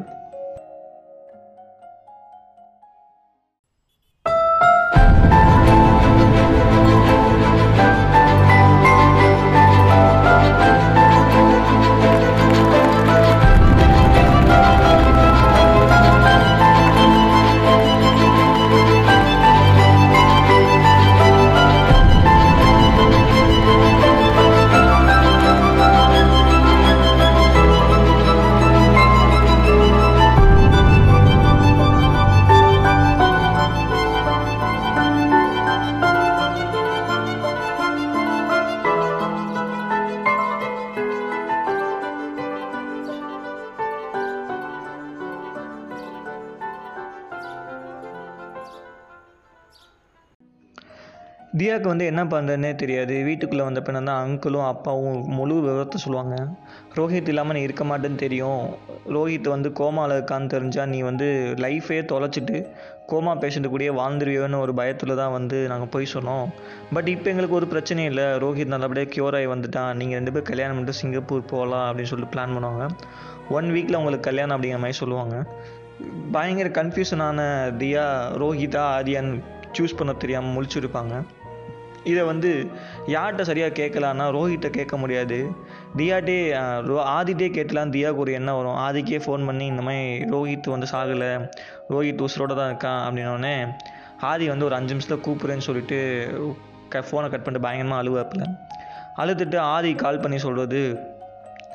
[52.02, 53.14] வந்து என்ன பண்ணுறதுனே தெரியாது.
[53.26, 56.36] வீட்டுக்குள்ளே வந்த பின்னா தான் அங்கிளும் அப்பாவும் முழு விவரத்தை சொல்லுவாங்க.
[56.98, 58.62] ரோஹித் இல்லாமல் நீ இருக்க மாட்டேன்னு தெரியும்.
[59.16, 61.26] ரோஹித் வந்து கோமாவில் இருக்கான்னு தெரிஞ்சால் நீ வந்து
[61.64, 62.56] லைஃபே தொலைச்சிட்டு
[63.10, 66.46] கோமா பேஷண்ட்டு கூடயே வாழ்ந்துருவியோன்னு ஒரு பயத்தில் தான் வந்து நாங்கள் போய் சொன்னோம்.
[66.94, 68.26] பட் இப்போ எங்களுக்கு ஒரு பிரச்சனையும் இல்லை.
[68.44, 69.92] ரோஹித் நல்லபடியாக க்யூர் ஆகி வந்துட்டான்.
[70.00, 72.86] நீங்கள் ரெண்டு பேரும் கல்யாணம் பண்ணிட்டு சிங்கப்பூர் போகலாம் அப்படின்னு சொல்லிட்டு பிளான் பண்ணுவாங்க.
[73.58, 75.36] ஒன் வீக்கில் உங்களுக்கு கல்யாணம் அப்படிங்கிற மாதிரி சொல்லுவாங்க.
[76.36, 77.40] பயங்கர கன்ஃபியூஷனான
[77.82, 78.06] தியா
[78.42, 79.40] ரோஹிதா ஆரியான்னு
[79.76, 81.14] சூஸ் பண்ண தெரியாமல் முழிச்சிருப்பாங்க.
[82.04, 82.50] இதை வந்து
[83.06, 85.38] யார்கிட்ட சரியாக கேட்கலான்னா ரோஹித்தை கேட்க முடியாது.
[85.96, 86.36] தியாட்டே
[86.86, 88.78] ரோ ஆதிட்டே கேட்டலாம் தியாவுக்கு ஒரு எண்ணம் வரும்?
[88.86, 91.30] ஆதிக்கே ஃபோன் பண்ணி இந்த மாதிரி ரோஹித் வந்து சாகலை
[91.90, 93.56] ரோஹித் உசுரோட தான் இருக்கான் அப்படின்னோடனே
[94.20, 95.98] ஆதி வந்து ஒரு அஞ்சு நிமிஷத்தில் கூப்பிட்றேன்னு சொல்லிட்டு
[96.88, 98.44] க ஃபோனை கட் பண்ணிட்டு பயங்கரமாக அழுவாப்பில்.
[99.16, 100.82] அழுதுட்டு ஆதி கால் பண்ணி சொல்கிறது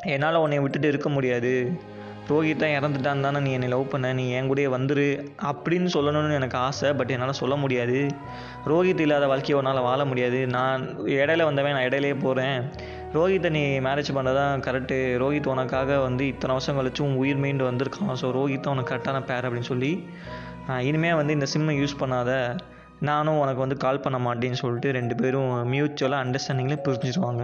[0.04, 1.54] என்னால் உன்னை விட்டுட்டு இருக்க முடியாது.
[2.32, 4.08] ரோஹித் தான் இறந்துட்டான் தானே நீ என்னை லவ் பண்ண.
[4.20, 5.08] நீ என் கூடயே வந்துரு
[5.50, 8.00] அப்படின்னு சொல்லணும்னு எனக்கு ஆசை பட் என்னால் சொல்ல முடியாது.
[8.72, 10.40] ரோஹித் இல்லாத வாழ்க்கையை உன்னால் வாழ முடியாது.
[10.58, 10.82] நான்
[11.18, 12.60] இடையில வந்தவன் நான் இடையிலே போகிறேன்
[13.18, 18.12] ரோஹித்தை நீ மேரேஜ் பண்ணதான் கரெக்டு ரோஹித் உனக்காக வந்து இத்தனை வருஷம் கழிச்சும் உயிர் மீண்டு வந்திருக்கான்.
[18.22, 19.92] ஸோ ரோஹித் தான் உனக்கு கரெக்டான பேர் அப்படின்னு சொல்லி
[20.90, 22.32] இனிமேல் வந்து இந்த சிம்மை யூஸ் பண்ணாத.
[23.10, 27.44] நானும் உனக்கு வந்து கால் பண்ண மாட்டேன்னு சொல்லிட்டு ரெண்டு பேரும் மியூச்சுவலாக அண்டர்ஸ்டாண்டிங்கில் பிரிஞ்சிருவாங்க.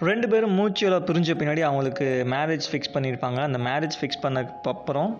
[0.00, 3.38] ரெண்டு பேரும் மூச்சுவலாக பிரிஞ்ச பின்னாடி அவங்களுக்கு மேரேஜ் ஃபிக்ஸ் பண்ணியிருப்பாங்க.
[3.48, 5.12] அந்த மேரேஜ் ஃபிக்ஸ் பண்ணதுக்கு அப்புறம்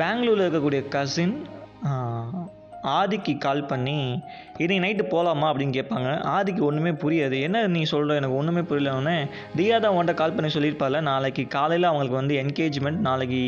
[0.00, 1.34] பெங்களூரில் இருக்கக்கூடிய கசின்
[2.98, 4.22] ஆதிக்கு கால் பண்ணி
[4.58, 6.22] இன்னைக்கு நைட்டு போகலாமா அப்படின்னு கேட்பாங்க.
[6.24, 7.40] ஆதிக்கு ஒன்றுமே புரியாது.
[7.46, 9.16] என்ன நீ சொல்கிற எனக்கு ஒன்றுமே புரியலன்னே
[9.58, 11.00] தியா தான் உன்கிட்ட கால் பண்ணி சொல்லியிருப்பால.
[11.10, 13.40] நாளைக்கு காலையில் அவங்களுக்கு வந்து என்கேஜ்மெண்ட் நாளைக்கு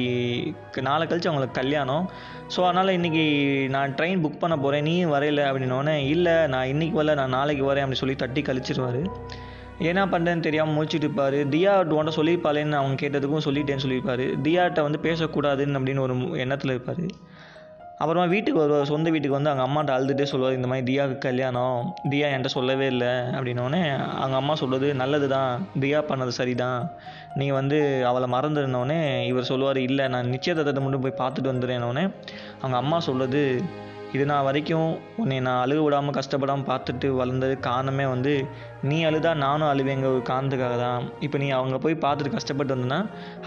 [0.88, 2.06] நாளை கழிச்சு அவங்களுக்கு கல்யாணம்.
[2.54, 3.26] ஸோ அதனால் இன்றைக்கி
[3.76, 7.14] நான் ட்ரெயின் புக் பண்ண போகிறேன் நீ வரையில அப்படின்னோடனே இல்லை நான் இன்றைக்கி வரல.
[7.22, 9.02] நான் நாளைக்கு வரேன் அப்படின்னு சொல்லி தட்டி கழிச்சிருவார்.
[9.81, 14.24] என்ன பண்ணுறேன்னு தெரியாமல் முடிச்சுட்டு இருப்பார் தியா உன்ட்ட சொல்லியிருப்பாளேன்னு அவங்க கேட்டதுக்கும் சொல்லிட்டேன்னு சொல்லியிருப்பார்.
[14.47, 16.14] தியாட்ட வந்து பேசக்கூடாதுன்னு அப்படின்னு ஒரு
[16.45, 17.05] எண்ணத்தில் இருப்பார்.
[18.01, 21.79] அப்புறமா வீட்டுக்கு வருவார் சொந்த வீட்டுக்கு வந்து அவங்க அம்மாட்ட அழுதுகிட்டே சொல்லுவார் இந்த மாதிரி தியாவுக்கு கல்யாணம்
[22.11, 23.81] தியா என்கிட்ட சொல்லவே இல்லை அப்படின்னோடனே
[24.18, 26.93] அவங்க அம்மா சொல்கிறது நல்லது தான் தியா பண்ணது சரி தான்
[27.37, 32.05] நீ வந்து அவளை மறந்துருந்தோடனே இவர் சொல்லுவார் இல்லை நான் நிச்சயதார்த்தத்தை மட்டும் போய் பார்த்துட்டு வந்துடுறேன்னொடனே
[32.61, 33.43] அவங்க அம்மா சொல்கிறது
[34.14, 34.90] இது நான் வரைக்கும்
[35.22, 38.32] உன்னை நான் அழுக விடாமல் கஷ்டப்படாமல் பார்த்துட்டு வளர்ந்தது காரணமே வந்து
[38.90, 41.02] நீ அழுதா நானும் அழுவேங்க ஒரு காரணத்துக்காக தான்.
[41.26, 43.00] இப்போ நீ அவங்க போய் பார்த்துட்டு கஷ்டப்பட்டு வந்தேன்னா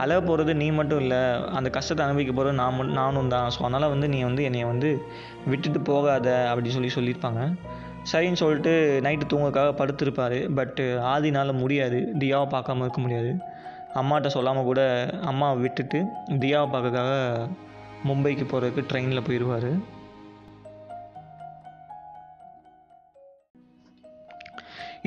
[0.04, 1.22] அழக போகிறது நீ மட்டும் இல்லை
[1.60, 3.48] அந்த கஷ்டத்தை அனுபவிக்க போகிறது நான் நானும் தான்.
[3.56, 4.92] ஸோ அதனால் வந்து நீ வந்து என்னை வந்து
[5.52, 7.44] விட்டுட்டு போகாத அப்படின்னு சொல்லி சொல்லியிருப்பாங்க.
[8.12, 8.74] சரின்னு சொல்லிட்டு
[9.06, 10.38] நைட்டு தூங்கக்காக படுத்திருப்பார்.
[10.60, 12.02] பட்டு ஆதினால் முடியாது.
[12.24, 13.32] தியாவை பார்க்காம இருக்க முடியாது.
[14.02, 14.82] அம்மாட்ட சொல்லாமல் கூட
[15.32, 16.00] அம்மாவை விட்டுட்டு
[16.44, 17.16] தியாவை பார்க்கறதுக்காக
[18.10, 19.72] மும்பைக்கு போகிறதுக்கு ட்ரெயினில் போயிடுவார்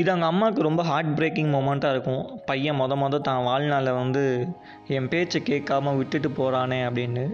[0.01, 2.22] இது அவங்க அம்மாவுக்கு ரொம்ப ஹார்ட் பிரேக்கிங் மூமெண்ட்டாக இருக்கும்.
[2.47, 4.22] பையன் மொத மொதல் தான் வாழ்நாளில் வந்து
[4.97, 7.24] என் பேச்சை கேட்காம விட்டுட்டு போகிறானே அப்படின்னு.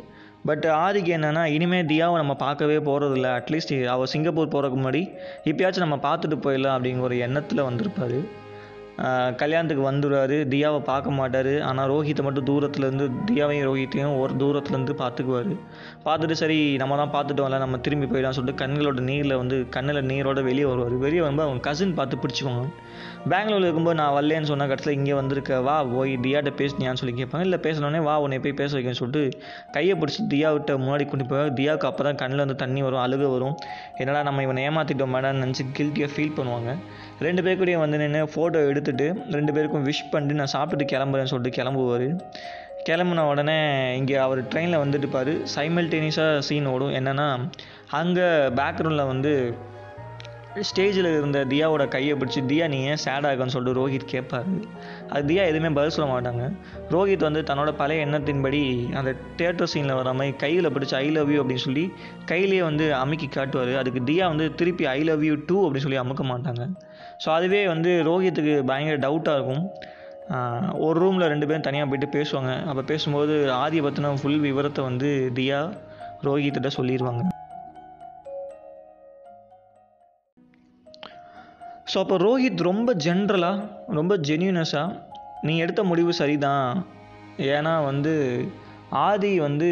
[0.49, 5.03] பட் ஆதிக்கு என்னென்னா இனிமேல் தியாவை நம்ம பார்க்கவே போகிறதில்ல அட்லீஸ்ட் அவள் சிங்கப்பூர் போகிறதுக்கு முன்னாடி
[5.51, 8.21] இப்போயாச்சும் நம்ம பார்த்துட்டு போயிடலாம் அப்படிங்கிற ஒரு எண்ணத்தில் வந்திருப்பாரு.
[9.41, 10.35] கல்யாணத்துக்கு வந்துடுவார்.
[10.53, 11.53] தியாவை பார்க்க மாட்டார்.
[11.69, 15.53] ஆனால் ரோஹித்தை மட்டும் தூரத்துலேருந்து தியாவையும் ரோஹித்தையும் ஒரு தூரத்துலேருந்து பார்த்துக்குவார்.
[16.07, 20.43] பார்த்துட்டு சரி நம்ம தான் பார்த்துட்டு வரல நம்ம திரும்பி போயிடலாம் சொல்லிட்டு கண்களோட நீரில் வந்து கண்ணில் நீரோட
[20.51, 20.97] வெளியே வருவார்.
[21.07, 22.67] வெளியே வரும்போது அவங்க கசின் பார்த்து பிடிச்சிக்குவாங்க.
[23.31, 27.45] பெங்களூரில் இருக்கும்போது நான் வரலேன்னு சொன்ன கட்டத்தில் இங்கே வந்திருக்க வா போய் தியாட்ட பேசினியான்னு சொல்லி கேட்பாங்க.
[27.49, 29.23] இல்லை பேசினோடனே வா உன்னை போய் பேச வைக்கன்னு சொல்லிட்டு
[29.75, 33.29] கையை பிடிச்சி தியா விட்ட முன்னாடி கொண்டு போய் தியாவுக்கு அப்போ தான் கண்ணில் வந்து தண்ணி வரும் அழுக
[33.35, 33.55] வரும்.
[34.03, 36.73] என்னடா நம்ம இவனை ஏமாற்றிட்டோம் மேடம் நினச்சி கில்ட்டியாக ஃபீல் பண்ணுவாங்க.
[37.27, 41.57] ரெண்டு பேர் கூடயும் வந்து நின்று ஃபோட்டோ எடுத்துகிட்டு ரெண்டு பேருக்கும் விஷ் பண்ணிட்டு நான் சாப்பிட்டுட்டு கிளம்புறேன்னு சொல்லிட்டு
[41.61, 42.09] கிளம்புவார்.
[42.89, 43.59] கிளம்புன உடனே
[44.01, 45.33] இங்கே அவர் ட்ரெயினில் வந்துட்டு இருப்பார்.
[45.57, 46.95] சைமல்டேனியஸாக சீன் ஓடும்.
[47.01, 47.27] என்னென்னா
[47.99, 48.29] அங்கே
[48.61, 49.33] பேக்ரவுண்டில் வந்து
[50.69, 54.55] ஸ்டேஜில் இருந்த தியாவோட கையை பிடிச்சி தியா நீ ஏன் சேடாக இருக்கன்னு சொல்லிட்டு ரோஹித் கேட்பாரு.
[55.13, 56.45] அது தியா எதுவுமே பதில் சொல்ல மாட்டாங்க.
[56.95, 58.63] ரோஹித் வந்து தன்னோட பழைய எண்ணத்தின்படி
[59.01, 61.85] அந்த தேட்டர் சீனில் வர மாதிரி கையில் பிடிச்சி ஐ லவ் யூ அப்படின்னு சொல்லி
[62.33, 63.73] கையிலேயே வந்து அமுக்கி காட்டுவார்.
[63.83, 66.67] அதுக்கு தியா வந்து திருப்பி ஐ லவ் யூ டூ அப்படின்னு சொல்லி அமுக்க மாட்டாங்க.
[67.25, 69.65] ஸோ அதுவே வந்து ரோஹித்துக்கு பயங்கர டவுட்டாக இருக்கும்.
[70.87, 72.53] ஒரு ரூமில் ரெண்டு பேரும் தனியாக போயிட்டு பேசுவாங்க.
[72.71, 75.61] அப்போ பேசும்போது ஆதியை பற்றின ஃபுல் விவரத்தை வந்து தியா
[76.29, 77.23] ரோஹித்திட்ட சொல்லிடுவாங்க
[81.91, 83.63] ஸோ அப்போ ரோஹித் ரொம்ப ஜென்ரலாக
[83.99, 84.97] ரொம்ப ஜென்யூனஸாக
[85.47, 86.69] நீ எடுத்த முடிவு சரிதான்.
[87.55, 88.13] ஏன்னா வந்து
[89.07, 89.69] ஆதி வந்து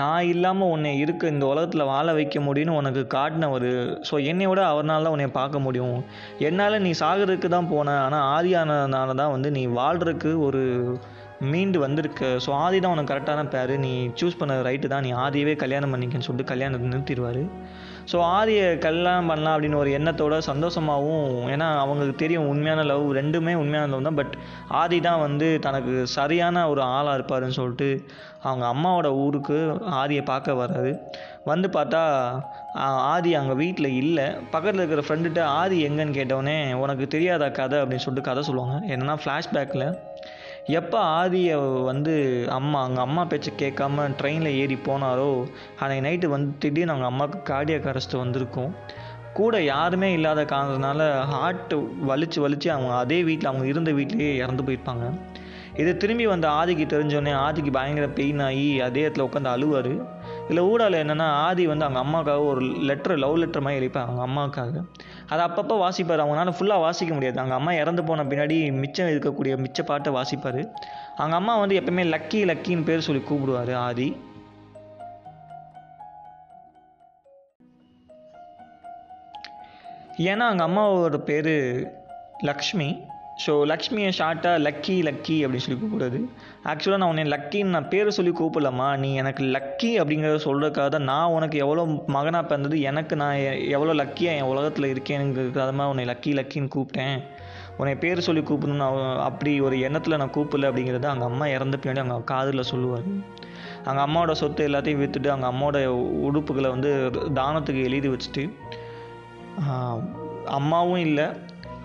[0.00, 3.68] நான் இல்லாமல் உன்னை இருக்க இந்த உலகத்தில் வாழ வைக்க முடியும்னு உனக்கு காட்டினவர்.
[4.08, 5.98] ஸோ என்னை விட அவர்னால தான் உன்னை பார்க்க முடியும்.
[6.48, 10.62] என்னால் நீ சாகிறதுக்கு தான் போன ஆனால் ஆதியானதுனால தான் வந்து நீ வாழ்கிறதுக்கு ஒரு
[11.52, 12.30] மீண்டு வந்திருக்க.
[12.44, 13.74] ஸோ ஆதி தான் உனக்கு கரெக்டான பேர்.
[13.86, 15.06] நீ சூஸ் பண்ண ரைட்டு தான்.
[15.08, 17.42] நீ ஆதியவே கல்யாணம் பண்ணிக்கன்னு சொல்லிட்டு கல்யாணத்தை நிறுத்திடுவார்.
[18.10, 23.90] ஸோ ஆரிய கல்யாணம் பண்ணலாம் அப்படின்னு ஒரு எண்ணத்தோட சந்தோஷமாகவும் ஏன்னா அவங்களுக்கு தெரியும் உண்மையான லவ் ரெண்டுமே உண்மையான
[23.92, 24.18] லவ் தான்.
[24.20, 24.34] பட்
[24.80, 27.88] ஆதி தான் வந்து தனக்கு சரியான ஒரு ஆளாக இருப்பாருன்னு சொல்லிட்டு
[28.48, 29.58] அவங்க அம்மாவோட ஊருக்கு
[30.02, 30.92] ஆதியை பார்க்க வராது
[31.50, 32.02] வந்து பார்த்தா
[33.12, 34.26] ஆதி அங்கே வீட்டில் இல்லை.
[34.54, 37.78] பக்கத்தில் இருக்கிற ஃப்ரெண்டுகிட்ட ஆதி எங்கன்னு கேட்டவுடனே உனக்கு தெரியாத கதை?
[37.82, 38.76] அப்படின்னு சொல்லிட்டு கதை சொல்லுவாங்க.
[38.94, 39.86] என்னன்னா ஃப்ளாஷ்பேக்கில்
[40.66, 45.44] எப்போ ஆதியை வந்து அம்மா அவங்க அம்மா பேச்சை கேட்காம ட்ரெயினில் ஏறி போனாரோ
[45.78, 48.74] அன்னைக்கு நைட்டு வந்து திடீர்னு அவங்க அம்மாவுக்கு கார்டியாக் அரெஸ்ட் வந்திருக்கும்.
[49.32, 51.76] கூட யாருமே இல்லாத காரணத்தினால ஹார்ட்டு
[52.08, 55.12] வலிச்சு வலிச்சு அவங்க அதே வீட்டில் அவங்க இருந்த வீட்லேயே இறந்து போயிருப்பாங்க.
[55.76, 60.06] இது திரும்பி வந்த ஆதிக்கு தெரிஞ்சோடனே ஆதிக்கு பயங்கர பெயின் ஆகி அதே இடத்துல உட்காந்து அழுவார்.
[60.48, 64.84] இதில் ஊடால என்னென்னா ஆதி வந்து அவங்க அம்மாவுக்காக ஒரு லெட்டர் லவ் லெட்டர் மாதிரி எழுப்பேன் அவங்க அம்மாவுக்காக.
[65.28, 66.20] அதை அப்பப்போ வாசிப்பார்.
[66.20, 67.38] அவங்களால ஃபுல்லாக வாசிக்க முடியாது.
[67.38, 70.72] அவங்க அம்மா இறந்து போன பின்னாடி மிச்சம் இருக்கக்கூடிய மிச்ச பாட்டை வாசிப்பார்.
[71.16, 74.16] அவங்க அம்மா வந்து எப்பவுமே லக்கி லக்கின்னு பேர் சொல்லி கூப்பிடுவார் ஆதி.
[80.16, 81.86] ஏன்னா அவங்க அம்மாவோட பேர்
[82.38, 83.04] லக்ஷ்மி.
[83.36, 86.18] ஸோ லக்ஷ்மியை ஷார்ட்டாக லக்கி லக்கி அப்படின்னு சொல்லி கூப்பிடுறது.
[86.64, 91.32] ஆக்சுவலாக நான் உன்னை லக்கின்னு நான் பேரை சொல்லி கூப்பிடலாமா நீ எனக்கு லக்கி அப்படிங்கிறத சொல்கிறதுக்காக தான் நான்
[91.32, 91.82] உனக்கு எவ்வளோ
[92.14, 97.18] மகனாக பிறந்தது எனக்கு நான் எ- எவ்வளோ லக்கியாக என் உலகத்தில் இருக்கேனுங்கிறதுக்காக தான் உன்னை லக்கி லக்கின்னு கூப்பிட்டேன்.
[97.78, 98.86] உன்னை பேர் சொல்லி கூப்பிடணும்னு
[99.24, 103.08] அப்படி ஒரு எண்ணத்தில் நான் கூப்பிடல அப்படிங்கிறத அவங்க அம்மா இறந்த பின்னாடி அவங்க காதில் சொல்லுவார்
[103.84, 105.80] அவங்க அம்மாவோட சொத்து எல்லாத்தையும் விற்றுட்டு அவங்க அம்மாவோட
[106.26, 106.90] உடுப்புகளை வந்து
[107.36, 108.44] தானத்துக்கு எழுதி வச்சுட்டு
[110.56, 111.26] அம்மாவும் இல்லை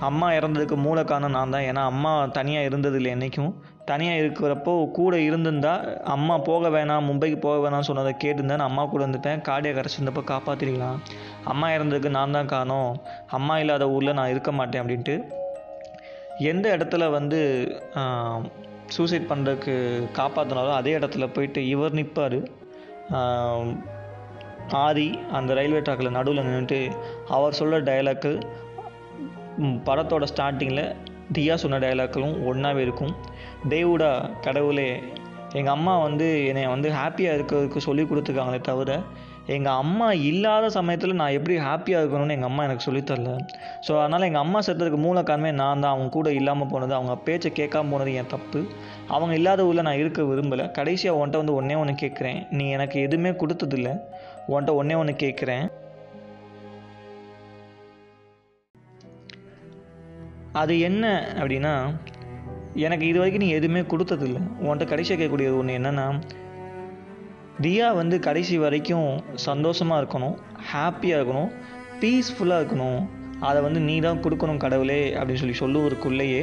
[0.07, 1.65] அம்மா இறந்ததுக்கு மூல காரணம் நான் தான்.
[1.69, 3.51] ஏன்னா அம்மா தனியாக இருந்தது இல்லை என்றைக்கும்
[3.89, 5.73] தனியாக இருக்கிறப்போ கூட இருந்திருந்தா
[6.15, 10.97] அம்மா போக வேணாம் மும்பைக்கு போக வேணாம்னு சொன்னதை கேட்டிருந்தா நான் அம்மா கூட இருந்துப்பேன் காடியை கரைச்சிருந்தப்போ காப்பாற்றிருக்கலாம்
[11.51, 12.91] அம்மா இறந்ததுக்கு நான் தான் காரணம்.
[13.37, 15.15] அம்மா இல்லாத ஊரில் நான் இருக்க மாட்டேன் அப்படின்ட்டு.
[16.51, 17.39] எந்த இடத்துல வந்து
[18.95, 19.73] சூசைட் பண்ணுறதுக்கு
[20.19, 22.39] காப்பாற்றினாலும் அதே இடத்துல போயிட்டு இவர் நிற்பார்
[24.85, 25.05] ஆதி
[25.37, 26.79] அந்த ரயில்வே ட்ராக்கில் நடுவில் நின்றுட்டு
[27.35, 28.31] அவர் சொல்கிற டயலாக்கு
[29.87, 30.85] படத்தோட ஸ்டார்டிங்கில்
[31.35, 33.13] தியா சொன்ன டைலாக்களும் ஒன்றாவே இருக்கும்.
[33.73, 34.11] தேவுடா
[34.45, 34.87] கடவுளே
[35.59, 38.91] எங்கள் அம்மா வந்து என்னை வந்து ஹாப்பியாக இருக்கிறதுக்கு சொல்லி கொடுத்துருக்காங்களே தவிர
[39.55, 43.31] எங்கள் அம்மா இல்லாத சமயத்தில் நான் எப்படி ஹாப்பியாக இருக்கணும்னு எங்கள் அம்மா எனக்கு சொல்லித்தரல
[43.85, 45.93] ஸோ அதனால் எங்கள் அம்மா செத்ததுக்கு மூல காரணமே நான் தான்.
[45.93, 48.59] அவங்க கூட இல்லாமல் போனது அவங்க பேச்சை கேட்காம போனது என் தப்பு.
[49.15, 50.65] அவங்க இல்லாத ஊரில் நான் இருக்க விரும்பலை.
[50.77, 52.39] கடைசியாக உன்கிட்ட வந்து ஒன்றே ஒன்று கேட்குறேன்.
[52.57, 53.91] நீ எனக்கு எதுவுமே கொடுத்ததில்ல.
[54.49, 55.65] உன்கிட்ட ஒன்றே ஒன்று கேட்குறேன்.
[60.53, 61.05] அது என்ன
[61.39, 61.73] அப்படின்னா
[62.73, 64.39] எனக்கு இது வரைக்கும் நீ எதுவுமே கொடுத்ததில்ல.
[64.61, 66.21] உன்கிட்ட கடைசியாக கேட்கக்கூடியது ஒன்று என்னென்னா
[67.61, 70.35] தியா வந்து கடைசி வரைக்கும் சந்தோஷமாக இருக்கணும்
[70.73, 71.51] ஹாப்பியாக இருக்கணும்
[72.01, 73.01] பீஸ்ஃபுல்லாக இருக்கணும்.
[73.39, 76.41] அதை வந்து நீ தான் கொடுக்கணும் கடவுளே அப்படின்னு சொல்லி சொல்லுவதற்குள்ளேயே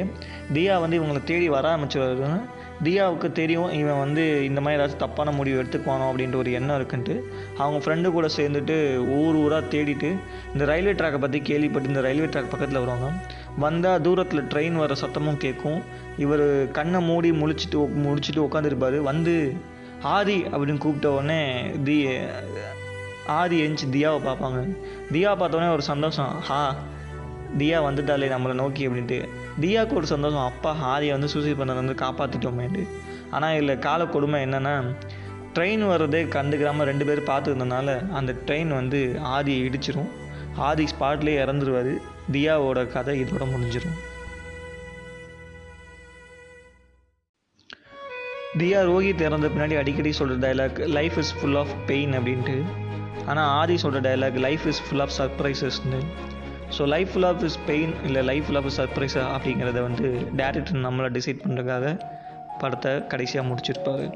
[0.53, 2.41] தியா வந்து இவங்களை தேடி வர ஆரம்பிச்சிருவாரு
[2.83, 7.15] தியாவுக்கு தெரியும் இவன் வந்து இந்த மாதிரி ஏதாச்சும் தப்பான முடிவு எடுத்துக்குவானோ அப்படின்ற ஒரு எண்ணம் இருக்குன்ட்டு
[7.57, 8.75] அவங்க ஃப்ரெண்டு கூட சேர்ந்துட்டு
[9.17, 10.09] ஊர் ஊராக தேடிட்டு
[10.53, 13.09] இந்த ரயில்வே ட்ராக்கை பற்றி கேள்விப்பட்டு இந்த ரயில்வே ட்ராக் பக்கத்தில் வருவாங்க.
[13.57, 15.81] வந்தால் தூரத்தில் ட்ரெயின் வர சத்தமும் கேட்கும்
[16.17, 19.53] இவர் கண்ணை மூடி முழிச்சிட்டு முடிச்சுட்டு உட்காந்துருப்பார் வந்து
[20.01, 21.41] ஆதி அப்படின்னு கூப்பிட்ட உடனே
[21.83, 22.07] தி
[23.25, 24.59] ஆதி எரிஞ்சு தியாவை பார்ப்பாங்க.
[25.11, 26.39] தியா பார்த்தோன்னே ஒரு சந்தோஷம்.
[26.41, 26.75] ஹா
[27.57, 29.19] தியா வந்துட்டாலே நம்மளை நோக்கி அப்படின்ட்டு.
[29.63, 30.45] தியாவுக்கு ஒரு சந்தோஷம்.
[30.49, 32.83] அப்பா ஆதியை வந்து சூசைட் பண்ணதை வந்து காப்பாற்றிட்டோமேன்ட்டு
[33.31, 34.75] ஆனால் இதில் கால கொடுமை என்னென்னா
[35.55, 38.99] ட்ரெயின் வர்றதே கண்டுக்கிறாமல் ரெண்டு பேரும் பார்த்துருந்தனால அந்த ட்ரெயின் வந்து
[39.35, 40.11] ஆதியை இடிச்சிரும்.
[40.67, 41.93] ஆதி ஸ்பாட்லேயே இறந்துருவாரு.
[42.33, 43.97] தியாவோட கதை இதோட முடிஞ்சிடும்
[48.59, 52.55] தியா ரோஹித் இறந்த பின்னாடி அடிக்கடி சொல்கிற dialogue life is full of pain அப்படின்ட்டு.
[53.29, 55.99] ஆனால் ஆதி சொல்கிற dialogue life is full of சர்ப்ரைசஸ்னு
[56.77, 60.07] so life full of is pain இல்லை லைஃப் ஃபுல் ஆஃப் சர்ப்ரைஸா அப்படிங்கிறத வந்து
[60.41, 61.87] டேரக்டர் நம்மளை டிசைட் பண்ணுறதுக்காக
[62.61, 64.07] படத்தை கடைசியாக முடிச்சிருப்பாரு.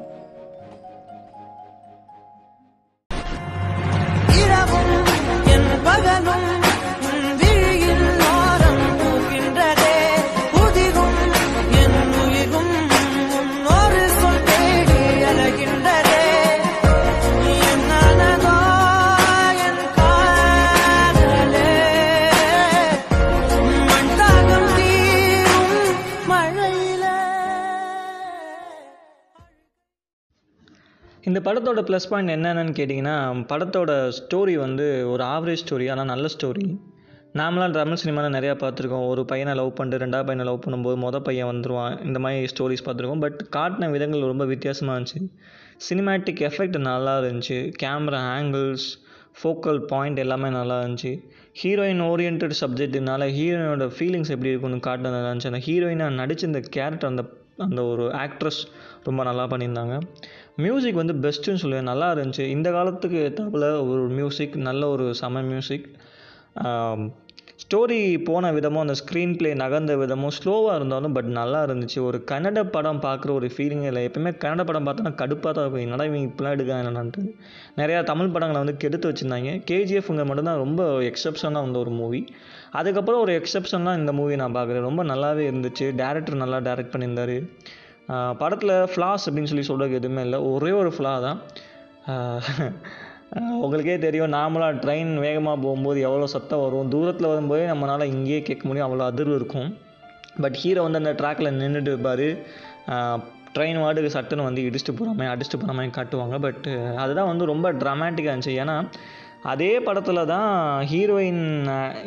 [31.34, 33.14] இந்த படத்தோட ப்ளஸ் பாயிண்ட் என்னென்னு கேட்டிங்கன்னா
[33.52, 36.66] படத்தோட ஸ்டோரி வந்து ஒரு ஆவரேஜ் ஸ்டோரி ஆனால் நல்ல ஸ்டோரி
[37.40, 39.06] நாமளாம் தமிழ் சினிமாவில் நிறையா பார்த்துருக்கோம்.
[39.12, 43.24] ஒரு பையனை லவ் பண்ணிட்டு ரெண்டாவது பையனை லவ் பண்ணும்போது மொதல் பையன் வந்துடுவான் இந்த மாதிரி ஸ்டோரிஸ் பார்த்துருக்கோம்.
[43.26, 45.22] பட் காட்டின விதங்கள் ரொம்ப வித்தியாசமாக இருந்துச்சு.
[45.88, 47.60] சினிமேட்டிக் எஃபெக்ட் நல்லா இருந்துச்சு.
[47.84, 48.88] கேமரா ஆங்கிள்ஸ்
[49.42, 51.14] ஃபோக்கல் பாயிண்ட் எல்லாமே நல்லா இருந்துச்சு.
[51.62, 55.54] ஹீரோயின் ஓரியன்ட் சப்ஜெக்ட்னால ஹீரோயினோட ஃபீலிங்ஸ் எப்படி இருக்குன்னு காட்டினது நல்லா இருந்துச்சு.
[55.54, 57.26] அந்த ஹீரோயினாக நடிச்ச இந்த கேரக்டர் அந்த
[57.64, 58.62] அந்த ஒரு ஆக்ட்ரஸ்
[59.08, 59.96] ரொம்ப நல்லா பண்ணியிருந்தாங்க.
[60.56, 61.90] மியூசிக் வந்து பெஸ்ட்டுன்னு சொல்லுவேன்.
[61.92, 62.46] நல்லா இருந்துச்சு.
[62.56, 65.88] இந்த காலத்துக்கு ஏற்றாப்புல ஒரு மியூசிக் நல்ல ஒரு செம மியூசிக்
[67.64, 72.00] ஸ்டோரி போன விதமும் அந்த ஸ்க்ரீன் ப்ளே நகர்ந்த விதமும் ஸ்லோவாக இருந்தாலும் பட் நல்லா இருந்துச்சு.
[72.08, 74.02] ஒரு கன்னட படம் பார்க்குற ஒரு ஃபீலிங் இல்லை.
[74.08, 75.84] எப்பவுமே கன்னட படம் பார்த்தோன்னா கடுப்பாக தான் இருக்கும்.
[75.86, 77.24] என்னடா இவங்க இப்படிலாம் எடுக்காங்க என்னன்ட்டு
[77.82, 79.54] நிறையா தமிழ் படங்களை வந்து கெடுத்து வச்சுருந்தாங்க.
[79.72, 82.22] கேஜிஎஃப்ங்க மட்டும்தான் ரொம்ப எக்ஸப்ஷனாக வந்த ஒரு மூவி
[82.72, 84.88] அதுக்கப்புறம் ஒரு எக்ஸப்ஷன்லாம் இந்த மூவி நான் பார்க்குறேன்.
[84.90, 85.88] ரொம்ப நல்லாவே இருந்துச்சு.
[86.04, 87.38] டேரக்டர் நல்லா டேரக்ட் பண்ணியிருந்தார்.
[88.42, 90.40] படத்தில் ஃப்ளாஸ் அப்படின்னு சொல்லி சொல்கிறதுக்கு எதுவுமே இல்லை.
[90.52, 91.40] ஒரே ஒரு ஃப்ளா தான்.
[93.66, 96.90] உங்களுக்கே தெரியும் நார்மலாக ட்ரெயின் வேகமாக போகும்போது எவ்வளோ சத்தம் வரும்.
[96.96, 98.88] தூரத்தில் வரும்போதே நம்மளால் இங்கேயே கேட்க முடியும்.
[98.88, 99.70] அவ்வளோ அதிர்வு இருக்கும்.
[100.44, 102.28] பட் ஹீரோ வந்து அந்த ட்ராக்கில் நின்றுட்டு இருப்பார்.
[103.56, 106.38] ட்ரெயின் வார்டுக்கு சட்டுன்னு வந்து இடிச்சுட்டு போகிற மாதிரி அடிச்சிட்டு போகிற மாதிரி காட்டுவாங்க.
[106.46, 106.68] பட்
[107.04, 108.56] அதுதான் வந்து ரொம்ப ட்ராமேட்டிக்காக இருந்துச்சு.
[108.64, 108.76] ஏன்னா
[109.52, 110.52] அதே படத்தில் தான்
[110.92, 111.42] ஹீரோயின்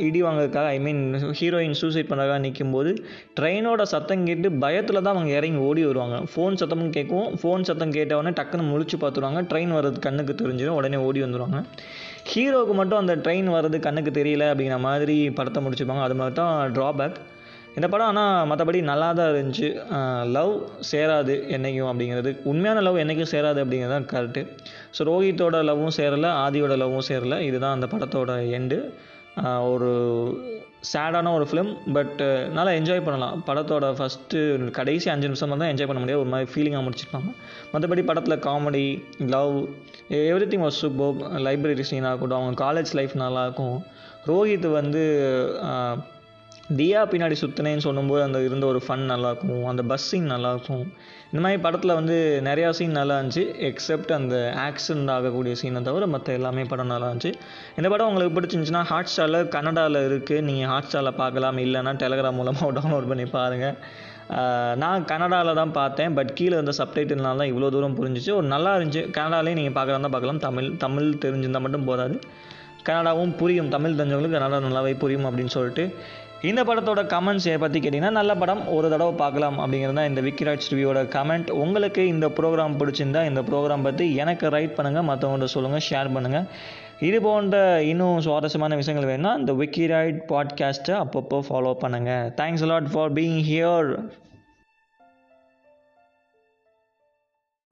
[0.07, 1.03] இடி வாங்குறதுக்காக ஐ மீன்
[1.39, 2.91] ஹீரோயின் சூசைட் பண்ணுறதுக்காக நிற்கும்போது
[3.39, 6.19] ட்ரெயினோட சத்தம் கேட்டு பயத்தில் தான் அவங்க இறங்கி ஓடி வருவாங்க.
[6.33, 7.29] ஃபோன் சத்தமும் கேட்கும்.
[7.43, 9.43] ஃபோன் சத்தம் கேட்டவுடனே டக்குன்னு முழிச்சு பார்த்துருவாங்க.
[9.53, 10.79] ட்ரெயின் வர்றது கண்ணுக்கு தெரிஞ்சிடும்.
[10.81, 11.61] உடனே ஓடி வந்துடுவாங்க
[12.33, 17.19] ஹீரோவுக்கு மட்டும் அந்த ட்ரெயின் வர்றது கண்ணுக்கு தெரியல அப்படிங்கிற மாதிரி படத்தை முடிச்சுப்பாங்க அது மாதிரி தான் ட்ராபேக்
[17.79, 19.69] இந்த படம் ஆனால் மற்றபடி நல்லா தான் இருந்துச்சு
[20.37, 20.53] லவ்
[20.91, 22.31] சேராது என்றைக்கும் அப்படிங்கிறது.
[22.51, 24.43] உண்மையான லவ் என்றைக்கும் சேராது அப்படிங்கிறது தான் கரெக்டு
[24.97, 27.39] ஸோ ரோஹித்தோட லவ்வும் சேரலை ஆதியோட லவ்வும் சேரலை.
[27.49, 28.79] இதுதான் அந்த படத்தோட எண்டு
[29.73, 29.91] ஒரு
[30.93, 32.21] சேடான ஒரு ஃபிலிம் பட்
[32.57, 33.37] நல்லா என்ஜாய் பண்ணலாம்.
[33.49, 34.39] படத்தோட ஃபஸ்ட்டு
[34.79, 36.23] கடைசி அஞ்சு நிமிஷம் தான் என்ஜாய் பண்ண முடியாது.
[36.25, 37.31] ஒரு மாதிரி ஃபீலிங்காக முடிச்சிருப்பாங்க.
[37.73, 38.87] மற்றபடி படத்தில் comedy
[39.37, 39.55] love
[40.53, 43.77] everything was super library சீனாக இருக்கட்டும் அவங்க காலேஜ் லைஃப் நல்லாயிருக்கும்
[44.31, 45.03] ரோஹித் வந்து
[46.79, 50.83] தியா பின்னாடி சுற்றினேன்னு சொல்லும்போது அந்த இருந்த ஒரு ஃபன் நல்லாயிருக்கும் அந்த பஸ் சீன் நல்லாயிருக்கும்
[51.31, 52.17] இந்த மாதிரி படத்தில் வந்து
[52.49, 57.33] நிறையா சீன் நல்லா இருந்துச்சு எக்ஸப்ட் அந்த ஆக்சிடென்ட் ஆகக்கூடிய சீனை தவிர மற்ற எல்லாமே படம் நல்லா இருந்துச்சு.
[57.79, 62.73] இந்த படம் உங்களுக்கு பிடிச்சிருந்துச்சுன்னா ஹாட் ஸ்டாரில் கன்னடாவில் இருக்குது நீங்கள் ஹாட் ஸ்டாரில் பார்க்கலாம் இல்லைன்னா டெலகிராம் மூலமாக
[62.79, 63.77] டவுன்லோட் பண்ணி பாருங்கள்
[64.83, 68.33] நான் கனடாவில் தான் பார்த்தேன் பட் கீழே இருந்த சப்டைட்டில்னால தான் இவ்வளோ தூரம் புரிஞ்சிச்சு.
[68.41, 72.17] ஒரு நல்லா இருந்துச்சு கனடாலேயும் நீங்கள் பார்க்கலாம் தான் பார்க்கலாம் தமிழ் தமிழ் தெரிஞ்சிருந்தால் மட்டும் போதாது.
[72.89, 75.85] கன்னடாவும் புரியும் தமிழ் தெரிஞ்சவங்களுக்கு கன்னடா நல்லாவே புரியும் அப்படின்னு சொல்லிட்டு
[76.45, 81.03] இந்த படத்தோட கமெண்ட்ஸ் பற்றி கேட்டிங்கன்னா நல்ல படம் ஒரு தடவை பார்க்கலாம் அப்படிங்கிறது தான் இந்த விக்கிராஜ் ரிவ்யூவோட
[81.15, 86.47] கமெண்ட் உங்களுக்கு இந்த ப்ரோக்ராம் பிடிச்சிருந்தா இந்த ப்ரோக்ராம் பற்றி எனக்கு ரைட் பண்ணுங்கள் மற்றவங்கள்ட்ட சொல்லுங்கள் ஷேர் பண்ணுங்கள்
[87.03, 93.13] இது போன்ற இன்னும் சுவாரஸ்யமான விஷயங்கள் வேணும்னா இந்த விக்கிராய்ட் பாட்காஸ்ட்டை அப்பப்போ ஃபாலோ பண்ணுங்கள் thanks lot for
[93.19, 93.91] being here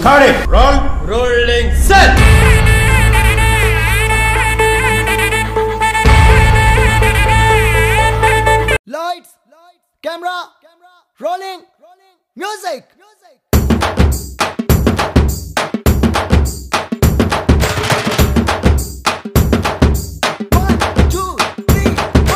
[0.01, 0.39] Cut it.
[0.49, 0.77] Roll.
[1.07, 1.69] Rolling.
[1.83, 2.44] Set.
[10.05, 10.51] Camera,
[11.19, 11.65] rolling,
[12.37, 12.85] music.